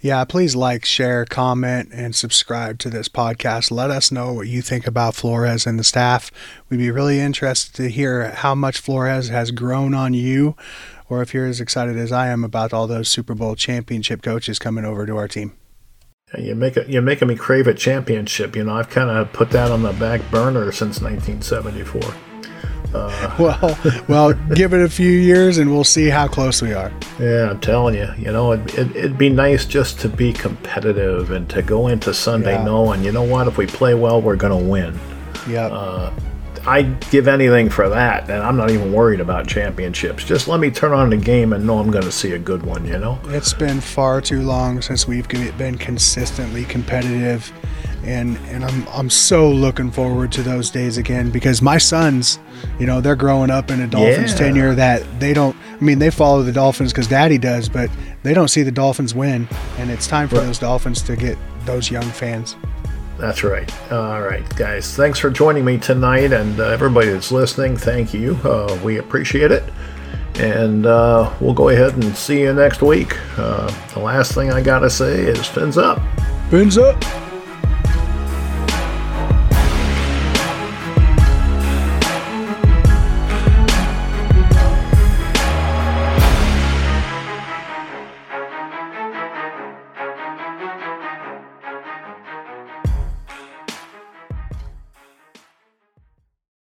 Yeah, 0.00 0.24
please 0.24 0.54
like, 0.54 0.84
share, 0.84 1.24
comment, 1.24 1.88
and 1.92 2.14
subscribe 2.14 2.78
to 2.80 2.90
this 2.90 3.08
podcast. 3.08 3.72
Let 3.72 3.90
us 3.90 4.12
know 4.12 4.32
what 4.32 4.46
you 4.46 4.62
think 4.62 4.86
about 4.86 5.16
Flores 5.16 5.66
and 5.66 5.76
the 5.76 5.82
staff. 5.82 6.30
We'd 6.68 6.76
be 6.76 6.92
really 6.92 7.18
interested 7.18 7.74
to 7.74 7.90
hear 7.90 8.30
how 8.30 8.54
much 8.54 8.78
Flores 8.78 9.28
has 9.28 9.50
grown 9.50 9.94
on 9.94 10.14
you, 10.14 10.54
or 11.08 11.20
if 11.20 11.34
you're 11.34 11.46
as 11.46 11.60
excited 11.60 11.96
as 11.96 12.12
I 12.12 12.28
am 12.28 12.44
about 12.44 12.72
all 12.72 12.86
those 12.86 13.08
Super 13.08 13.34
Bowl 13.34 13.56
championship 13.56 14.22
coaches 14.22 14.60
coming 14.60 14.84
over 14.84 15.04
to 15.04 15.16
our 15.16 15.26
team. 15.26 15.54
You 16.36 16.54
make 16.54 16.76
it, 16.76 16.88
you're 16.88 17.02
making 17.02 17.26
me 17.26 17.34
crave 17.34 17.66
a 17.66 17.74
championship. 17.74 18.54
You 18.54 18.62
know, 18.62 18.76
I've 18.76 18.90
kind 18.90 19.10
of 19.10 19.32
put 19.32 19.50
that 19.50 19.72
on 19.72 19.82
the 19.82 19.92
back 19.94 20.20
burner 20.30 20.70
since 20.70 21.00
1974. 21.00 22.27
Uh, 22.94 23.34
well, 23.38 23.78
well, 24.08 24.32
give 24.54 24.72
it 24.72 24.80
a 24.80 24.88
few 24.88 25.10
years 25.10 25.58
and 25.58 25.70
we'll 25.70 25.84
see 25.84 26.08
how 26.08 26.26
close 26.26 26.62
we 26.62 26.72
are. 26.72 26.90
Yeah, 27.20 27.50
I'm 27.50 27.60
telling 27.60 27.94
you, 27.94 28.08
you 28.16 28.32
know, 28.32 28.52
it, 28.52 28.76
would 28.76 28.96
it, 28.96 29.18
be 29.18 29.28
nice 29.28 29.64
just 29.66 30.00
to 30.00 30.08
be 30.08 30.32
competitive 30.32 31.30
and 31.30 31.48
to 31.50 31.62
go 31.62 31.88
into 31.88 32.14
Sunday 32.14 32.54
yeah. 32.54 32.64
knowing, 32.64 33.04
you 33.04 33.12
know 33.12 33.24
what, 33.24 33.46
if 33.46 33.58
we 33.58 33.66
play 33.66 33.94
well, 33.94 34.22
we're 34.22 34.36
going 34.36 34.58
to 34.58 34.70
win. 34.70 34.98
Yeah. 35.48 35.66
Uh, 35.66 36.14
I'd 36.66 37.08
give 37.10 37.28
anything 37.28 37.70
for 37.70 37.88
that, 37.88 38.28
and 38.28 38.42
I'm 38.42 38.56
not 38.56 38.70
even 38.70 38.92
worried 38.92 39.20
about 39.20 39.46
championships. 39.46 40.24
Just 40.24 40.48
let 40.48 40.60
me 40.60 40.70
turn 40.70 40.92
on 40.92 41.08
the 41.10 41.16
game 41.16 41.54
and 41.54 41.66
know 41.66 41.78
I'm 41.78 41.90
going 41.90 42.04
to 42.04 42.12
see 42.12 42.32
a 42.32 42.38
good 42.38 42.62
one, 42.62 42.86
you 42.86 42.98
know? 42.98 43.18
It's 43.26 43.54
been 43.54 43.80
far 43.80 44.20
too 44.20 44.42
long 44.42 44.82
since 44.82 45.08
we've 45.08 45.26
been 45.28 45.78
consistently 45.78 46.64
competitive 46.64 47.50
and 48.04 48.36
and 48.48 48.64
I'm 48.64 48.88
I'm 48.88 49.10
so 49.10 49.50
looking 49.50 49.90
forward 49.90 50.32
to 50.32 50.42
those 50.42 50.70
days 50.70 50.98
again 50.98 51.30
because 51.30 51.60
my 51.60 51.78
sons, 51.78 52.38
you 52.78 52.86
know, 52.86 53.00
they're 53.00 53.16
growing 53.16 53.50
up 53.50 53.70
in 53.70 53.80
a 53.80 53.86
Dolphins 53.86 54.32
yeah. 54.32 54.38
tenure 54.38 54.74
that 54.74 55.20
they 55.20 55.32
don't. 55.32 55.56
I 55.80 55.84
mean, 55.84 55.98
they 55.98 56.10
follow 56.10 56.42
the 56.42 56.52
Dolphins 56.52 56.92
because 56.92 57.06
Daddy 57.06 57.38
does, 57.38 57.68
but 57.68 57.90
they 58.22 58.34
don't 58.34 58.48
see 58.48 58.62
the 58.62 58.72
Dolphins 58.72 59.14
win, 59.14 59.48
and 59.78 59.90
it's 59.90 60.06
time 60.06 60.28
for 60.28 60.36
right. 60.36 60.46
those 60.46 60.58
Dolphins 60.58 61.02
to 61.02 61.16
get 61.16 61.36
those 61.64 61.90
young 61.90 62.08
fans. 62.10 62.56
That's 63.18 63.42
right. 63.42 63.92
All 63.92 64.22
right, 64.22 64.48
guys. 64.56 64.94
Thanks 64.94 65.18
for 65.18 65.28
joining 65.28 65.64
me 65.64 65.76
tonight, 65.76 66.32
and 66.32 66.58
uh, 66.60 66.68
everybody 66.68 67.08
that's 67.08 67.32
listening, 67.32 67.76
thank 67.76 68.14
you. 68.14 68.38
Uh, 68.44 68.78
we 68.84 68.98
appreciate 68.98 69.50
it. 69.50 69.64
And 70.36 70.86
uh, 70.86 71.34
we'll 71.40 71.52
go 71.52 71.68
ahead 71.68 71.94
and 71.94 72.16
see 72.16 72.42
you 72.42 72.54
next 72.54 72.80
week. 72.80 73.16
Uh, 73.36 73.66
the 73.92 73.98
last 73.98 74.32
thing 74.32 74.52
I 74.52 74.62
got 74.62 74.80
to 74.80 74.90
say 74.90 75.24
is 75.24 75.46
fins 75.46 75.76
up. 75.76 76.00
Fins 76.48 76.78
up. 76.78 77.27